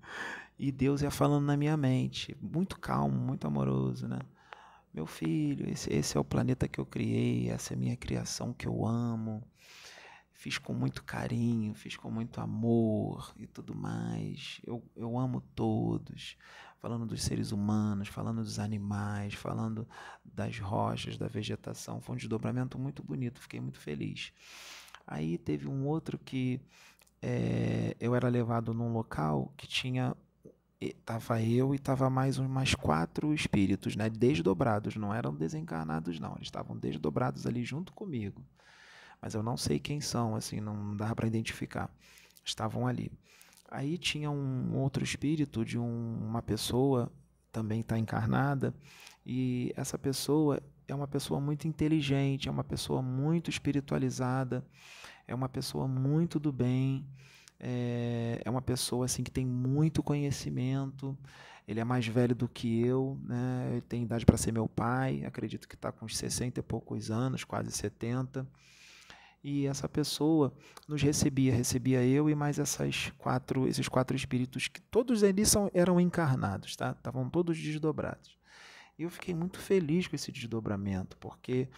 e 0.58 0.72
Deus 0.72 1.02
ia 1.02 1.10
falando 1.10 1.44
na 1.44 1.56
minha 1.56 1.76
mente, 1.76 2.34
muito 2.40 2.78
calmo, 2.78 3.18
muito 3.18 3.46
amoroso, 3.46 4.08
né? 4.08 4.20
Meu 4.92 5.04
filho, 5.04 5.68
esse, 5.68 5.92
esse 5.92 6.16
é 6.16 6.20
o 6.20 6.24
planeta 6.24 6.66
que 6.66 6.80
eu 6.80 6.86
criei, 6.86 7.50
essa 7.50 7.74
é 7.74 7.76
a 7.76 7.78
minha 7.78 7.96
criação 7.96 8.54
que 8.54 8.66
eu 8.66 8.86
amo 8.86 9.46
fiz 10.40 10.56
com 10.56 10.72
muito 10.72 11.04
carinho, 11.04 11.74
fiz 11.74 11.98
com 11.98 12.10
muito 12.10 12.40
amor 12.40 13.30
e 13.36 13.46
tudo 13.46 13.74
mais. 13.74 14.58
Eu, 14.66 14.82
eu 14.96 15.18
amo 15.18 15.42
todos, 15.54 16.34
falando 16.78 17.04
dos 17.04 17.22
seres 17.22 17.52
humanos, 17.52 18.08
falando 18.08 18.42
dos 18.42 18.58
animais, 18.58 19.34
falando 19.34 19.86
das 20.24 20.58
rochas, 20.58 21.18
da 21.18 21.28
vegetação. 21.28 22.00
Foi 22.00 22.14
um 22.14 22.18
desdobramento 22.18 22.78
muito 22.78 23.02
bonito, 23.02 23.38
fiquei 23.38 23.60
muito 23.60 23.78
feliz. 23.78 24.32
Aí 25.06 25.36
teve 25.36 25.68
um 25.68 25.86
outro 25.86 26.18
que 26.18 26.58
é, 27.20 27.94
eu 28.00 28.14
era 28.14 28.30
levado 28.30 28.72
num 28.72 28.94
local 28.94 29.52
que 29.58 29.66
tinha 29.66 30.16
tava 31.04 31.42
eu 31.42 31.74
e 31.74 31.78
tava 31.78 32.08
mais 32.08 32.38
uns 32.38 32.48
mais 32.48 32.74
quatro 32.74 33.34
espíritos, 33.34 33.94
né, 33.94 34.08
desdobrados, 34.08 34.96
não 34.96 35.12
eram 35.12 35.34
desencarnados 35.34 36.18
não, 36.18 36.32
eles 36.36 36.46
estavam 36.46 36.74
desdobrados 36.78 37.46
ali 37.46 37.62
junto 37.62 37.92
comigo 37.92 38.42
mas 39.20 39.34
eu 39.34 39.42
não 39.42 39.56
sei 39.56 39.78
quem 39.78 40.00
são, 40.00 40.34
assim, 40.34 40.60
não 40.60 40.96
dá 40.96 41.14
para 41.14 41.26
identificar. 41.26 41.90
Estavam 42.44 42.86
ali. 42.86 43.12
Aí 43.70 43.96
tinha 43.98 44.30
um 44.30 44.76
outro 44.76 45.04
espírito 45.04 45.64
de 45.64 45.78
um, 45.78 46.18
uma 46.22 46.42
pessoa, 46.42 47.12
também 47.52 47.80
está 47.80 47.98
encarnada, 47.98 48.74
e 49.24 49.72
essa 49.76 49.98
pessoa 49.98 50.62
é 50.88 50.94
uma 50.94 51.06
pessoa 51.06 51.40
muito 51.40 51.68
inteligente, 51.68 52.48
é 52.48 52.50
uma 52.50 52.64
pessoa 52.64 53.00
muito 53.00 53.48
espiritualizada, 53.48 54.64
é 55.26 55.34
uma 55.34 55.48
pessoa 55.48 55.86
muito 55.86 56.40
do 56.40 56.52
bem, 56.52 57.06
é, 57.60 58.40
é 58.44 58.50
uma 58.50 58.62
pessoa 58.62 59.04
assim 59.04 59.22
que 59.22 59.30
tem 59.30 59.46
muito 59.46 60.02
conhecimento. 60.02 61.16
Ele 61.68 61.78
é 61.78 61.84
mais 61.84 62.06
velho 62.06 62.34
do 62.34 62.48
que 62.48 62.80
eu, 62.80 63.16
né? 63.22 63.68
Ele 63.70 63.80
tem 63.82 64.02
idade 64.02 64.26
para 64.26 64.36
ser 64.36 64.50
meu 64.50 64.66
pai, 64.68 65.22
acredito 65.24 65.68
que 65.68 65.76
está 65.76 65.92
com 65.92 66.06
uns 66.06 66.16
60 66.16 66.58
e 66.58 66.62
poucos 66.62 67.10
anos, 67.10 67.44
quase 67.44 67.70
70. 67.70 68.44
E 69.42 69.66
essa 69.66 69.88
pessoa 69.88 70.52
nos 70.86 71.00
recebia, 71.00 71.54
recebia 71.54 72.04
eu 72.04 72.28
e 72.28 72.34
mais 72.34 72.58
essas 72.58 73.10
quatro, 73.16 73.66
esses 73.66 73.88
quatro 73.88 74.14
espíritos 74.14 74.68
que 74.68 74.80
todos 74.82 75.22
eles 75.22 75.48
são, 75.48 75.70
eram 75.72 75.98
encarnados, 75.98 76.76
tá? 76.76 76.90
Estavam 76.90 77.28
todos 77.28 77.58
desdobrados. 77.58 78.36
E 78.98 79.02
eu 79.02 79.10
fiquei 79.10 79.34
muito 79.34 79.58
feliz 79.58 80.06
com 80.06 80.14
esse 80.14 80.30
desdobramento, 80.30 81.16
porque 81.16 81.68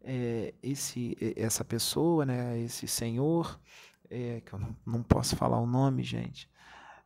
é, 0.00 0.54
esse, 0.62 1.16
essa 1.34 1.64
pessoa, 1.64 2.24
né, 2.24 2.60
esse 2.60 2.86
senhor, 2.86 3.58
é, 4.08 4.40
que 4.40 4.52
eu 4.52 4.60
não, 4.60 4.76
não, 4.86 5.02
posso 5.02 5.34
falar 5.34 5.58
o 5.58 5.66
nome, 5.66 6.04
gente, 6.04 6.48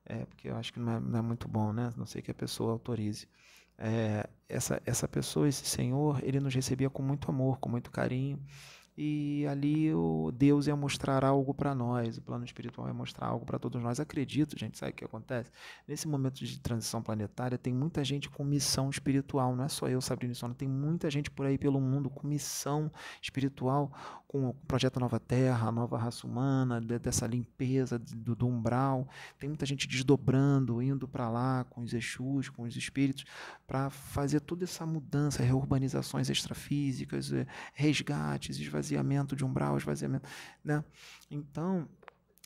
é, 0.05 0.27
porque 0.27 0.49
eu 0.51 0.57
acho 0.57 0.75
que 0.75 0.79
não 0.79 0.93
é, 0.93 1.01
não 1.01 1.19
é 1.19 1.23
muito 1.23 1.49
bom, 1.49 1.73
né? 1.73 1.91
Não 1.97 2.05
sei 2.05 2.21
que 2.21 2.31
a 2.31 2.35
pessoa 2.35 2.73
autorize. 2.73 3.27
É, 3.79 4.29
essa, 4.47 4.81
essa 4.85 5.09
pessoa, 5.09 5.49
esse 5.49 5.65
senhor, 5.65 6.21
ele 6.23 6.39
nos 6.39 6.55
recebia 6.55 6.91
com 6.91 7.03
muito 7.03 7.31
amor, 7.31 7.59
com 7.59 7.71
muito 7.71 7.91
carinho 7.91 8.39
e 8.97 9.47
ali 9.47 9.93
o 9.93 10.33
Deus 10.33 10.67
ia 10.67 10.75
mostrar 10.75 11.25
algo 11.25 11.53
para 11.53 11.75
nós, 11.75 12.17
o 12.17 12.23
plano 12.23 12.45
espiritual 12.45 12.87
ia 12.89 12.95
mostrar 12.95 13.27
algo 13.27 13.45
para 13.45 13.59
todos 13.59 13.83
nós. 13.83 14.01
Acredito, 14.01 14.59
gente, 14.59 14.79
sabe 14.79 14.93
o 14.93 14.95
que 14.95 15.05
acontece? 15.05 15.51
Nesse 15.87 16.09
momento 16.09 16.45
de 16.45 16.59
transição 16.61 17.03
planetária, 17.03 17.59
tem 17.59 17.75
muita 17.75 18.03
gente 18.03 18.31
com 18.31 18.43
missão 18.45 18.89
espiritual, 18.89 19.55
não 19.55 19.65
é 19.65 19.69
só 19.69 19.89
eu, 19.89 20.01
Sabrina 20.01 20.35
Sona, 20.35 20.55
tem 20.55 20.69
muita 20.69 21.11
gente 21.11 21.31
por 21.31 21.47
aí 21.47 21.59
pelo 21.59 21.81
mundo 21.81 22.09
com 22.09 22.27
missão 22.27 22.91
espiritual, 23.21 23.93
com 24.27 24.49
o 24.49 24.55
projeto 24.55 24.99
Nova 24.99 25.21
Terra, 25.21 25.71
nova 25.71 25.97
raça 25.97 26.27
humana, 26.27 26.81
dessa 26.81 27.27
limpeza 27.27 27.99
do, 27.99 28.35
do 28.35 28.47
umbral. 28.47 29.09
Tem 29.39 29.49
muita 29.49 29.65
gente 29.65 29.87
desdobrando, 29.87 30.83
indo 30.83 31.07
para 31.07 31.29
lá 31.29 31.65
com 31.65 31.83
os 31.83 31.95
Exus, 31.95 32.49
com 32.49 32.63
os 32.63 32.77
espíritos, 32.77 33.25
para 33.67 33.89
fazer 33.89 34.41
toda 34.41 34.65
essa 34.65 34.85
mudança, 34.85 35.43
reurbanizações 35.43 36.29
extrafísicas, 36.29 37.33
eh, 37.33 37.47
resgates, 37.73 38.59
esvaziamento 38.87 39.35
de 39.35 39.45
umbral, 39.45 39.77
esvaziamento. 39.77 40.29
Né? 40.65 40.85
Então, 41.31 41.89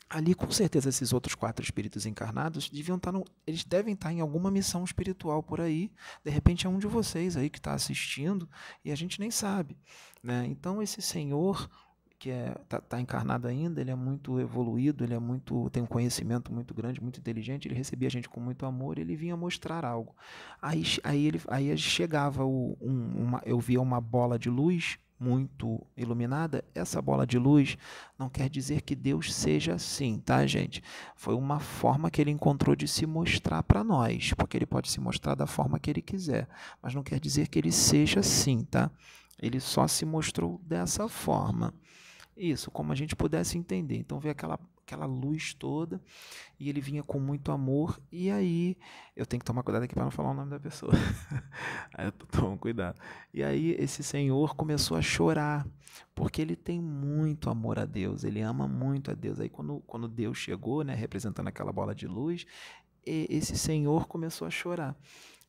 ali 0.09 0.33
com 0.33 0.49
certeza 0.51 0.89
esses 0.89 1.13
outros 1.13 1.35
quatro 1.35 1.63
espíritos 1.63 2.05
encarnados 2.05 2.69
deviam 2.69 2.97
estar 2.97 3.11
tá 3.11 3.17
no, 3.17 3.25
eles 3.47 3.63
devem 3.63 3.93
estar 3.93 4.09
tá 4.09 4.13
em 4.13 4.19
alguma 4.19 4.51
missão 4.51 4.83
espiritual 4.83 5.41
por 5.41 5.61
aí 5.61 5.89
de 6.23 6.29
repente 6.29 6.67
é 6.67 6.69
um 6.69 6.77
de 6.77 6.87
vocês 6.87 7.37
aí 7.37 7.49
que 7.49 7.59
está 7.59 7.73
assistindo 7.73 8.49
e 8.83 8.91
a 8.91 8.95
gente 8.95 9.21
nem 9.21 9.31
sabe 9.31 9.77
né 10.21 10.45
então 10.47 10.81
esse 10.81 11.01
senhor 11.01 11.69
que 12.19 12.29
é 12.29 12.53
tá, 12.67 12.81
tá, 12.81 12.99
encarnado 12.99 13.47
ainda 13.47 13.79
ele 13.79 13.89
é 13.89 13.95
muito 13.95 14.37
evoluído 14.37 15.05
ele 15.05 15.13
é 15.13 15.19
muito 15.19 15.69
tem 15.69 15.81
um 15.81 15.87
conhecimento 15.87 16.51
muito 16.51 16.73
grande 16.73 17.01
muito 17.01 17.21
inteligente 17.21 17.69
ele 17.69 17.75
recebia 17.75 18.09
a 18.09 18.11
gente 18.11 18.27
com 18.27 18.41
muito 18.41 18.65
amor 18.65 18.99
ele 18.99 19.15
vinha 19.15 19.37
mostrar 19.37 19.85
algo 19.85 20.13
aí 20.61 20.83
aí 21.05 21.25
ele 21.25 21.41
aí 21.47 21.75
chegava 21.77 22.43
o, 22.43 22.77
um, 22.81 23.23
uma, 23.23 23.41
eu 23.45 23.61
via 23.61 23.79
uma 23.79 24.01
bola 24.01 24.37
de 24.37 24.49
luz 24.49 24.99
muito 25.21 25.85
iluminada, 25.95 26.65
essa 26.73 26.99
bola 26.99 27.27
de 27.27 27.37
luz 27.37 27.77
não 28.17 28.27
quer 28.27 28.49
dizer 28.49 28.81
que 28.81 28.95
Deus 28.95 29.31
seja 29.31 29.75
assim, 29.75 30.17
tá, 30.19 30.47
gente? 30.47 30.81
Foi 31.15 31.35
uma 31.35 31.59
forma 31.59 32.09
que 32.09 32.19
ele 32.19 32.31
encontrou 32.31 32.75
de 32.75 32.87
se 32.87 33.05
mostrar 33.05 33.61
para 33.61 33.83
nós, 33.83 34.33
porque 34.33 34.57
ele 34.57 34.65
pode 34.65 34.89
se 34.89 34.99
mostrar 34.99 35.35
da 35.35 35.45
forma 35.45 35.79
que 35.79 35.91
ele 35.91 36.01
quiser, 36.01 36.49
mas 36.81 36.95
não 36.95 37.03
quer 37.03 37.19
dizer 37.19 37.49
que 37.49 37.59
ele 37.59 37.71
seja 37.71 38.21
assim, 38.21 38.63
tá? 38.63 38.89
Ele 39.39 39.59
só 39.59 39.87
se 39.87 40.05
mostrou 40.05 40.59
dessa 40.63 41.07
forma. 41.07 41.71
Isso, 42.35 42.71
como 42.71 42.91
a 42.91 42.95
gente 42.95 43.15
pudesse 43.15 43.57
entender. 43.57 43.97
Então, 43.97 44.19
vê 44.19 44.29
aquela 44.29 44.59
aquela 44.91 45.05
luz 45.05 45.53
toda, 45.53 46.01
e 46.59 46.69
ele 46.69 46.81
vinha 46.81 47.01
com 47.01 47.19
muito 47.19 47.51
amor, 47.51 47.99
e 48.11 48.29
aí 48.29 48.77
eu 49.15 49.25
tenho 49.25 49.39
que 49.39 49.45
tomar 49.45 49.63
cuidado 49.63 49.83
aqui 49.83 49.93
para 49.93 50.03
não 50.03 50.11
falar 50.11 50.31
o 50.31 50.33
nome 50.33 50.49
da 50.49 50.59
pessoa. 50.59 50.91
aí 51.93 52.07
eu 52.07 52.11
tomo 52.11 52.57
cuidado. 52.57 52.99
E 53.33 53.41
aí 53.41 53.71
esse 53.79 54.03
senhor 54.03 54.53
começou 54.53 54.97
a 54.97 55.01
chorar, 55.01 55.65
porque 56.13 56.41
ele 56.41 56.57
tem 56.57 56.81
muito 56.81 57.49
amor 57.49 57.79
a 57.79 57.85
Deus, 57.85 58.23
ele 58.23 58.41
ama 58.41 58.67
muito 58.67 59.09
a 59.09 59.13
Deus. 59.13 59.39
Aí 59.39 59.49
quando, 59.49 59.79
quando 59.87 60.07
Deus 60.09 60.37
chegou, 60.37 60.83
né, 60.83 60.93
representando 60.93 61.47
aquela 61.47 61.71
bola 61.71 61.95
de 61.95 62.07
luz, 62.07 62.45
esse 63.05 63.57
senhor 63.57 64.07
começou 64.07 64.45
a 64.47 64.51
chorar. 64.51 64.95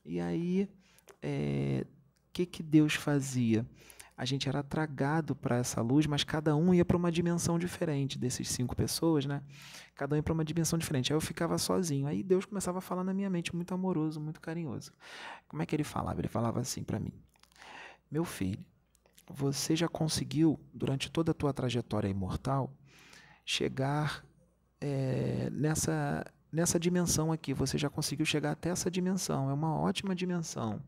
E 0.05 0.21
aí, 0.21 0.65
o 0.65 1.17
é, 1.23 1.85
que, 2.33 2.47
que 2.47 2.63
Deus 2.63 2.95
fazia? 2.95 3.67
A 4.17 4.25
gente 4.25 4.49
era 4.49 4.63
tragado 4.63 5.35
para 5.35 5.57
essa 5.57 5.81
luz, 5.81 6.07
mas 6.07 6.23
cada 6.23 6.55
um 6.55 6.75
ia 6.75 6.85
para 6.85 6.97
uma 6.97 7.11
dimensão 7.11 7.59
diferente 7.59 8.19
desses 8.19 8.49
cinco 8.49 8.77
pessoas, 8.77 9.25
né? 9.27 9.43
Cada 9.95 10.15
um 10.15 10.17
ia 10.17 10.23
para 10.23 10.33
uma 10.33 10.45
dimensão 10.45 10.79
diferente. 10.79 11.13
Aí 11.13 11.17
eu 11.17 11.21
ficava 11.21 11.57
sozinho. 11.59 12.07
Aí 12.07 12.23
Deus 12.23 12.45
começava 12.45 12.79
a 12.79 12.81
falar 12.81 13.05
na 13.05 13.15
minha 13.15 13.31
mente, 13.31 13.55
muito 13.55 13.73
amoroso, 13.73 14.21
muito 14.21 14.41
carinhoso. 14.41 14.93
Como 15.49 15.63
é 15.63 15.67
que 15.67 15.75
ele 15.75 15.85
falava? 15.85 16.21
Ele 16.21 16.29
falava 16.29 16.61
assim 16.61 16.83
para 16.85 17.01
mim: 17.01 17.13
Meu 18.11 18.25
filho, 18.25 18.65
você 19.29 19.75
já 19.75 19.89
conseguiu, 19.89 20.61
durante 20.73 21.11
toda 21.11 21.31
a 21.31 21.35
tua 21.35 21.53
trajetória 21.53 22.09
imortal, 22.09 22.73
chegar 23.45 24.25
é, 24.81 25.49
nessa 25.51 26.25
nessa 26.53 26.79
dimensão 26.79 27.33
aqui, 27.33 27.55
você 27.55 27.79
já 27.79 27.89
conseguiu 27.89 28.27
chegar 28.27 28.53
até 28.53 28.69
essa 28.69 28.91
dimensão, 28.91 29.49
é 29.49 29.55
uma 29.55 29.75
ótima 29.79 30.15
dimensão. 30.15 30.81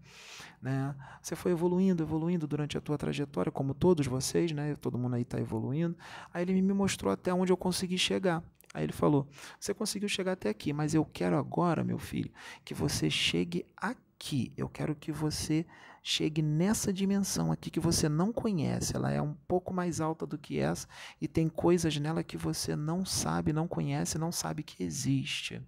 Né? 0.61 0.95
Você 1.23 1.35
foi 1.35 1.53
evoluindo, 1.53 2.03
evoluindo 2.03 2.47
durante 2.47 2.77
a 2.77 2.81
tua 2.81 2.99
trajetória, 2.99 3.51
como 3.51 3.75
todos 3.75 4.07
vocês, 4.07 4.53
né? 4.53 4.77
todo 4.77 4.99
mundo 4.99 5.15
aí 5.15 5.23
está 5.23 5.41
evoluindo. 5.41 5.97
Aí 6.33 6.43
ele 6.43 6.61
me 6.61 6.75
mostrou 6.75 7.13
até 7.13 7.33
onde 7.33 7.51
eu 7.51 7.57
consegui 7.57 7.99
chegar. 7.99 8.43
Aí 8.73 8.85
ele 8.85 8.93
falou: 8.93 9.29
Você 9.59 9.73
conseguiu 9.73 10.09
chegar 10.09 10.33
até 10.33 10.49
aqui, 10.49 10.73
mas 10.73 10.95
eu 10.95 11.05
quero 11.05 11.37
agora, 11.37 11.85
meu 11.85 11.99
filho, 11.99 12.31
que 12.65 12.75
você 12.75 13.09
chegue 13.09 13.65
aqui. 13.77 14.53
Eu 14.57 14.69
quero 14.69 14.97
que 14.97 15.13
você 15.13 15.65
chegue 16.07 16.43
nessa 16.43 16.93
dimensão 16.93 17.51
aqui 17.51 17.71
que 17.71 17.81
você 17.81 18.11
não 18.11 18.31
conhece. 18.31 18.95
Ela 18.95 19.11
é 19.11 19.23
um 19.23 19.33
pouco 19.49 19.73
mais 19.73 20.03
alta 20.03 20.27
do 20.27 20.37
que 20.37 20.61
essa 20.61 20.87
e 21.19 21.27
tem 21.27 21.49
coisas 21.49 21.97
nela 21.97 22.23
que 22.23 22.37
você 22.37 22.77
não 22.77 23.07
sabe, 23.07 23.55
não 23.55 23.67
conhece, 23.67 24.19
não 24.19 24.31
sabe 24.31 24.63
que 24.63 24.85
existe. 24.85 25.63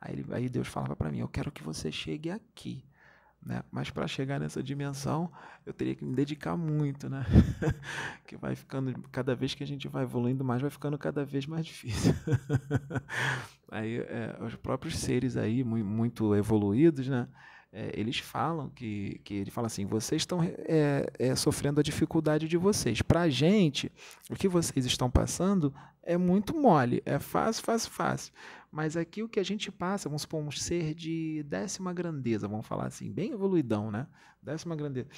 Aí, 0.00 0.24
aí 0.32 0.48
Deus 0.48 0.66
falava 0.66 0.96
para 0.96 1.10
mim: 1.10 1.18
Eu 1.18 1.28
quero 1.28 1.52
que 1.52 1.62
você 1.62 1.92
chegue 1.92 2.30
aqui. 2.30 2.82
Né? 3.44 3.62
Mas 3.70 3.90
para 3.90 4.08
chegar 4.08 4.40
nessa 4.40 4.62
dimensão, 4.62 5.30
eu 5.66 5.74
teria 5.74 5.94
que 5.94 6.02
me 6.02 6.14
dedicar 6.14 6.56
muito, 6.56 7.10
né? 7.10 7.26
que 8.26 8.38
vai 8.38 8.56
ficando, 8.56 8.98
cada 9.12 9.34
vez 9.34 9.54
que 9.54 9.62
a 9.62 9.66
gente 9.66 9.86
vai 9.86 10.04
evoluindo 10.04 10.42
mais, 10.42 10.62
vai 10.62 10.70
ficando 10.70 10.96
cada 10.96 11.26
vez 11.26 11.44
mais 11.44 11.66
difícil. 11.66 12.14
aí 13.70 13.98
é, 13.98 14.38
os 14.40 14.56
próprios 14.56 14.96
seres 14.96 15.36
aí, 15.36 15.62
muito 15.62 16.34
evoluídos, 16.34 17.06
né? 17.06 17.28
É, 17.76 17.90
eles 17.92 18.18
falam 18.18 18.70
que, 18.70 19.20
que 19.24 19.34
ele 19.34 19.50
fala 19.50 19.66
assim, 19.66 19.84
vocês 19.84 20.22
estão 20.22 20.40
é, 20.42 21.06
é, 21.18 21.34
sofrendo 21.34 21.80
a 21.80 21.82
dificuldade 21.82 22.46
de 22.46 22.56
vocês. 22.56 23.02
Para 23.02 23.22
a 23.22 23.28
gente, 23.28 23.90
o 24.30 24.36
que 24.36 24.46
vocês 24.46 24.86
estão 24.86 25.10
passando 25.10 25.74
é 26.00 26.16
muito 26.16 26.56
mole, 26.56 27.02
é 27.04 27.18
fácil, 27.18 27.64
fácil, 27.64 27.90
fácil. 27.90 28.32
Mas 28.70 28.96
aqui 28.96 29.24
o 29.24 29.28
que 29.28 29.40
a 29.40 29.44
gente 29.44 29.72
passa, 29.72 30.08
vamos 30.08 30.22
supor, 30.22 30.40
um 30.40 30.52
ser 30.52 30.94
de 30.94 31.42
décima 31.48 31.92
grandeza, 31.92 32.46
vamos 32.46 32.64
falar 32.64 32.86
assim, 32.86 33.10
bem 33.10 33.32
evoluidão, 33.32 33.90
né? 33.90 34.06
Décima 34.40 34.76
grandeza. 34.76 35.08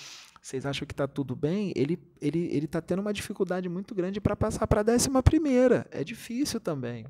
Vocês 0.40 0.64
acham 0.64 0.86
que 0.86 0.94
está 0.94 1.06
tudo 1.06 1.36
bem? 1.36 1.72
Ele 1.76 1.98
ele 2.20 2.46
ele 2.52 2.66
está 2.66 2.80
tendo 2.80 3.00
uma 3.00 3.12
dificuldade 3.12 3.68
muito 3.68 3.94
grande 3.94 4.20
para 4.20 4.36
passar 4.36 4.66
para 4.66 4.80
a 4.80 4.84
décima 4.84 5.22
primeira. 5.22 5.86
É 5.90 6.04
difícil 6.04 6.60
também. 6.60 7.04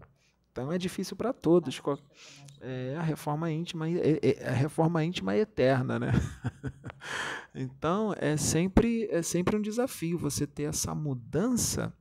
Então 0.56 0.72
é 0.72 0.78
difícil 0.78 1.14
para 1.14 1.34
todos. 1.34 1.82
É 2.62 2.96
a 2.98 3.02
reforma 3.02 3.50
íntima, 3.50 3.86
é, 3.90 4.48
a 4.48 4.52
reforma 4.52 5.04
íntima 5.04 5.34
é 5.34 5.40
eterna, 5.40 5.98
né? 5.98 6.12
então 7.54 8.14
é 8.16 8.38
sempre 8.38 9.06
é 9.10 9.20
sempre 9.20 9.54
um 9.54 9.60
desafio 9.60 10.16
você 10.16 10.46
ter 10.46 10.62
essa 10.62 10.94
mudança, 10.94 11.92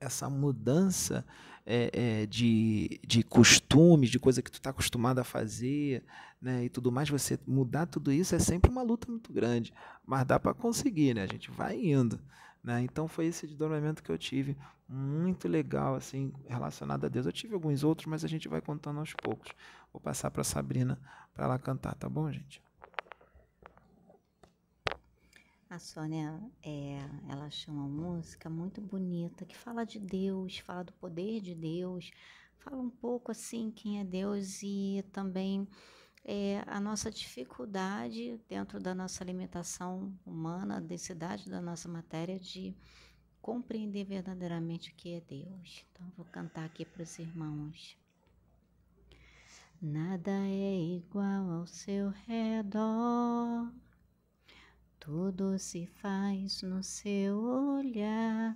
essa 0.00 0.30
mudança 0.30 1.26
é, 1.66 1.90
é, 1.92 2.26
de, 2.26 2.98
de 3.06 3.22
costumes, 3.22 4.08
de 4.08 4.18
coisa 4.18 4.40
que 4.40 4.50
tu 4.50 4.54
está 4.54 4.70
acostumado 4.70 5.18
a 5.18 5.24
fazer, 5.24 6.02
né, 6.40 6.64
e 6.64 6.70
tudo 6.70 6.90
mais, 6.90 7.10
você 7.10 7.38
mudar 7.46 7.84
tudo 7.84 8.10
isso 8.10 8.34
é 8.34 8.38
sempre 8.38 8.70
uma 8.70 8.80
luta 8.80 9.10
muito 9.10 9.30
grande, 9.30 9.74
mas 10.06 10.24
dá 10.24 10.40
para 10.40 10.54
conseguir, 10.54 11.12
né? 11.14 11.24
A 11.24 11.26
gente 11.26 11.50
vai 11.50 11.78
indo. 11.78 12.18
Né? 12.64 12.82
Então 12.82 13.06
foi 13.06 13.26
esse 13.26 13.46
desdobramento 13.46 14.02
que 14.02 14.10
eu 14.10 14.16
tive, 14.16 14.56
muito 14.88 15.46
legal, 15.46 15.94
assim, 15.94 16.32
relacionado 16.46 17.04
a 17.04 17.08
Deus. 17.08 17.26
Eu 17.26 17.32
tive 17.32 17.54
alguns 17.54 17.84
outros, 17.84 18.06
mas 18.06 18.24
a 18.24 18.28
gente 18.28 18.48
vai 18.48 18.60
contando 18.60 18.98
aos 19.00 19.12
poucos. 19.12 19.52
Vou 19.92 20.00
passar 20.00 20.30
para 20.30 20.42
Sabrina 20.42 20.98
para 21.34 21.44
ela 21.44 21.58
cantar, 21.58 21.94
tá 21.94 22.08
bom, 22.08 22.32
gente? 22.32 22.62
A 25.68 25.78
Sônia, 25.78 26.40
é, 26.62 26.98
ela 27.28 27.50
chama 27.50 27.86
música 27.86 28.48
muito 28.48 28.80
bonita 28.80 29.44
que 29.44 29.54
fala 29.54 29.84
de 29.84 30.00
Deus, 30.00 30.58
fala 30.58 30.82
do 30.82 30.94
poder 30.94 31.42
de 31.42 31.54
Deus, 31.54 32.10
fala 32.58 32.80
um 32.80 32.88
pouco 32.88 33.30
assim 33.30 33.70
quem 33.70 34.00
é 34.00 34.04
Deus 34.04 34.62
e 34.62 35.04
também 35.12 35.68
é, 36.24 36.62
a 36.66 36.80
nossa 36.80 37.10
dificuldade 37.10 38.40
dentro 38.48 38.80
da 38.80 38.94
nossa 38.94 39.22
alimentação 39.22 40.18
humana, 40.24 40.80
densidade 40.80 41.50
da 41.50 41.60
nossa 41.60 41.86
matéria 41.86 42.40
de 42.40 42.74
compreender 43.48 44.04
verdadeiramente 44.04 44.90
o 44.90 44.94
que 44.94 45.14
é 45.14 45.22
Deus. 45.22 45.82
Então, 45.90 46.06
vou 46.18 46.26
cantar 46.26 46.66
aqui 46.66 46.84
para 46.84 47.02
os 47.02 47.18
irmãos. 47.18 47.96
Nada 49.80 50.30
é 50.30 50.78
igual 50.78 51.50
ao 51.52 51.66
seu 51.66 52.10
redor, 52.26 53.72
tudo 55.00 55.58
se 55.58 55.86
faz 55.86 56.60
no 56.60 56.82
seu 56.82 57.38
olhar. 57.38 58.54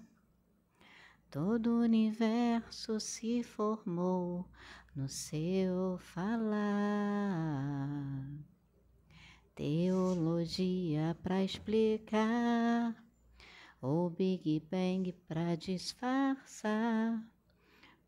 Todo 1.30 1.70
o 1.70 1.80
universo 1.80 3.00
se 3.00 3.42
formou 3.42 4.46
no 4.94 5.08
seu 5.08 5.96
falar. 5.96 6.60
Teologia 9.54 11.16
para 11.22 11.42
explicar, 11.42 12.94
ou 13.82 14.08
Big 14.08 14.62
Bang 14.70 15.12
para 15.26 15.56
disfarçar. 15.56 17.20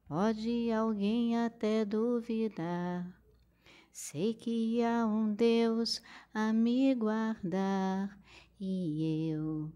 Pode 0.06 0.70
alguém 0.70 1.36
até 1.36 1.84
duvidar. 1.84 3.04
Sei 3.92 4.34
que 4.34 4.82
há 4.82 5.04
um 5.04 5.34
Deus 5.34 6.00
a 6.32 6.52
me 6.52 6.94
guardar 6.94 8.16
e 8.60 9.30
eu, 9.30 9.72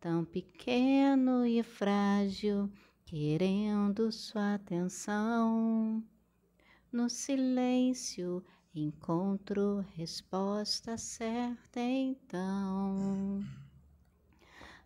tão 0.00 0.24
pequeno 0.24 1.44
e 1.44 1.62
frágil, 1.62 2.70
querendo 3.04 4.12
sua 4.12 4.54
atenção. 4.54 6.02
No 6.92 7.08
silêncio 7.08 8.44
encontro 8.74 9.84
resposta 9.96 10.96
certa 10.96 11.80
então. 11.80 13.40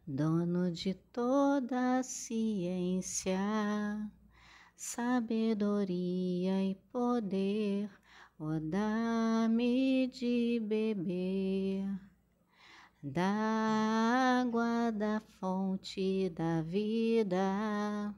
Dono 0.06 0.70
de 0.70 0.92
toda 1.14 1.98
a 1.98 2.02
ciência, 2.02 3.38
sabedoria 4.76 6.62
e 6.62 6.74
poder, 6.92 7.90
ó 8.38 8.60
dá-me 8.60 10.06
de 10.08 10.60
beber 10.60 11.88
da 13.02 14.42
água 14.42 14.92
da 14.92 15.20
fonte 15.40 16.28
da 16.36 16.60
vida, 16.60 18.14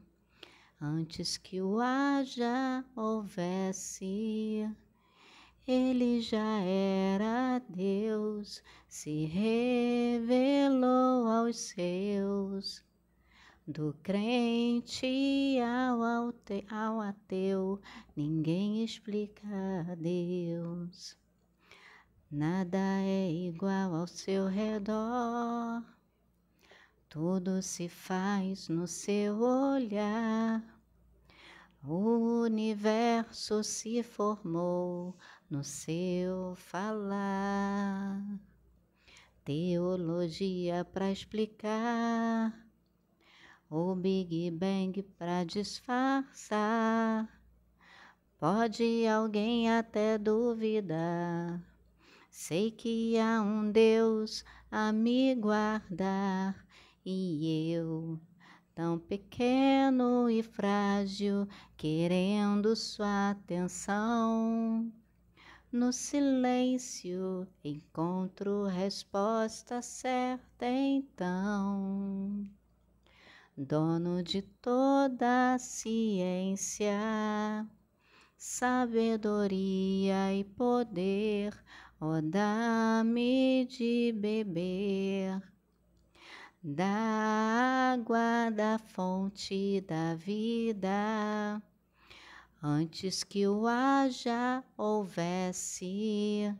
antes 0.81 1.37
que 1.37 1.61
o 1.61 1.79
haja 1.79 2.83
houvesse, 2.97 4.69
ele 5.67 6.21
já 6.21 6.61
era 6.61 7.59
Deus, 7.67 8.63
se 8.87 9.25
revelou 9.25 10.77
aos 11.27 11.57
seus. 11.57 12.85
Do 13.67 13.93
crente 14.01 15.59
ao, 15.59 16.33
ao 16.71 17.01
ateu, 17.01 17.81
ninguém 18.15 18.81
explica 18.81 19.45
Deus. 19.97 21.17
Nada 22.31 22.77
é 22.77 23.29
igual 23.29 23.93
ao 23.93 24.07
seu 24.07 24.47
redor, 24.47 25.83
tudo 27.09 27.61
se 27.61 27.89
faz 27.89 28.69
no 28.69 28.87
seu 28.87 29.39
olhar. 29.41 30.63
O 31.83 32.41
universo 32.43 33.63
se 33.63 34.03
formou 34.03 35.15
no 35.49 35.63
seu 35.63 36.55
falar. 36.55 38.21
Teologia 39.43 40.85
para 40.85 41.11
explicar, 41.11 42.53
o 43.69 43.95
Big 43.95 44.51
Bang 44.51 45.01
para 45.17 45.43
disfarçar. 45.43 47.27
Pode 48.39 49.07
alguém 49.07 49.71
até 49.71 50.17
duvidar 50.17 51.61
Sei 52.39 52.69
que 52.69 53.17
há 53.17 53.41
um 53.41 53.71
Deus 53.71 54.45
a 54.69 54.91
me 54.91 55.33
guardar 55.33 56.55
e 57.03 57.73
eu, 57.73 58.19
tão 58.75 58.99
pequeno 58.99 60.29
e 60.29 60.43
frágil, 60.43 61.47
querendo 61.75 62.75
sua 62.75 63.31
atenção. 63.31 64.93
No 65.71 65.91
silêncio 65.91 67.45
encontro 67.61 68.65
resposta 68.67 69.81
certa 69.81 70.65
então. 70.65 72.49
Dono 73.57 74.23
de 74.23 74.41
toda 74.41 75.55
a 75.55 75.59
ciência, 75.59 76.97
sabedoria 78.37 80.33
e 80.33 80.45
poder, 80.45 81.53
Ó, 81.99 82.21
dá-me 82.21 83.65
de 83.65 84.13
beber 84.13 85.41
da 86.63 87.91
água 87.93 88.51
da 88.51 88.77
fonte 88.77 89.81
da 89.81 90.13
vida, 90.13 91.61
antes 92.61 93.23
que 93.23 93.47
o 93.47 93.67
haja 93.67 94.63
houvesse. 94.77 96.53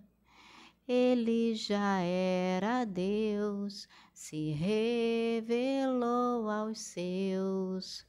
Ele 0.88 1.54
já 1.54 2.00
era 2.00 2.86
Deus, 2.86 3.88
se 4.14 4.52
revelou 4.52 6.50
aos 6.50 6.80
seus. 6.80 8.06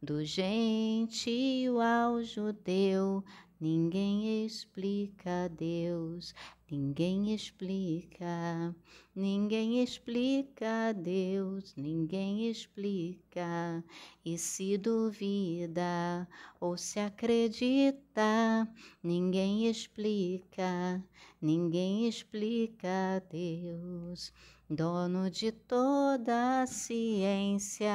Do 0.00 0.24
gentil 0.24 1.80
ao 1.80 2.22
judeu, 2.22 3.24
Ninguém 3.62 4.44
explica 4.44 5.48
Deus, 5.48 6.34
ninguém 6.68 7.32
explica, 7.32 8.74
ninguém 9.14 9.80
explica 9.80 10.92
Deus, 10.92 11.72
ninguém 11.76 12.50
explica. 12.50 13.84
E 14.24 14.36
se 14.36 14.76
duvida 14.76 16.26
ou 16.58 16.76
se 16.76 16.98
acredita, 16.98 18.68
ninguém 19.00 19.68
explica, 19.68 21.00
ninguém 21.40 22.08
explica 22.08 23.22
Deus, 23.30 24.32
dono 24.68 25.30
de 25.30 25.52
toda 25.52 26.62
a 26.62 26.66
ciência 26.66 27.92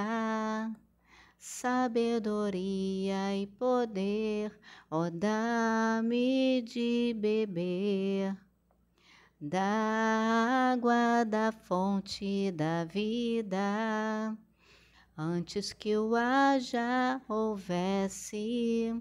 sabedoria 1.38 3.36
e 3.36 3.48
poder, 3.48 4.58
ó 4.90 5.10
dá-me 5.10 6.62
de 6.62 7.14
beber 7.18 8.38
da 9.40 10.74
água 10.74 11.24
da 11.24 11.52
fonte 11.52 12.52
da 12.52 12.86
vida, 12.86 14.36
antes 15.16 15.74
que 15.74 15.96
o 15.96 16.16
haja 16.16 17.22
houvesse, 17.30 19.00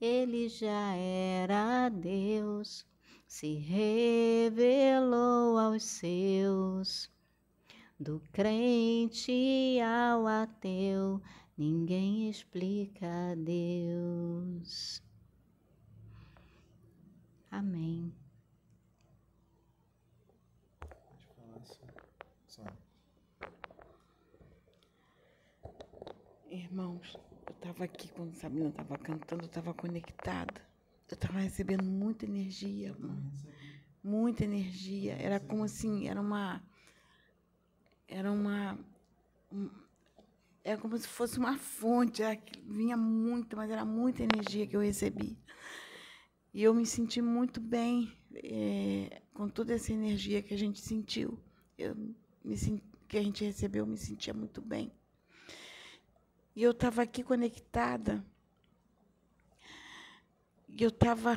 ele 0.00 0.48
já 0.48 0.94
era 0.94 1.90
Deus, 1.90 2.86
se 3.26 3.56
revelou 3.56 5.58
aos 5.58 5.82
seus 5.82 7.10
do 8.00 8.18
crente 8.32 9.78
ao 9.82 10.26
ateu, 10.26 11.20
ninguém 11.54 12.30
explica 12.30 13.06
Deus. 13.36 15.02
Amém. 17.50 18.10
Irmãos, 26.50 27.16
eu 27.46 27.52
estava 27.52 27.84
aqui 27.84 28.08
quando 28.12 28.34
Sabina 28.34 28.70
estava 28.70 28.96
cantando, 28.96 29.42
eu 29.42 29.46
estava 29.46 29.74
conectada. 29.74 30.60
Eu 31.08 31.14
estava 31.14 31.38
recebendo 31.40 31.84
muita 31.84 32.24
energia, 32.24 32.96
muita 34.02 34.44
energia. 34.44 35.14
Era 35.14 35.38
como 35.38 35.64
assim, 35.64 36.08
era 36.08 36.20
uma 36.20 36.62
era 38.10 38.30
uma. 38.30 38.78
Um, 39.50 39.70
era 40.62 40.78
como 40.78 40.98
se 40.98 41.08
fosse 41.08 41.38
uma 41.38 41.56
fonte, 41.56 42.22
era, 42.22 42.38
vinha 42.66 42.96
muito, 42.96 43.56
mas 43.56 43.70
era 43.70 43.84
muita 43.84 44.22
energia 44.22 44.66
que 44.66 44.76
eu 44.76 44.80
recebi. 44.80 45.38
E 46.52 46.62
eu 46.62 46.74
me 46.74 46.84
senti 46.84 47.22
muito 47.22 47.60
bem 47.60 48.12
é, 48.34 49.22
com 49.32 49.48
toda 49.48 49.72
essa 49.72 49.92
energia 49.92 50.42
que 50.42 50.52
a 50.52 50.58
gente 50.58 50.80
sentiu. 50.80 51.38
Eu 51.78 51.96
me 52.44 52.82
que 53.08 53.16
a 53.18 53.22
gente 53.22 53.44
recebeu, 53.44 53.84
eu 53.84 53.90
me 53.90 53.96
sentia 53.96 54.34
muito 54.34 54.60
bem. 54.60 54.92
E 56.54 56.62
eu 56.62 56.72
estava 56.72 57.02
aqui 57.02 57.22
conectada 57.22 58.24
E 60.68 60.82
eu 60.82 60.88
estava. 60.88 61.36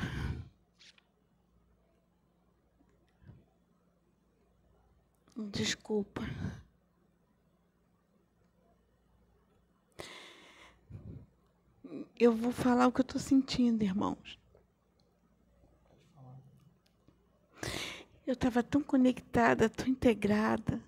Desculpa. 5.36 6.22
Eu 12.18 12.32
vou 12.32 12.52
falar 12.52 12.86
o 12.86 12.92
que 12.92 13.00
eu 13.00 13.04
estou 13.04 13.20
sentindo, 13.20 13.82
irmãos. 13.82 14.38
Eu 18.26 18.32
estava 18.32 18.62
tão 18.62 18.82
conectada, 18.82 19.68
tão 19.68 19.86
integrada. 19.86 20.82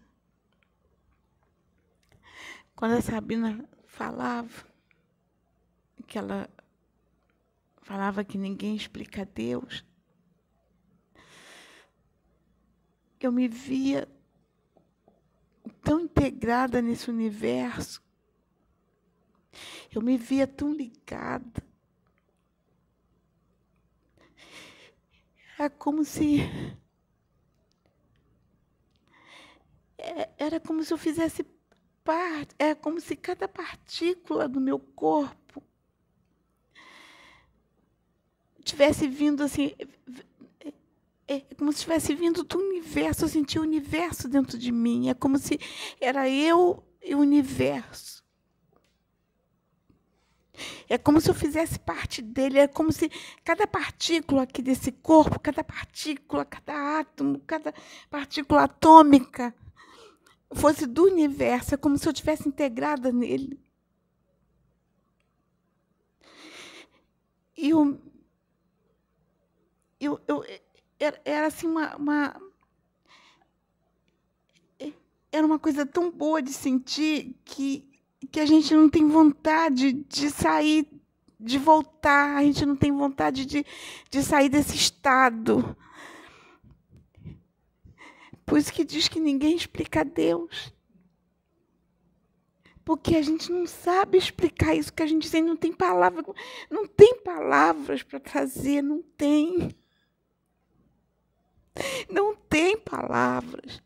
Quando 2.74 2.92
a 2.92 3.02
Sabina 3.02 3.68
falava, 3.86 4.66
que 6.06 6.18
ela 6.18 6.48
falava 7.82 8.24
que 8.24 8.38
ninguém 8.38 8.74
explica 8.76 9.24
Deus, 9.24 9.84
eu 13.20 13.32
me 13.32 13.48
via 13.48 14.08
tão 15.82 16.00
integrada 16.00 16.80
nesse 16.80 17.10
universo, 17.10 18.02
eu 19.94 20.02
me 20.02 20.16
via 20.16 20.46
tão 20.46 20.72
ligada. 20.72 21.64
Era 25.58 25.70
como 25.70 26.04
se. 26.04 26.40
É, 29.98 30.28
era 30.38 30.60
como 30.60 30.84
se 30.84 30.92
eu 30.92 30.98
fizesse 30.98 31.44
parte. 32.04 32.54
Era 32.58 32.74
como 32.76 33.00
se 33.00 33.16
cada 33.16 33.48
partícula 33.48 34.48
do 34.48 34.60
meu 34.60 34.78
corpo 34.78 35.62
tivesse 38.62 39.08
vindo 39.08 39.42
assim. 39.42 39.74
É, 41.26 41.36
é 41.36 41.54
como 41.54 41.72
se 41.72 41.80
tivesse 41.80 42.14
vindo 42.14 42.44
do 42.44 42.58
universo. 42.58 43.24
Eu 43.24 43.28
sentia 43.28 43.60
o 43.60 43.64
universo 43.64 44.28
dentro 44.28 44.58
de 44.58 44.70
mim. 44.70 45.08
É 45.08 45.14
como 45.14 45.38
se 45.38 45.58
era 46.00 46.28
eu 46.28 46.84
e 47.02 47.14
o 47.14 47.20
universo. 47.20 48.25
É 50.88 50.98
como 50.98 51.20
se 51.20 51.30
eu 51.30 51.34
fizesse 51.34 51.78
parte 51.78 52.22
dele, 52.22 52.58
é 52.58 52.68
como 52.68 52.92
se 52.92 53.10
cada 53.44 53.66
partícula 53.66 54.42
aqui 54.42 54.62
desse 54.62 54.92
corpo, 54.92 55.38
cada 55.40 55.62
partícula, 55.64 56.44
cada 56.44 57.00
átomo, 57.00 57.40
cada 57.46 57.74
partícula 58.10 58.64
atômica 58.64 59.54
fosse 60.54 60.86
do 60.86 61.04
universo, 61.04 61.74
é 61.74 61.76
como 61.76 61.98
se 61.98 62.08
eu 62.08 62.12
tivesse 62.12 62.48
integrada 62.48 63.12
nele. 63.12 63.60
E 67.56 67.70
eu, 67.70 67.98
eu, 70.00 70.20
eu 70.28 70.44
era, 70.98 71.20
era 71.24 71.46
assim 71.46 71.66
uma, 71.66 71.96
uma 71.96 72.46
era 75.36 75.46
uma 75.46 75.58
coisa 75.58 75.84
tão 75.84 76.10
boa 76.10 76.40
de 76.40 76.52
sentir 76.52 77.36
que 77.44 77.85
que 78.30 78.40
a 78.40 78.46
gente 78.46 78.74
não 78.74 78.88
tem 78.88 79.06
vontade 79.06 79.92
de 79.92 80.30
sair, 80.30 80.88
de 81.38 81.58
voltar, 81.58 82.36
a 82.36 82.42
gente 82.42 82.64
não 82.64 82.76
tem 82.76 82.90
vontade 82.92 83.44
de, 83.44 83.64
de 84.10 84.22
sair 84.22 84.48
desse 84.48 84.74
estado. 84.74 85.76
Por 88.44 88.58
isso 88.58 88.72
que 88.72 88.84
diz 88.84 89.08
que 89.08 89.20
ninguém 89.20 89.56
explica 89.56 90.04
Deus. 90.04 90.72
Porque 92.84 93.16
a 93.16 93.22
gente 93.22 93.50
não 93.50 93.66
sabe 93.66 94.16
explicar 94.16 94.74
isso 94.74 94.92
que 94.92 95.02
a 95.02 95.06
gente 95.06 95.28
tem, 95.28 95.42
não 95.42 95.56
tem 95.56 95.72
palavra, 95.72 96.24
não 96.70 96.86
tem 96.86 97.20
palavras 97.20 98.04
para 98.04 98.20
trazer, 98.20 98.80
não 98.80 99.02
tem. 99.02 99.74
Não 102.08 102.36
tem 102.36 102.78
palavras. 102.78 103.82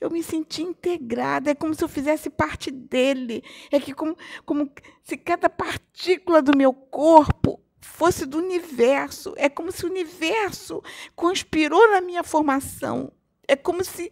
Eu 0.00 0.10
me 0.10 0.22
senti 0.22 0.62
integrada, 0.62 1.50
é 1.50 1.54
como 1.54 1.74
se 1.74 1.82
eu 1.82 1.88
fizesse 1.88 2.30
parte 2.30 2.70
dele. 2.70 3.42
É 3.70 3.78
que 3.78 3.92
como, 3.94 4.16
como 4.44 4.70
se 5.02 5.16
cada 5.16 5.48
partícula 5.48 6.42
do 6.42 6.56
meu 6.56 6.72
corpo 6.72 7.60
fosse 7.80 8.24
do 8.24 8.38
universo. 8.38 9.34
É 9.36 9.48
como 9.48 9.70
se 9.70 9.84
o 9.84 9.90
universo 9.90 10.82
conspirou 11.14 11.90
na 11.90 12.00
minha 12.00 12.22
formação. 12.22 13.12
É 13.46 13.56
como 13.56 13.84
se 13.84 14.10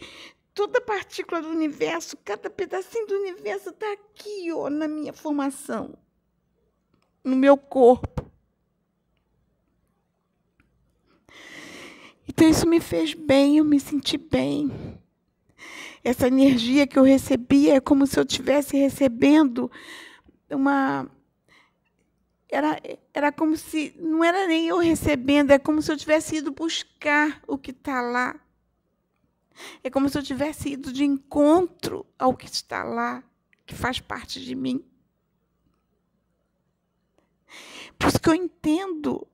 toda 0.52 0.80
partícula 0.80 1.40
do 1.40 1.48
universo, 1.48 2.16
cada 2.24 2.50
pedacinho 2.50 3.06
do 3.06 3.14
universo 3.14 3.70
está 3.70 3.90
aqui, 3.92 4.52
ó, 4.52 4.68
na 4.68 4.86
minha 4.86 5.12
formação, 5.12 5.96
no 7.24 7.36
meu 7.36 7.56
corpo. 7.56 8.30
Então 12.28 12.48
isso 12.48 12.66
me 12.66 12.80
fez 12.80 13.14
bem, 13.14 13.58
eu 13.58 13.64
me 13.64 13.80
senti 13.80 14.18
bem 14.18 14.99
essa 16.02 16.26
energia 16.26 16.86
que 16.86 16.98
eu 16.98 17.02
recebia 17.02 17.76
é 17.76 17.80
como 17.80 18.06
se 18.06 18.18
eu 18.18 18.24
estivesse 18.24 18.76
recebendo 18.76 19.70
uma. 20.50 21.08
Era, 22.48 22.80
era 23.12 23.30
como 23.30 23.56
se. 23.56 23.94
Não 23.98 24.24
era 24.24 24.46
nem 24.46 24.66
eu 24.66 24.78
recebendo, 24.78 25.50
é 25.50 25.58
como 25.58 25.82
se 25.82 25.92
eu 25.92 25.96
tivesse 25.96 26.36
ido 26.36 26.50
buscar 26.50 27.42
o 27.46 27.58
que 27.58 27.70
está 27.70 28.00
lá. 28.00 28.40
É 29.84 29.90
como 29.90 30.08
se 30.08 30.16
eu 30.16 30.22
tivesse 30.22 30.70
ido 30.70 30.92
de 30.92 31.04
encontro 31.04 32.06
ao 32.18 32.34
que 32.34 32.46
está 32.46 32.82
lá, 32.82 33.22
que 33.66 33.74
faz 33.74 34.00
parte 34.00 34.40
de 34.40 34.54
mim. 34.54 34.82
Por 37.98 38.08
isso 38.08 38.18
que 38.18 38.28
eu 38.30 38.34
entendo. 38.34 39.26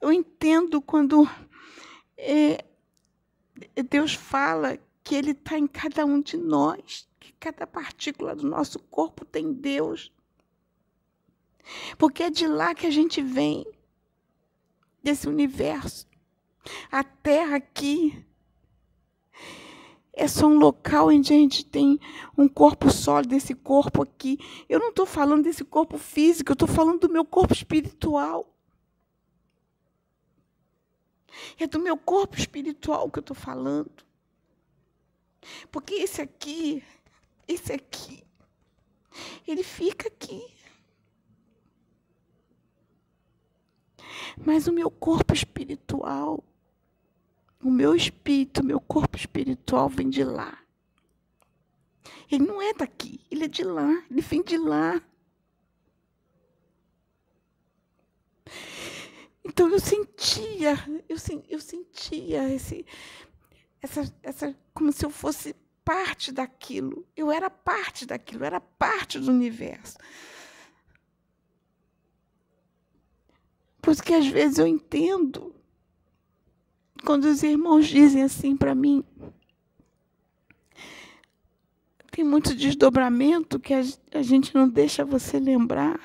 Eu 0.00 0.10
entendo 0.10 0.80
quando 0.80 1.28
é, 2.16 2.64
Deus 3.88 4.14
fala 4.14 4.78
que 5.02 5.14
Ele 5.14 5.32
está 5.32 5.58
em 5.58 5.66
cada 5.66 6.04
um 6.04 6.20
de 6.20 6.36
nós, 6.36 7.08
que 7.18 7.32
cada 7.34 7.66
partícula 7.66 8.34
do 8.34 8.46
nosso 8.46 8.78
corpo 8.78 9.24
tem 9.24 9.52
Deus. 9.52 10.12
Porque 11.98 12.22
é 12.22 12.30
de 12.30 12.46
lá 12.46 12.74
que 12.74 12.86
a 12.86 12.90
gente 12.90 13.22
vem, 13.22 13.66
desse 15.02 15.28
universo. 15.28 16.06
A 16.90 17.02
Terra 17.02 17.56
aqui 17.56 18.24
é 20.12 20.28
só 20.28 20.46
um 20.46 20.58
local 20.58 21.08
onde 21.08 21.32
a 21.32 21.36
gente 21.36 21.64
tem 21.64 21.98
um 22.36 22.46
corpo 22.48 22.90
sólido, 22.90 23.34
esse 23.34 23.54
corpo 23.54 24.02
aqui. 24.02 24.38
Eu 24.68 24.78
não 24.78 24.90
estou 24.90 25.06
falando 25.06 25.44
desse 25.44 25.64
corpo 25.64 25.96
físico, 25.96 26.50
eu 26.50 26.54
estou 26.54 26.68
falando 26.68 27.00
do 27.00 27.12
meu 27.12 27.24
corpo 27.24 27.54
espiritual. 27.54 28.46
É 31.58 31.66
do 31.66 31.78
meu 31.78 31.96
corpo 31.96 32.36
espiritual 32.38 33.10
que 33.10 33.18
eu 33.18 33.22
estou 33.22 33.36
falando. 33.36 34.04
Porque 35.70 35.94
esse 35.94 36.20
aqui, 36.20 36.82
esse 37.48 37.72
aqui, 37.72 38.22
ele 39.46 39.62
fica 39.62 40.08
aqui. 40.08 40.42
Mas 44.44 44.66
o 44.66 44.72
meu 44.72 44.90
corpo 44.90 45.32
espiritual, 45.32 46.42
o 47.62 47.70
meu 47.70 47.94
espírito, 47.94 48.60
o 48.60 48.64
meu 48.64 48.80
corpo 48.80 49.16
espiritual 49.16 49.88
vem 49.88 50.08
de 50.08 50.24
lá. 50.24 50.58
Ele 52.30 52.46
não 52.46 52.62
é 52.62 52.72
daqui, 52.72 53.20
ele 53.30 53.44
é 53.44 53.48
de 53.48 53.64
lá, 53.64 54.04
ele 54.10 54.20
vem 54.20 54.42
de 54.42 54.56
lá. 54.56 55.02
Então 59.44 59.68
eu 59.68 59.80
sentia, 59.80 60.74
eu, 61.08 61.16
eu 61.48 61.60
sentia 61.60 62.52
esse, 62.52 62.84
essa, 63.80 64.14
essa, 64.22 64.56
como 64.74 64.92
se 64.92 65.04
eu 65.04 65.10
fosse 65.10 65.54
parte 65.84 66.30
daquilo. 66.30 67.06
Eu 67.16 67.32
era 67.32 67.48
parte 67.48 68.06
daquilo, 68.06 68.42
eu 68.42 68.46
era 68.46 68.60
parte 68.60 69.18
do 69.18 69.30
universo. 69.30 69.96
Por 73.80 73.92
isso 73.92 74.02
que 74.02 74.12
às 74.12 74.26
vezes 74.26 74.58
eu 74.58 74.66
entendo 74.66 75.54
quando 77.04 77.24
os 77.24 77.42
irmãos 77.42 77.88
dizem 77.88 78.22
assim 78.22 78.56
para 78.56 78.74
mim. 78.74 79.02
Tem 82.10 82.24
muito 82.24 82.54
desdobramento 82.54 83.58
que 83.58 83.72
a 83.72 84.22
gente 84.22 84.54
não 84.54 84.68
deixa 84.68 85.04
você 85.04 85.38
lembrar, 85.38 85.98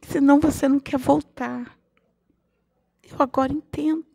senão 0.00 0.40
você 0.40 0.66
não 0.66 0.80
quer 0.80 0.98
voltar. 0.98 1.78
Eu 3.12 3.22
agora 3.22 3.52
entendo. 3.52 4.06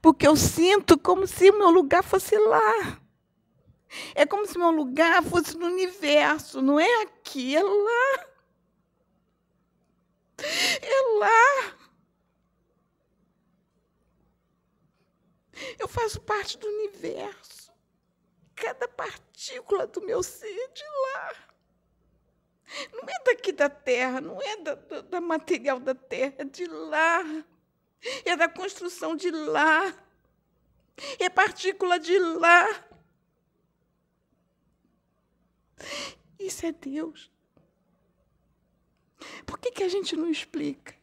Porque 0.00 0.26
eu 0.26 0.36
sinto 0.36 0.98
como 0.98 1.26
se 1.26 1.50
o 1.50 1.58
meu 1.58 1.70
lugar 1.70 2.04
fosse 2.04 2.36
lá. 2.38 3.00
É 4.14 4.26
como 4.26 4.46
se 4.46 4.58
meu 4.58 4.70
lugar 4.70 5.22
fosse 5.22 5.56
no 5.56 5.66
universo, 5.66 6.60
não 6.60 6.78
é 6.78 7.02
aqui, 7.02 7.56
é 7.56 7.62
lá. 7.62 8.26
É 10.82 11.18
lá. 11.18 11.76
Eu 15.78 15.86
faço 15.86 16.20
parte 16.20 16.58
do 16.58 16.66
universo. 16.66 17.72
Cada 18.54 18.88
partícula 18.88 19.86
do 19.86 20.00
meu 20.02 20.22
ser 20.22 20.46
é 20.48 20.68
de 20.68 20.84
lá. 20.84 21.53
Não 22.92 23.08
é 23.08 23.24
daqui 23.24 23.52
da 23.52 23.68
terra, 23.68 24.20
não 24.20 24.40
é 24.40 24.56
da, 24.56 24.74
da, 24.74 25.00
da 25.02 25.20
material 25.20 25.78
da 25.78 25.94
terra, 25.94 26.34
é 26.38 26.44
de 26.44 26.66
lá. 26.66 27.22
É 28.24 28.36
da 28.36 28.48
construção 28.48 29.16
de 29.16 29.30
lá. 29.30 29.94
É 31.18 31.28
partícula 31.28 31.98
de 31.98 32.18
lá. 32.18 32.66
Isso 36.38 36.66
é 36.66 36.72
Deus. 36.72 37.30
Por 39.46 39.58
que, 39.58 39.70
que 39.70 39.82
a 39.82 39.88
gente 39.88 40.16
não 40.16 40.30
explica? 40.30 40.94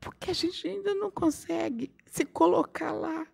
Porque 0.00 0.30
a 0.30 0.34
gente 0.34 0.66
ainda 0.66 0.94
não 0.94 1.10
consegue 1.10 1.94
se 2.06 2.24
colocar 2.24 2.92
lá. 2.92 3.26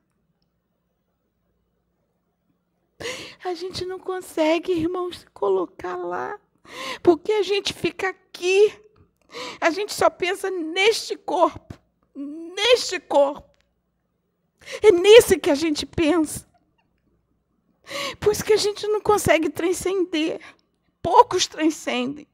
A 3.44 3.54
gente 3.54 3.84
não 3.84 3.98
consegue, 3.98 4.72
irmãos, 4.72 5.20
se 5.20 5.26
colocar 5.28 5.96
lá. 5.96 6.38
Porque 7.02 7.32
a 7.32 7.42
gente 7.42 7.72
fica 7.72 8.08
aqui. 8.08 8.72
A 9.60 9.70
gente 9.70 9.94
só 9.94 10.08
pensa 10.08 10.50
neste 10.50 11.16
corpo. 11.16 11.78
Neste 12.14 12.98
corpo. 13.00 13.48
É 14.82 14.90
nesse 14.92 15.38
que 15.38 15.50
a 15.50 15.54
gente 15.54 15.86
pensa. 15.86 16.46
Por 18.20 18.32
isso 18.32 18.44
que 18.44 18.52
a 18.52 18.58
gente 18.58 18.86
não 18.86 19.00
consegue 19.00 19.48
transcender. 19.48 20.40
Poucos 21.02 21.46
transcendem. 21.46 22.26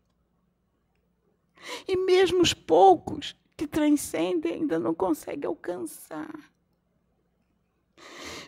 E 1.86 1.96
mesmo 1.96 2.42
os 2.42 2.52
poucos 2.52 3.36
que 3.56 3.66
transcendem 3.66 4.54
ainda 4.54 4.78
não 4.78 4.94
conseguem 4.94 5.46
alcançar. 5.46 6.52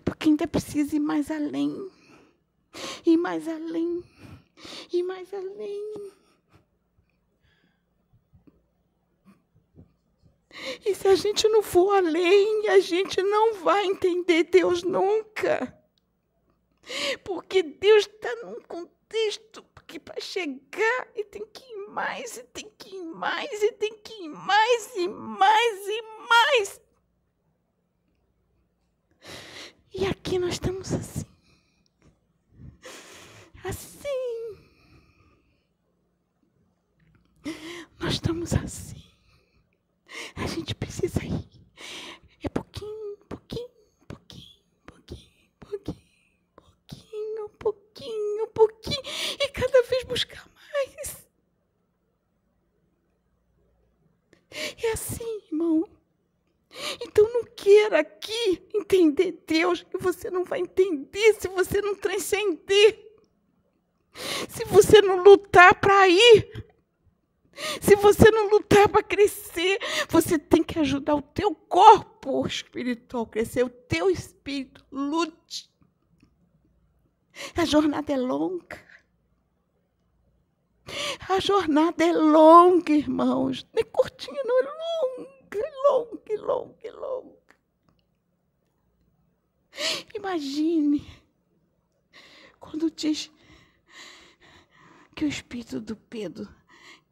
Porque 0.04 0.28
ainda 0.28 0.46
precisa 0.46 0.96
ir 0.96 1.00
mais 1.00 1.30
além. 1.30 1.90
Ir 3.04 3.16
mais 3.16 3.46
além. 3.48 4.02
Ir 4.92 5.02
mais 5.02 5.32
além. 5.32 6.12
E 10.84 10.94
se 10.94 11.06
a 11.08 11.14
gente 11.14 11.48
não 11.48 11.62
for 11.62 11.96
além, 11.96 12.68
a 12.68 12.78
gente 12.80 13.22
não 13.22 13.54
vai 13.54 13.84
entender 13.84 14.44
Deus 14.44 14.82
nunca. 14.82 15.76
Porque 17.24 17.62
Deus 17.62 18.06
está 18.06 18.34
num 18.36 18.60
contexto 18.62 19.64
que 19.86 20.00
para 20.00 20.20
chegar 20.20 21.08
e 21.14 21.24
tem 21.24 21.46
que 21.46 21.62
ir 21.62 21.88
mais, 21.88 22.36
e 22.36 22.42
tem 22.44 22.70
que 22.76 22.96
ir 22.96 23.04
mais, 23.04 23.62
e 23.62 23.72
tem 23.72 23.96
que 23.98 24.12
ir 24.24 24.28
mais, 24.28 24.96
e 24.96 25.08
mais, 25.08 25.88
e 25.88 26.02
mais. 26.28 26.80
E 29.94 30.06
aqui 30.06 30.38
nós 30.38 30.54
estamos 30.54 30.92
assim. 30.92 31.24
Assim. 33.64 34.25
Nós 37.98 38.14
estamos 38.14 38.52
assim. 38.54 39.02
A 40.36 40.46
gente 40.46 40.74
precisa 40.74 41.24
ir. 41.24 41.48
É 42.42 42.48
pouquinho, 42.48 43.18
pouquinho, 43.28 43.68
pouquinho, 44.06 44.62
pouquinho, 44.86 45.50
pouquinho, 45.60 45.96
pouquinho, 46.54 47.48
pouquinho, 47.58 48.46
pouquinho. 48.48 49.02
E 49.40 49.48
cada 49.48 49.82
vez 49.82 50.04
buscar 50.04 50.48
mais. 50.72 51.26
É 54.82 54.92
assim, 54.92 55.42
irmão. 55.50 55.88
Então 57.00 57.30
não 57.32 57.44
queira 57.44 58.00
aqui 58.00 58.62
entender 58.74 59.42
Deus, 59.46 59.82
que 59.82 59.98
você 59.98 60.30
não 60.30 60.44
vai 60.44 60.60
entender 60.60 61.34
se 61.34 61.48
você 61.48 61.80
não 61.80 61.94
transcender. 61.94 63.04
Se 64.48 64.64
você 64.64 65.00
não 65.02 65.22
lutar 65.22 65.78
para 65.80 66.08
ir. 66.08 66.65
Se 67.80 67.96
você 67.96 68.30
não 68.30 68.50
lutar 68.50 68.88
para 68.88 69.02
crescer, 69.02 69.78
você 70.08 70.38
tem 70.38 70.62
que 70.62 70.78
ajudar 70.78 71.14
o 71.14 71.22
teu 71.22 71.54
corpo 71.54 72.46
espiritual 72.46 73.24
a 73.24 73.28
crescer, 73.28 73.64
o 73.64 73.70
teu 73.70 74.10
espírito. 74.10 74.84
Lute. 74.92 75.70
A 77.56 77.64
jornada 77.64 78.12
é 78.12 78.16
longa. 78.16 78.84
A 81.28 81.40
jornada 81.40 82.04
é 82.04 82.12
longa, 82.12 82.92
irmãos. 82.92 83.66
Não 83.72 83.80
é 83.80 83.84
curtinha, 83.84 84.42
não, 84.44 84.60
é 84.60 84.62
longa, 84.62 85.58
é 85.58 85.72
longa, 85.88 86.22
é 86.28 86.36
longa, 86.36 86.92
longa. 86.92 87.36
Imagine 90.14 91.06
quando 92.60 92.90
diz 92.90 93.30
que 95.14 95.24
o 95.24 95.28
espírito 95.28 95.80
do 95.80 95.96
Pedro 95.96 96.48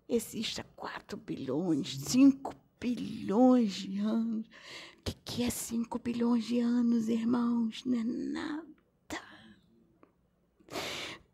existe 0.09 0.61
há 0.61 0.65
4 0.77 1.17
bilhões, 1.17 1.97
5 1.97 2.55
bilhões 2.81 3.73
de 3.73 3.99
anos. 3.99 4.47
O 4.47 4.51
que, 5.05 5.15
que 5.25 5.43
é 5.43 5.51
5 5.51 5.99
bilhões 5.99 6.45
de 6.45 6.61
anos, 6.61 7.09
irmãos? 7.09 7.85
Não 7.85 7.99
é 7.99 8.05
nada. 8.05 8.75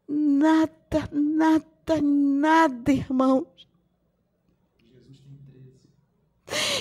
Nada, 0.08 1.08
nada, 1.12 2.02
nada, 2.02 2.92
irmãos. 2.92 3.68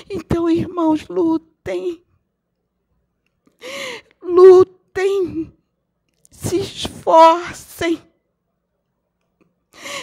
Então, 0.09 0.49
irmãos, 0.49 1.07
lutem. 1.07 2.03
Lutem. 4.21 5.53
Se 6.31 6.57
esforcem. 6.57 8.08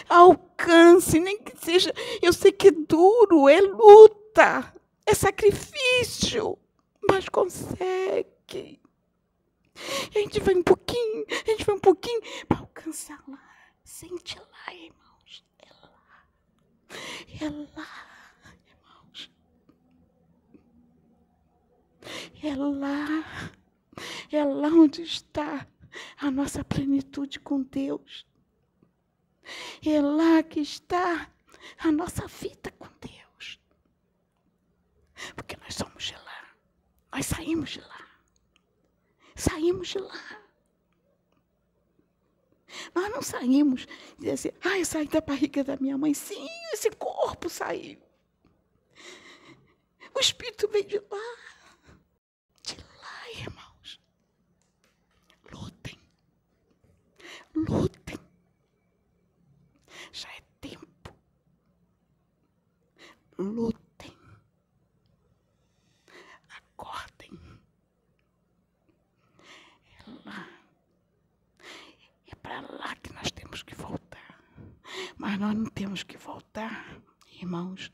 Alcance, 0.09 1.19
nem 1.19 1.39
que 1.39 1.57
seja. 1.65 1.93
Eu 2.23 2.33
sei 2.33 2.53
que 2.53 2.69
é 2.69 2.71
duro, 2.71 3.49
é 3.49 3.61
luta, 3.61 4.73
é 5.05 5.15
sacrifício, 5.15 6.59
mas 7.09 7.29
consegue. 7.29 8.81
A 10.15 10.19
gente 10.19 10.41
vai 10.41 10.55
um 10.55 10.63
pouquinho, 10.63 11.27
a 11.29 11.51
gente 11.51 11.65
vai 11.65 11.77
um 11.77 11.81
pouquinho 11.81 12.21
para 12.49 12.59
alcançar 12.59 13.23
lá. 13.29 13.43
Sente 13.85 14.39
lá, 14.39 14.75
irmãos. 14.75 15.45
É 15.59 15.73
lá. 15.83 16.29
É 17.41 17.49
lá, 17.51 18.55
irmãos. 18.67 19.31
É 22.43 22.55
lá. 22.57 23.51
É 24.33 24.45
lá 24.45 24.69
onde 24.69 25.03
está 25.03 25.67
a 26.19 26.31
nossa 26.31 26.65
plenitude 26.65 27.39
com 27.41 27.63
Deus. 27.63 28.27
É 29.85 30.01
lá 30.01 30.43
que 30.43 30.61
está 30.61 31.31
a 31.79 31.93
nossa 31.93 32.27
vida 32.27 32.71
com 32.73 32.89
Deus. 33.01 33.61
Porque 35.35 35.57
nós 35.57 35.75
somos 35.75 36.05
de 36.05 36.15
lá. 36.15 36.51
Nós 37.13 37.27
saímos 37.27 37.71
de 37.71 37.81
lá. 37.81 38.07
Saímos 39.35 39.89
de 39.89 39.99
lá. 39.99 40.43
Nós 42.95 43.11
não 43.11 43.23
saímos 43.23 43.87
dizer 44.19 44.33
assim, 44.33 44.51
ah, 44.65 44.79
eu 44.79 44.85
saí 44.85 45.09
da 45.09 45.21
barriga 45.21 45.63
da 45.65 45.77
minha 45.77 45.97
mãe. 45.97 46.15
Sim, 46.15 46.47
esse 46.73 46.91
corpo 46.91 47.49
saiu. 47.49 48.01
O 50.15 50.21
Espírito 50.21 50.69
veio 50.69 50.87
de 50.87 50.99
lá. 50.99 51.37
De 52.63 52.77
lá, 52.79 53.31
irmãos. 53.33 54.01
Lutem. 55.53 55.99
Lutem. 57.55 58.19
Já 60.13 60.29
é 60.31 60.41
tempo. 60.61 61.15
Lutem. 63.39 64.16
Acordem. 66.49 67.39
É 69.99 70.11
lá. 70.24 70.49
É 72.26 72.34
para 72.37 72.61
lá 72.61 72.95
que 72.97 73.12
nós 73.12 73.30
temos 73.30 73.62
que 73.62 73.74
voltar. 73.74 74.41
Mas 75.18 75.39
nós 75.39 75.55
não 75.55 75.66
temos 75.66 76.03
que 76.03 76.16
voltar, 76.16 77.01
irmãos, 77.32 77.91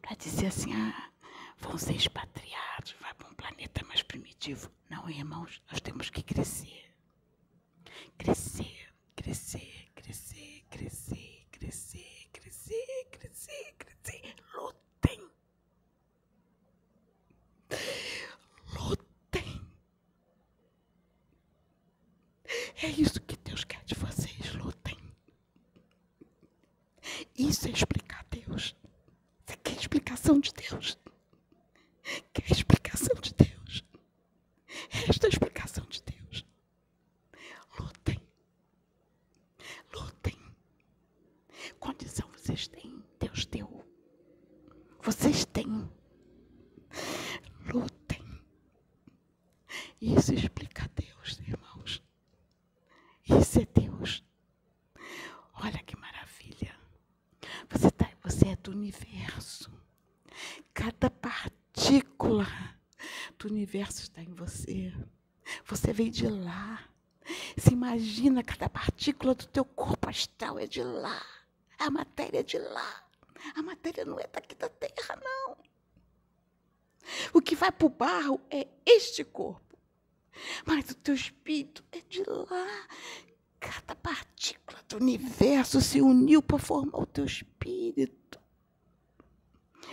para 0.00 0.16
dizer 0.16 0.46
assim, 0.46 0.72
ah, 0.74 1.10
vão 1.58 1.76
ser 1.78 1.94
expatriados, 1.96 2.94
vai 3.00 3.12
para 3.14 3.28
um 3.28 3.34
planeta 3.34 3.84
mais 3.86 4.02
primitivo. 4.02 4.70
Não, 4.90 5.08
irmãos, 5.08 5.62
nós 5.70 5.80
temos 5.80 6.10
que 6.10 6.22
crescer. 6.22 6.84
Crescer, 8.18 8.92
crescer, 9.16 9.90
crescer, 9.94 10.64
crescer, 10.70 11.46
crescer, 11.50 12.28
crescer, 12.32 13.06
crescer, 13.24 13.74
crescer. 13.78 14.34
Lutem. 14.54 15.30
Lutem. 18.74 19.66
É 22.82 22.86
isso 22.88 23.20
que 23.22 23.36
Deus 23.38 23.64
quer 23.64 23.82
de 23.84 23.94
vocês, 23.94 24.54
lutem. 24.54 24.98
Isso 27.36 27.66
é 27.66 27.70
explicar 27.70 28.26
Deus. 28.30 28.76
Você 29.46 29.56
quer 29.56 29.76
explicação 29.76 30.38
de 30.40 30.52
Deus? 30.52 30.98
Quer 32.34 32.50
explicação 32.52 33.14
de 33.20 33.32
Deus? 33.34 33.84
Esta 35.08 35.26
é 35.26 35.28
a 35.28 35.30
explicação 35.30 35.86
de 35.86 36.02
Deus. 36.02 36.44
Lutem. 37.78 38.20
Lutem. 39.94 40.44
Deus 43.34 43.46
deu. 43.46 43.84
Vocês 45.02 45.44
têm. 45.46 45.90
Lutem. 47.72 48.22
Isso 50.00 50.34
explica 50.34 50.88
Deus, 50.94 51.40
irmãos. 51.40 52.02
Isso 53.26 53.60
é 53.60 53.66
Deus. 53.66 54.22
Olha 55.54 55.82
que 55.82 55.96
maravilha. 55.98 56.78
Você, 57.70 57.90
tá, 57.90 58.10
você 58.22 58.48
é 58.48 58.56
do 58.56 58.70
universo. 58.70 59.72
Cada 60.72 61.10
partícula 61.10 62.46
do 63.38 63.48
universo 63.64 64.02
está 64.02 64.22
em 64.22 64.34
você. 64.34 64.92
Você 65.64 65.90
veio 65.90 66.10
de 66.10 66.28
lá. 66.28 66.86
Se 67.56 67.72
imagina, 67.72 68.44
cada 68.44 68.68
partícula 68.68 69.34
do 69.34 69.46
teu 69.46 69.64
corpo 69.64 70.10
astral 70.10 70.58
é 70.58 70.66
de 70.66 70.82
lá. 70.82 71.24
A 71.78 71.90
matéria 71.90 72.40
é 72.40 72.42
de 72.42 72.58
lá. 72.58 73.04
A 73.56 73.62
matéria 73.62 74.04
não 74.04 74.20
é 74.20 74.26
daqui 74.26 74.54
da 74.54 74.68
terra, 74.68 75.18
não. 75.22 75.56
O 77.32 77.40
que 77.40 77.56
vai 77.56 77.72
para 77.72 77.86
o 77.86 77.90
barro 77.90 78.38
é 78.50 78.68
este 78.84 79.24
corpo. 79.24 79.78
Mas 80.66 80.90
o 80.90 80.94
teu 80.96 81.14
espírito 81.14 81.82
é 81.90 82.02
de 82.02 82.22
lá. 82.24 82.88
Cada 83.58 83.94
partícula 83.94 84.78
do 84.86 84.96
universo 84.96 85.80
se 85.80 86.02
uniu 86.02 86.42
para 86.42 86.58
formar 86.58 86.98
o 86.98 87.06
teu 87.06 87.24
espírito. 87.24 88.38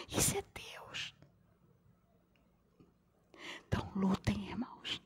Isso 0.10 0.38
é 0.38 0.44
Deus. 0.54 0.81
Então 3.72 3.90
lutem, 3.96 4.50
irmãos. 4.50 5.02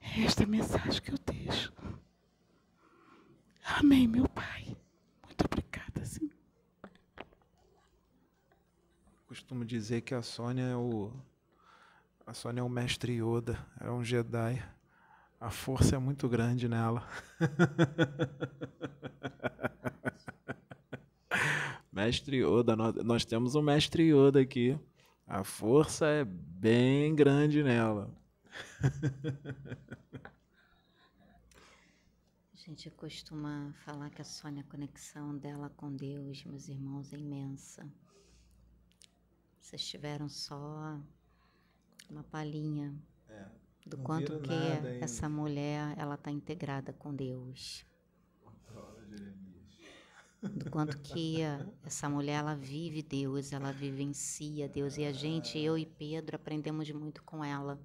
É 0.00 0.22
esta 0.24 0.46
mensagem 0.46 1.02
que 1.02 1.10
eu 1.10 1.18
deixo. 1.18 1.72
Amém, 3.64 4.06
meu 4.06 4.28
Pai. 4.28 4.76
Muito 5.24 5.44
obrigada, 5.44 6.04
Senhor. 6.04 6.30
Costumo 9.26 9.64
dizer 9.64 10.02
que 10.02 10.14
a 10.14 10.22
Sônia 10.22 10.62
é 10.62 10.76
o. 10.76 11.10
A 12.24 12.32
Sônia 12.32 12.60
é 12.60 12.64
o 12.64 12.68
mestre 12.68 13.14
Yoda, 13.14 13.58
é 13.80 13.90
um 13.90 14.04
Jedi. 14.04 14.64
A 15.40 15.50
força 15.50 15.96
é 15.96 15.98
muito 15.98 16.28
grande 16.28 16.68
nela. 16.68 17.04
mestre 21.92 22.44
Yoda, 22.44 22.76
nós, 22.76 22.94
nós 23.02 23.24
temos 23.24 23.56
um 23.56 23.62
mestre 23.62 24.04
Yoda 24.04 24.40
aqui. 24.40 24.78
A 25.26 25.44
força 25.44 26.06
é 26.06 26.24
bem 26.24 27.14
grande 27.14 27.62
nela. 27.62 28.10
A 32.52 32.56
gente 32.56 32.90
costuma 32.90 33.72
falar 33.84 34.10
que 34.10 34.22
a 34.22 34.24
Sônia, 34.24 34.62
a 34.62 34.70
conexão 34.70 35.36
dela 35.36 35.68
com 35.70 35.94
Deus, 35.94 36.42
meus 36.44 36.68
irmãos, 36.68 37.12
é 37.12 37.18
imensa. 37.18 37.86
Vocês 39.60 39.84
tiveram 39.84 40.28
só 40.28 41.00
uma 42.08 42.22
palhinha 42.24 42.94
É, 43.28 43.46
do 43.86 43.98
quanto 43.98 44.38
que 44.40 44.52
ainda. 44.52 44.90
essa 45.00 45.28
mulher 45.28 45.94
ela 45.98 46.14
está 46.14 46.30
integrada 46.30 46.92
com 46.92 47.14
Deus. 47.14 47.84
Do 50.52 50.70
quanto 50.70 50.98
que 50.98 51.38
essa 51.82 52.06
mulher 52.06 52.40
ela 52.40 52.54
vive 52.54 53.02
Deus, 53.02 53.50
ela 53.50 53.72
vivencia 53.72 54.68
Deus 54.68 54.98
e 54.98 55.04
a 55.04 55.12
gente, 55.12 55.58
eu 55.58 55.78
e 55.78 55.86
Pedro, 55.86 56.36
aprendemos 56.36 56.90
muito 56.90 57.22
com 57.22 57.42
ela, 57.42 57.80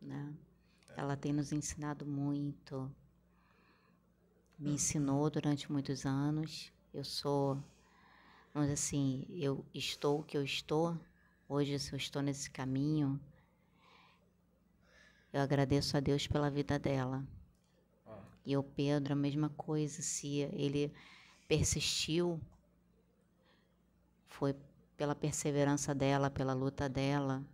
né? 0.00 0.34
Ela 0.94 1.16
tem 1.16 1.32
nos 1.32 1.50
ensinado 1.50 2.04
muito, 2.04 2.94
me 4.58 4.72
ensinou 4.74 5.30
durante 5.30 5.72
muitos 5.72 6.04
anos. 6.04 6.70
Eu 6.92 7.04
sou, 7.04 7.54
vamos 8.52 8.68
dizer 8.68 8.74
assim, 8.74 9.26
eu 9.30 9.64
estou 9.72 10.20
o 10.20 10.22
que 10.22 10.36
eu 10.36 10.44
estou. 10.44 10.98
Hoje, 11.48 11.78
se 11.78 11.94
eu 11.94 11.96
estou 11.96 12.20
nesse 12.20 12.50
caminho, 12.50 13.18
eu 15.32 15.40
agradeço 15.40 15.96
a 15.96 16.00
Deus 16.00 16.26
pela 16.26 16.50
vida 16.50 16.78
dela. 16.78 17.26
E 18.44 18.54
o 18.58 18.62
Pedro, 18.62 19.14
a 19.14 19.16
mesma 19.16 19.48
coisa, 19.48 20.02
se 20.02 20.40
ele 20.52 20.92
persistiu, 21.52 22.40
foi 24.26 24.56
pela 24.96 25.14
perseverança 25.14 25.94
dela, 25.94 26.30
pela 26.30 26.54
luta 26.54 26.88
dela, 26.88 27.44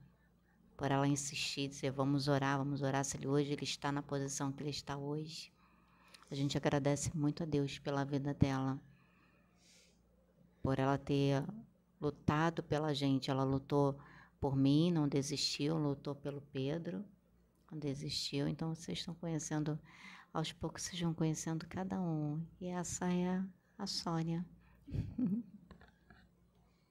por 0.77 0.93
ela 0.93 1.09
insistir, 1.09 1.67
dizer, 1.67 1.91
vamos 1.91 2.29
orar, 2.29 2.59
vamos 2.59 2.81
orar. 2.81 3.05
Se 3.05 3.17
ele 3.17 3.27
hoje 3.27 3.53
ele 3.53 3.65
está 3.65 3.91
na 3.91 4.01
posição 4.01 4.53
que 4.53 4.63
ele 4.63 4.71
está 4.71 4.97
hoje, 4.97 5.53
a 6.31 6.35
gente 6.37 6.57
agradece 6.57 7.11
muito 7.13 7.43
a 7.43 7.47
Deus 7.47 7.81
pela 7.81 8.05
vida 8.05 8.33
dela, 8.33 8.81
por 10.63 10.79
ela 10.79 10.97
ter 10.97 11.45
lutado 12.01 12.63
pela 12.63 12.95
gente. 12.95 13.33
Ela 13.33 13.43
lutou 13.43 13.99
por 14.39 14.55
mim, 14.55 14.93
não 14.93 15.09
desistiu, 15.09 15.77
lutou 15.77 16.15
pelo 16.15 16.41
Pedro, 16.53 17.05
não 17.69 17.77
desistiu. 17.77 18.47
Então 18.47 18.73
vocês 18.73 18.99
estão 18.99 19.17
conhecendo, 19.17 19.77
aos 20.33 20.53
poucos 20.53 20.85
vocês 20.85 21.01
vão 21.03 21.13
conhecendo 21.13 21.67
cada 21.67 22.01
um. 22.01 22.41
E 22.61 22.69
essa 22.69 23.13
é 23.13 23.43
a 23.79 23.87
Sônia. 23.87 24.45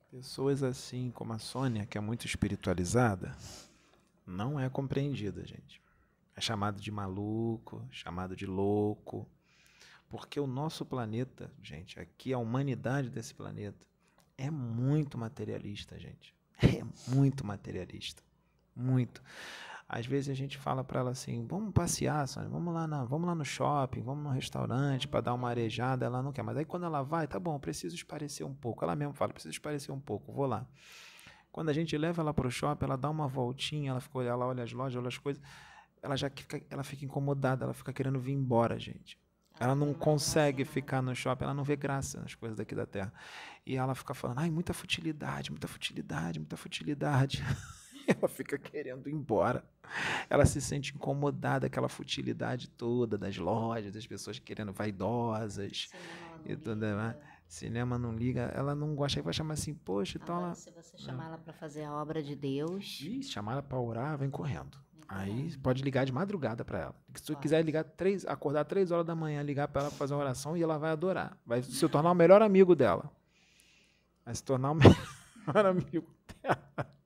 Pessoas 0.10 0.64
assim 0.64 1.12
como 1.12 1.34
a 1.34 1.40
Sônia, 1.40 1.86
que 1.86 1.98
é 1.98 2.02
muito 2.02 2.26
espiritualizada, 2.26 3.36
não 4.26 4.58
é 4.60 4.70
compreendida, 4.70 5.46
gente. 5.46 5.82
É 6.36 6.42
chamado 6.42 6.80
de 6.80 6.90
maluco, 6.90 7.86
chamado 7.92 8.36
de 8.36 8.46
louco. 8.46 9.28
Porque 10.08 10.40
o 10.40 10.48
nosso 10.48 10.86
planeta, 10.86 11.52
gente, 11.62 12.00
aqui 12.00 12.32
a 12.32 12.38
humanidade 12.38 13.10
desse 13.10 13.34
planeta 13.34 13.86
é 14.38 14.50
muito 14.50 15.18
materialista, 15.18 16.00
gente. 16.00 16.34
É 16.58 16.84
muito 17.14 17.46
materialista. 17.46 18.24
Muito. 18.74 19.22
Às 19.90 20.06
vezes 20.06 20.30
a 20.30 20.34
gente 20.34 20.58
fala 20.58 20.84
para 20.84 21.00
ela 21.00 21.12
assim: 21.12 21.46
vamos 21.48 21.72
passear, 21.72 22.28
Sônia, 22.28 22.50
vamos 22.50 22.74
lá, 22.74 22.86
na, 22.86 23.06
vamos 23.06 23.26
lá 23.26 23.34
no 23.34 23.46
shopping, 23.46 24.02
vamos 24.02 24.24
no 24.24 24.30
restaurante 24.30 25.08
para 25.08 25.22
dar 25.22 25.34
uma 25.34 25.50
arejada. 25.50 26.06
Ela 26.06 26.22
não 26.22 26.34
quer. 26.34 26.44
Mas 26.44 26.58
aí 26.58 26.66
quando 26.66 26.86
ela 26.86 27.02
vai, 27.04 27.26
tá 27.26 27.40
bom, 27.40 27.58
preciso 27.58 27.96
esparecer 27.96 28.46
um 28.46 28.54
pouco. 28.54 28.84
Ela 28.84 28.96
mesmo 28.96 29.14
fala: 29.14 29.32
preciso 29.32 29.54
esparecer 29.54 29.94
um 29.94 30.00
pouco, 30.00 30.34
vou 30.34 30.46
lá. 30.46 30.68
Quando 31.52 31.70
a 31.70 31.74
gente 31.74 31.98
leva 31.98 32.22
ela 32.22 32.34
para 32.34 32.48
o 32.48 32.52
shopping, 32.52 32.86
ela 32.86 32.98
dá 32.98 33.10
uma 33.10 33.28
voltinha, 33.28 33.92
ela 33.92 34.02
fica 34.02 34.22
ela 34.22 34.46
olha 34.46 34.64
as 34.64 34.74
lojas, 34.74 34.98
olha 34.98 35.08
as 35.08 35.18
coisas. 35.18 35.42
Ela 36.04 36.16
já 36.16 36.30
fica, 36.30 36.62
ela 36.70 36.84
fica 36.84 37.06
incomodada, 37.06 37.66
ela 37.66 37.74
fica 37.74 37.94
querendo 37.94 38.20
vir 38.20 38.34
embora, 38.34 38.78
gente. 38.78 39.18
Ela 39.60 39.74
não 39.74 39.94
consegue 39.94 40.64
ficar 40.66 41.02
no 41.02 41.16
shopping, 41.16 41.46
ela 41.46 41.54
não 41.54 41.64
vê 41.64 41.76
graça 41.76 42.22
nas 42.22 42.36
coisas 42.36 42.58
daqui 42.58 42.76
da 42.76 42.86
Terra. 42.86 43.12
E 43.66 43.76
ela 43.76 43.96
fica 43.96 44.14
falando, 44.14 44.40
ai, 44.40 44.52
muita 44.52 44.74
futilidade, 44.74 45.50
muita 45.50 45.68
futilidade, 45.68 46.40
muita 46.40 46.58
futilidade. 46.58 47.44
ela 48.20 48.28
fica 48.28 48.58
querendo 48.58 49.10
ir 49.10 49.14
embora. 49.14 49.64
Ela 50.30 50.45
se 50.45 50.62
sente 50.62 50.93
incomodada, 50.95 51.68
aquela 51.68 51.89
futilidade 51.89 52.70
toda 52.70 53.18
das 53.18 53.38
lojas, 53.38 53.93
das 53.93 54.05
pessoas 54.08 54.39
querendo 54.39 54.74
vaidosas 54.74 55.89
e 56.45 56.55
tudo 56.55 56.86
mais. 56.86 57.16
Cinema 57.47 57.97
não 57.97 58.12
liga, 58.14 58.51
ela 58.53 58.76
não 58.76 58.93
gosta, 58.93 59.20
aí 59.20 59.24
vai 59.24 59.34
chamar 59.34 59.53
assim, 59.53 59.74
poxa, 59.74 60.20
então 60.22 60.36
Agora, 60.36 60.47
ela. 60.47 60.55
se 60.55 60.70
você 60.70 60.97
chamar 60.97 61.28
ela 61.28 61.38
para 61.38 61.53
fazer 61.53 61.84
a 61.86 61.93
obra 61.93 62.22
de 62.22 62.36
Deus, 62.36 62.99
Ih, 63.01 63.24
chamar 63.24 63.53
ela 63.53 63.64
pra 63.64 63.80
orar, 63.80 64.18
vem 64.18 64.30
correndo. 64.30 64.78
Aí 65.08 65.55
pode 65.60 65.82
ligar 65.82 66.05
de 66.05 66.12
madrugada 66.12 66.66
pra 66.66 66.80
ela. 66.80 66.95
Se 67.16 67.28
Pode. 67.28 67.39
quiser 67.39 67.64
ligar 67.64 67.86
três, 67.86 68.26
acordar 68.26 68.66
três 68.66 68.91
horas 68.91 69.05
da 69.05 69.16
manhã, 69.16 69.41
ligar 69.41 69.70
pra 69.70 69.84
ela 69.84 69.89
pra 69.89 69.97
fazer 69.97 70.14
uma 70.14 70.20
oração 70.20 70.58
e 70.58 70.62
ela 70.62 70.78
vai 70.78 70.91
adorar. 70.91 71.38
Vai 71.45 71.62
se 71.64 71.88
tornar 71.88 72.12
o 72.12 72.14
melhor 72.14 72.41
amigo 72.41 72.76
dela. 72.76 73.10
Vai 74.26 74.36
se 74.36 74.43
tornar 74.43 74.72
o 74.72 74.76
melhor 75.47 75.66
amigo 75.66 76.14
dela. 76.43 76.97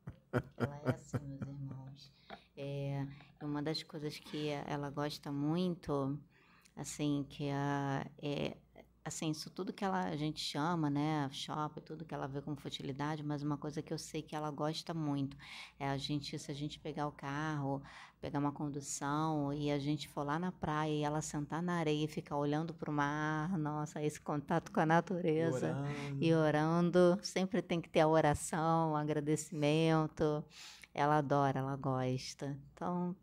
Ela 0.57 0.81
é 0.85 0.89
assim, 0.95 1.17
meus 1.19 1.41
irmãos. 1.47 2.13
É, 2.55 3.05
uma 3.41 3.61
das 3.61 3.83
coisas 3.83 4.17
que 4.19 4.49
ela 4.49 4.89
gosta 4.89 5.31
muito, 5.31 6.19
assim, 6.75 7.25
que 7.29 7.49
a, 7.49 8.05
é, 8.21 8.55
assim, 9.03 9.31
isso 9.31 9.49
tudo 9.49 9.73
que 9.73 9.83
ela, 9.83 10.05
a 10.05 10.15
gente 10.15 10.39
chama, 10.39 10.89
né, 10.89 11.27
shopping, 11.31 11.81
tudo 11.81 12.05
que 12.05 12.13
ela 12.13 12.27
vê 12.27 12.41
como 12.41 12.55
futilidade, 12.55 13.23
mas 13.23 13.41
uma 13.41 13.57
coisa 13.57 13.81
que 13.81 13.91
eu 13.93 13.97
sei 13.97 14.21
que 14.21 14.35
ela 14.35 14.51
gosta 14.51 14.93
muito 14.93 15.35
é 15.79 15.89
a 15.89 15.97
gente, 15.97 16.37
se 16.37 16.51
a 16.51 16.53
gente 16.53 16.79
pegar 16.79 17.07
o 17.07 17.11
carro, 17.11 17.81
pegar 18.21 18.37
uma 18.37 18.51
condução 18.51 19.51
e 19.51 19.71
a 19.71 19.79
gente 19.79 20.07
for 20.07 20.23
lá 20.23 20.37
na 20.37 20.51
praia 20.51 20.91
e 20.91 21.03
ela 21.03 21.21
sentar 21.21 21.61
na 21.63 21.73
areia 21.73 22.05
e 22.05 22.07
ficar 22.07 22.37
olhando 22.37 22.73
para 22.73 22.89
o 22.91 22.93
mar, 22.93 23.49
nossa, 23.57 24.01
esse 24.03 24.21
contato 24.21 24.71
com 24.71 24.79
a 24.79 24.85
natureza 24.85 25.75
Orando. 25.75 26.23
e 26.23 26.33
orando. 26.33 27.19
Sempre 27.23 27.61
tem 27.61 27.81
que 27.81 27.89
ter 27.89 28.01
a 28.01 28.07
oração, 28.07 28.91
o 28.91 28.95
agradecimento. 28.95 30.43
Ela 30.93 31.17
adora, 31.17 31.59
ela 31.59 31.75
gosta. 31.75 32.57
Então, 32.73 33.15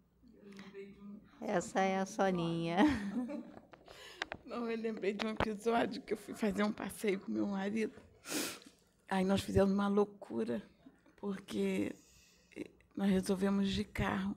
essa 1.40 1.80
é 1.80 1.98
a 1.98 2.06
Soninha. 2.06 2.78
Não, 4.44 4.70
eu 4.70 4.76
lembrei 4.78 5.12
de 5.12 5.26
um 5.26 5.30
episódio 5.30 6.02
que 6.02 6.12
eu 6.12 6.16
fui 6.16 6.34
fazer 6.34 6.62
um 6.62 6.72
passeio 6.72 7.20
com 7.20 7.30
meu 7.30 7.46
marido. 7.46 7.94
Aí 9.08 9.24
nós 9.24 9.40
fizemos 9.40 9.72
uma 9.72 9.88
loucura, 9.88 10.62
porque 11.16 11.94
eh, 12.56 12.70
nós 12.96 13.10
resolvemos 13.10 13.70
de 13.70 13.84
carro. 13.84 14.36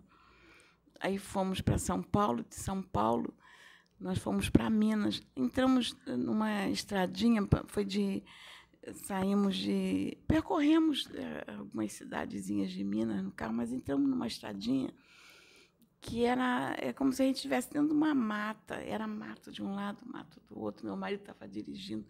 Aí 0.99 1.17
fomos 1.17 1.61
para 1.61 1.77
São 1.77 2.01
Paulo, 2.01 2.43
de 2.43 2.55
São 2.55 2.81
Paulo 2.81 3.33
nós 4.01 4.17
fomos 4.17 4.49
para 4.49 4.69
Minas. 4.69 5.21
Entramos 5.35 5.95
numa 6.07 6.67
estradinha, 6.69 7.47
foi 7.67 7.85
de 7.85 8.23
saímos 9.05 9.55
de 9.55 10.17
percorremos 10.27 11.07
algumas 11.47 11.93
cidadezinhas 11.93 12.71
de 12.71 12.83
Minas 12.83 13.23
no 13.23 13.31
carro, 13.31 13.53
mas 13.53 13.71
entramos 13.71 14.09
numa 14.09 14.25
estradinha 14.25 14.91
que 16.01 16.25
era 16.25 16.75
é 16.79 16.91
como 16.91 17.13
se 17.13 17.21
a 17.21 17.25
gente 17.25 17.35
estivesse 17.35 17.71
dentro 17.71 17.89
de 17.89 17.93
uma 17.93 18.13
mata. 18.13 18.75
Era 18.75 19.07
mato 19.07 19.51
de 19.51 19.63
um 19.63 19.73
lado, 19.75 19.99
mato 20.05 20.41
do 20.49 20.59
outro. 20.59 20.85
Meu 20.85 20.97
marido 20.97 21.21
estava 21.21 21.47
dirigindo. 21.47 22.05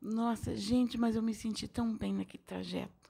Nossa, 0.00 0.56
gente, 0.56 0.98
mas 0.98 1.14
eu 1.14 1.22
me 1.22 1.32
senti 1.32 1.68
tão 1.68 1.96
bem 1.96 2.12
naquele 2.12 2.42
trajeto. 2.42 3.02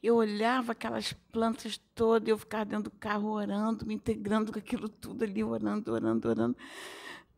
Eu 0.00 0.14
olhava 0.16 0.72
aquelas 0.72 1.12
plantas 1.12 1.80
todas, 1.94 2.28
eu 2.28 2.38
ficava 2.38 2.64
dentro 2.64 2.84
do 2.84 2.90
carro 2.92 3.30
orando, 3.30 3.84
me 3.84 3.94
integrando 3.94 4.52
com 4.52 4.58
aquilo 4.58 4.88
tudo 4.88 5.24
ali, 5.24 5.42
orando, 5.42 5.92
orando, 5.92 6.28
orando. 6.28 6.56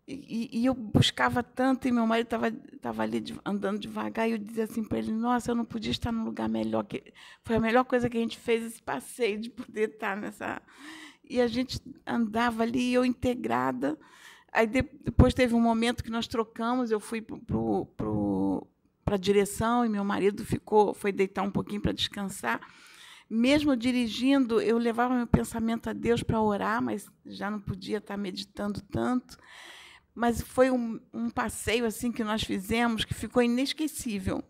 E, 0.06 0.50
e 0.52 0.66
eu 0.66 0.74
buscava 0.74 1.42
tanto, 1.42 1.88
e 1.88 1.92
meu 1.92 2.06
marido 2.06 2.26
estava 2.26 2.52
tava 2.80 3.02
ali 3.02 3.24
andando 3.44 3.80
devagar, 3.80 4.28
e 4.28 4.32
eu 4.32 4.38
dizia 4.38 4.64
assim 4.64 4.84
para 4.84 4.98
ele: 4.98 5.10
Nossa, 5.10 5.50
eu 5.50 5.54
não 5.54 5.64
podia 5.64 5.90
estar 5.90 6.12
num 6.12 6.24
lugar 6.24 6.48
melhor. 6.48 6.84
que 6.84 7.12
Foi 7.42 7.56
a 7.56 7.60
melhor 7.60 7.84
coisa 7.84 8.08
que 8.08 8.16
a 8.16 8.20
gente 8.20 8.38
fez 8.38 8.62
esse 8.62 8.82
passeio, 8.82 9.40
de 9.40 9.50
poder 9.50 9.90
estar 9.90 10.16
nessa. 10.16 10.60
E 11.28 11.40
a 11.40 11.46
gente 11.46 11.80
andava 12.06 12.62
ali, 12.62 12.92
eu 12.92 13.04
integrada. 13.04 13.98
Aí 14.52 14.66
depois 14.66 15.34
teve 15.34 15.54
um 15.54 15.60
momento 15.60 16.02
que 16.02 16.10
nós 16.10 16.26
trocamos, 16.26 16.90
eu 16.90 17.00
fui 17.00 17.20
para 17.20 19.14
a 19.14 19.18
direção 19.18 19.84
e 19.84 19.88
meu 19.88 20.04
marido 20.04 20.44
ficou, 20.44 20.94
foi 20.94 21.12
deitar 21.12 21.42
um 21.42 21.50
pouquinho 21.50 21.80
para 21.80 21.92
descansar. 21.92 22.60
Mesmo 23.28 23.76
dirigindo, 23.76 24.60
eu 24.60 24.78
levava 24.78 25.14
meu 25.14 25.26
pensamento 25.26 25.90
a 25.90 25.92
Deus 25.92 26.22
para 26.22 26.40
orar, 26.40 26.80
mas 26.80 27.10
já 27.26 27.50
não 27.50 27.60
podia 27.60 27.98
estar 27.98 28.16
meditando 28.16 28.80
tanto. 28.80 29.36
Mas 30.14 30.40
foi 30.40 30.70
um, 30.70 31.00
um 31.12 31.28
passeio 31.28 31.84
assim 31.84 32.10
que 32.10 32.24
nós 32.24 32.42
fizemos 32.42 33.04
que 33.04 33.12
ficou 33.12 33.42
inesquecível, 33.42 34.42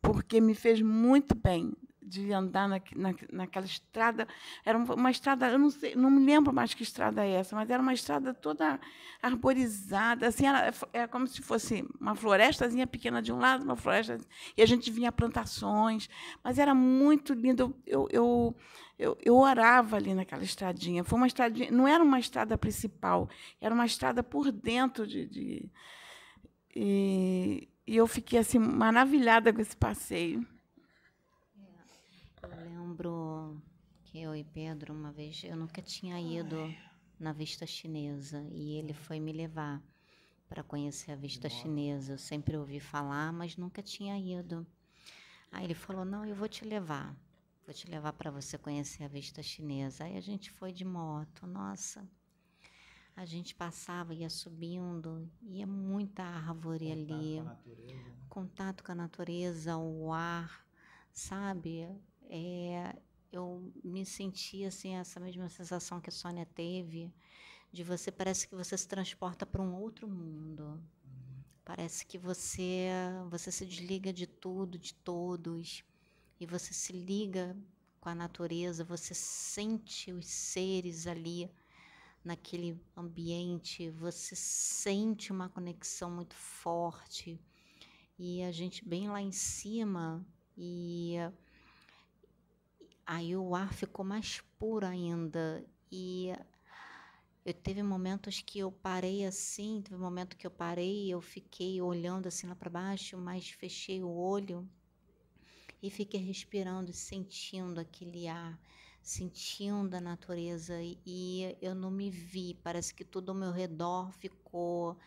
porque 0.00 0.40
me 0.40 0.54
fez 0.54 0.80
muito 0.80 1.34
bem 1.34 1.74
de 2.02 2.32
andar 2.32 2.68
na, 2.68 2.80
na, 2.96 3.14
naquela 3.32 3.66
estrada. 3.66 4.26
Era 4.64 4.78
uma 4.78 5.10
estrada, 5.10 5.48
eu 5.48 5.58
não, 5.58 5.70
sei, 5.70 5.94
não 5.94 6.10
me 6.10 6.24
lembro 6.24 6.52
mais 6.52 6.74
que 6.74 6.82
estrada 6.82 7.24
é 7.24 7.32
essa, 7.32 7.54
mas 7.54 7.68
era 7.68 7.82
uma 7.82 7.92
estrada 7.92 8.32
toda 8.32 8.80
arborizada. 9.22 10.26
Assim, 10.26 10.46
era, 10.46 10.72
era 10.92 11.08
como 11.08 11.26
se 11.26 11.42
fosse 11.42 11.86
uma 12.00 12.14
florestazinha 12.14 12.86
pequena 12.86 13.20
de 13.20 13.32
um 13.32 13.38
lado, 13.38 13.64
uma 13.64 13.76
floresta. 13.76 14.18
E 14.56 14.62
a 14.62 14.66
gente 14.66 14.90
vinha 14.90 15.12
plantações. 15.12 16.08
Mas 16.42 16.58
era 16.58 16.74
muito 16.74 17.34
lindo. 17.34 17.76
Eu, 17.86 18.08
eu, 18.10 18.56
eu, 18.98 19.18
eu 19.22 19.36
orava 19.36 19.96
ali 19.96 20.14
naquela 20.14 20.42
estradinha. 20.42 21.04
Foi 21.04 21.18
uma 21.18 21.26
estradinha, 21.26 21.70
não 21.70 21.86
era 21.86 22.02
uma 22.02 22.18
estrada 22.18 22.56
principal, 22.56 23.28
era 23.60 23.74
uma 23.74 23.86
estrada 23.86 24.22
por 24.22 24.50
dentro 24.50 25.06
de. 25.06 25.26
de 25.26 25.70
e, 26.74 27.68
e 27.86 27.96
eu 27.96 28.06
fiquei 28.06 28.38
assim 28.38 28.58
maravilhada 28.58 29.52
com 29.52 29.60
esse 29.60 29.76
passeio. 29.76 30.46
Eu 32.42 32.48
lembro 32.48 33.62
que 34.04 34.20
eu 34.20 34.34
e 34.34 34.42
Pedro, 34.42 34.94
uma 34.94 35.12
vez, 35.12 35.42
eu 35.44 35.56
nunca 35.56 35.82
tinha 35.82 36.18
ido 36.20 36.56
na 37.18 37.32
vista 37.32 37.66
chinesa 37.66 38.46
e 38.50 38.76
ele 38.76 38.94
foi 38.94 39.20
me 39.20 39.32
levar 39.32 39.82
para 40.48 40.64
conhecer 40.64 41.12
a 41.12 41.16
vista 41.16 41.48
chinesa. 41.48 42.14
Eu 42.14 42.18
sempre 42.18 42.56
ouvi 42.56 42.80
falar, 42.80 43.32
mas 43.32 43.56
nunca 43.56 43.82
tinha 43.82 44.18
ido. 44.18 44.66
Aí 45.52 45.64
ele 45.64 45.74
falou: 45.74 46.04
Não, 46.04 46.24
eu 46.24 46.34
vou 46.34 46.48
te 46.48 46.64
levar. 46.64 47.14
Vou 47.66 47.74
te 47.74 47.88
levar 47.88 48.14
para 48.14 48.30
você 48.30 48.56
conhecer 48.56 49.04
a 49.04 49.08
vista 49.08 49.42
chinesa. 49.42 50.04
Aí 50.04 50.16
a 50.16 50.20
gente 50.20 50.50
foi 50.50 50.72
de 50.72 50.84
moto. 50.84 51.46
Nossa, 51.46 52.08
a 53.14 53.24
gente 53.24 53.54
passava, 53.54 54.14
ia 54.14 54.30
subindo, 54.30 55.30
ia 55.42 55.66
muita 55.66 56.22
árvore 56.22 56.86
contato 56.86 57.12
ali. 57.12 57.42
Com 58.28 58.40
contato 58.42 58.82
com 58.82 58.92
a 58.92 58.94
natureza, 58.94 59.76
o 59.76 60.12
ar, 60.12 60.66
sabe? 61.12 61.86
É, 62.30 62.96
eu 63.32 63.72
me 63.82 64.06
senti 64.06 64.64
assim 64.64 64.94
essa 64.94 65.18
mesma 65.18 65.48
sensação 65.48 66.00
que 66.00 66.08
a 66.08 66.12
Sônia 66.12 66.46
teve 66.46 67.12
de 67.72 67.82
você 67.82 68.10
parece 68.10 68.48
que 68.48 68.54
você 68.54 68.76
se 68.78 68.86
transporta 68.86 69.44
para 69.44 69.60
um 69.60 69.74
outro 69.74 70.08
mundo. 70.08 70.80
Parece 71.64 72.06
que 72.06 72.18
você 72.18 72.88
você 73.28 73.50
se 73.50 73.66
desliga 73.66 74.12
de 74.12 74.26
tudo 74.26 74.78
de 74.78 74.94
todos 74.94 75.84
e 76.38 76.46
você 76.46 76.72
se 76.72 76.92
liga 76.92 77.56
com 78.00 78.08
a 78.08 78.14
natureza 78.14 78.84
você 78.84 79.14
sente 79.14 80.12
os 80.12 80.26
seres 80.26 81.06
ali 81.06 81.50
naquele 82.24 82.80
ambiente 82.96 83.90
você 83.90 84.36
sente 84.36 85.32
uma 85.32 85.48
conexão 85.48 86.10
muito 86.10 86.34
forte. 86.34 87.40
E 88.18 88.42
a 88.42 88.52
gente 88.52 88.86
bem 88.86 89.08
lá 89.08 89.20
em 89.20 89.32
cima 89.32 90.24
e 90.56 91.16
Aí 93.06 93.36
o 93.36 93.54
ar 93.54 93.72
ficou 93.72 94.04
mais 94.04 94.40
puro 94.58 94.86
ainda. 94.86 95.64
E 95.90 96.32
eu 97.44 97.54
teve 97.54 97.82
momentos 97.82 98.40
que 98.40 98.58
eu 98.58 98.70
parei 98.70 99.24
assim, 99.24 99.82
teve 99.82 99.96
um 99.96 100.00
momento 100.00 100.36
que 100.36 100.46
eu 100.46 100.50
parei, 100.50 101.10
eu 101.10 101.20
fiquei 101.20 101.80
olhando 101.80 102.28
assim 102.28 102.46
lá 102.46 102.54
para 102.54 102.70
baixo, 102.70 103.16
mas 103.18 103.50
fechei 103.50 104.02
o 104.02 104.10
olho 104.10 104.68
e 105.82 105.90
fiquei 105.90 106.20
respirando 106.20 106.92
sentindo 106.92 107.80
aquele 107.80 108.28
ar, 108.28 108.60
sentindo 109.02 109.94
a 109.94 110.00
natureza. 110.00 110.74
E 111.06 111.56
eu 111.60 111.74
não 111.74 111.90
me 111.90 112.10
vi, 112.10 112.54
parece 112.62 112.94
que 112.94 113.04
tudo 113.04 113.32
ao 113.32 113.38
meu 113.38 113.50
redor 113.50 114.12
ficou 114.12 114.98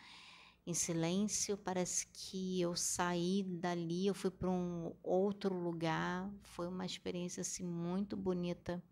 em 0.66 0.74
silêncio. 0.74 1.56
Parece 1.56 2.06
que 2.12 2.60
eu 2.60 2.74
saí 2.74 3.42
dali, 3.42 4.06
eu 4.06 4.14
fui 4.14 4.30
para 4.30 4.50
um 4.50 4.94
outro 5.02 5.54
lugar. 5.54 6.30
Foi 6.42 6.68
uma 6.68 6.86
experiência 6.86 7.40
assim 7.40 7.64
muito 7.64 8.16
bonita 8.16 8.82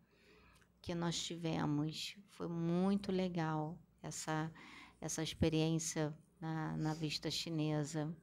que 0.80 0.94
nós 0.94 1.20
tivemos. 1.22 2.16
Foi 2.30 2.48
muito 2.48 3.12
legal 3.12 3.78
essa 4.02 4.52
essa 5.02 5.20
experiência 5.20 6.16
na, 6.40 6.76
na 6.76 6.94
vista 6.94 7.28
chinesa. 7.28 8.14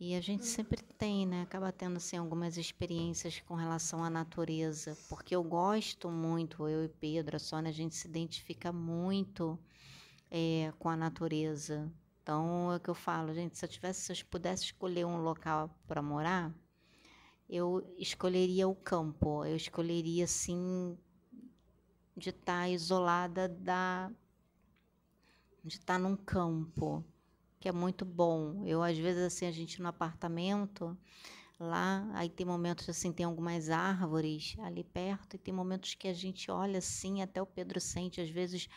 E 0.00 0.14
a 0.14 0.20
gente 0.20 0.46
sempre 0.46 0.80
tem, 0.80 1.26
né? 1.26 1.42
Acaba 1.42 1.72
tendo 1.72 1.96
assim, 1.96 2.16
algumas 2.16 2.56
experiências 2.56 3.40
com 3.40 3.56
relação 3.56 4.04
à 4.04 4.08
natureza, 4.08 4.96
porque 5.08 5.34
eu 5.34 5.42
gosto 5.42 6.08
muito, 6.08 6.68
eu 6.68 6.84
e 6.84 6.88
Pedro, 6.88 7.34
a 7.34 7.40
Sônia, 7.40 7.70
a 7.70 7.74
gente 7.74 7.96
se 7.96 8.06
identifica 8.06 8.72
muito 8.72 9.58
é, 10.30 10.72
com 10.78 10.88
a 10.88 10.96
natureza. 10.96 11.90
Então, 12.28 12.70
é 12.74 12.76
o 12.76 12.80
que 12.80 12.90
eu 12.90 12.94
falo, 12.94 13.32
gente, 13.32 13.56
se 13.56 13.64
eu 13.64 13.68
tivesse, 13.70 14.02
se 14.02 14.12
eu 14.12 14.26
pudesse 14.28 14.64
escolher 14.64 15.06
um 15.06 15.16
local 15.22 15.74
para 15.86 16.02
morar, 16.02 16.54
eu 17.48 17.82
escolheria 17.96 18.68
o 18.68 18.74
campo. 18.74 19.46
Eu 19.46 19.56
escolheria 19.56 20.24
assim 20.24 20.98
de 22.14 22.28
estar 22.28 22.64
tá 22.64 22.68
isolada 22.68 23.48
da 23.48 24.12
de 25.64 25.76
estar 25.76 25.94
tá 25.94 25.98
num 25.98 26.14
campo, 26.16 27.02
que 27.58 27.66
é 27.66 27.72
muito 27.72 28.04
bom. 28.04 28.62
Eu 28.66 28.82
às 28.82 28.98
vezes 28.98 29.22
assim, 29.22 29.46
a 29.46 29.50
gente 29.50 29.80
no 29.80 29.88
apartamento, 29.88 30.94
lá, 31.58 32.06
aí 32.12 32.28
tem 32.28 32.44
momentos 32.44 32.90
assim, 32.90 33.10
tem 33.10 33.24
algumas 33.24 33.70
árvores 33.70 34.54
ali 34.58 34.84
perto 34.84 35.36
e 35.36 35.38
tem 35.38 35.54
momentos 35.54 35.94
que 35.94 36.08
a 36.08 36.12
gente 36.12 36.50
olha 36.50 36.76
assim, 36.76 37.22
até 37.22 37.40
o 37.40 37.46
Pedro 37.46 37.80
sente 37.80 38.20
às 38.20 38.28
vezes 38.28 38.68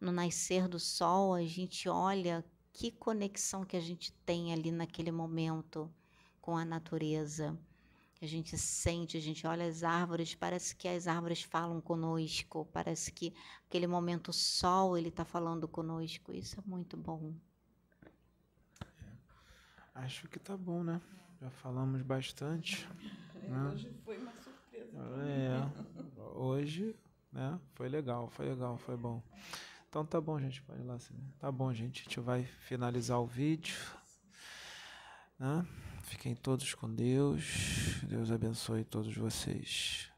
no 0.00 0.12
nascer 0.12 0.68
do 0.68 0.78
sol, 0.78 1.34
a 1.34 1.42
gente 1.44 1.88
olha 1.88 2.44
que 2.80 2.90
conexão 2.92 3.62
que 3.62 3.76
a 3.76 3.80
gente 3.80 4.10
tem 4.24 4.54
ali 4.54 4.72
naquele 4.72 5.12
momento 5.12 5.92
com 6.40 6.56
a 6.56 6.64
natureza. 6.64 7.54
A 8.22 8.24
gente 8.24 8.56
sente, 8.56 9.18
a 9.18 9.20
gente 9.20 9.46
olha 9.46 9.66
as 9.66 9.82
árvores, 9.82 10.34
parece 10.34 10.74
que 10.74 10.88
as 10.88 11.06
árvores 11.06 11.42
falam 11.42 11.78
conosco, 11.78 12.66
parece 12.72 13.12
que 13.12 13.34
aquele 13.68 13.86
momento 13.86 14.28
o 14.28 14.32
sol 14.32 14.96
ele 14.96 15.08
está 15.08 15.26
falando 15.26 15.68
conosco. 15.68 16.32
Isso 16.32 16.58
é 16.58 16.62
muito 16.66 16.96
bom. 16.96 17.34
É. 18.82 19.12
Acho 19.96 20.26
que 20.28 20.38
tá 20.38 20.56
bom, 20.56 20.82
né? 20.82 21.02
Já 21.38 21.50
falamos 21.50 22.00
bastante. 22.00 22.88
É, 23.42 23.44
né? 23.50 23.72
Hoje 23.74 23.92
foi 24.06 24.16
uma 24.16 24.32
surpresa. 24.32 24.98
É, 25.28 26.18
hoje, 26.34 26.96
né? 27.30 27.60
Foi 27.74 27.90
legal, 27.90 28.30
foi 28.30 28.48
legal, 28.48 28.78
foi 28.78 28.96
bom. 28.96 29.22
Então 29.90 30.06
tá 30.06 30.20
bom, 30.20 30.38
gente. 30.38 30.62
Pode 30.62 30.80
ir 30.80 30.84
lá. 30.84 30.96
Tá 31.40 31.50
bom, 31.50 31.74
gente. 31.74 32.02
A 32.02 32.04
gente 32.04 32.20
vai 32.20 32.44
finalizar 32.44 33.20
o 33.20 33.26
vídeo. 33.26 33.76
Né? 35.36 35.66
Fiquem 36.04 36.32
todos 36.32 36.74
com 36.74 36.88
Deus. 36.88 38.00
Deus 38.04 38.30
abençoe 38.30 38.84
todos 38.84 39.12
vocês. 39.16 40.09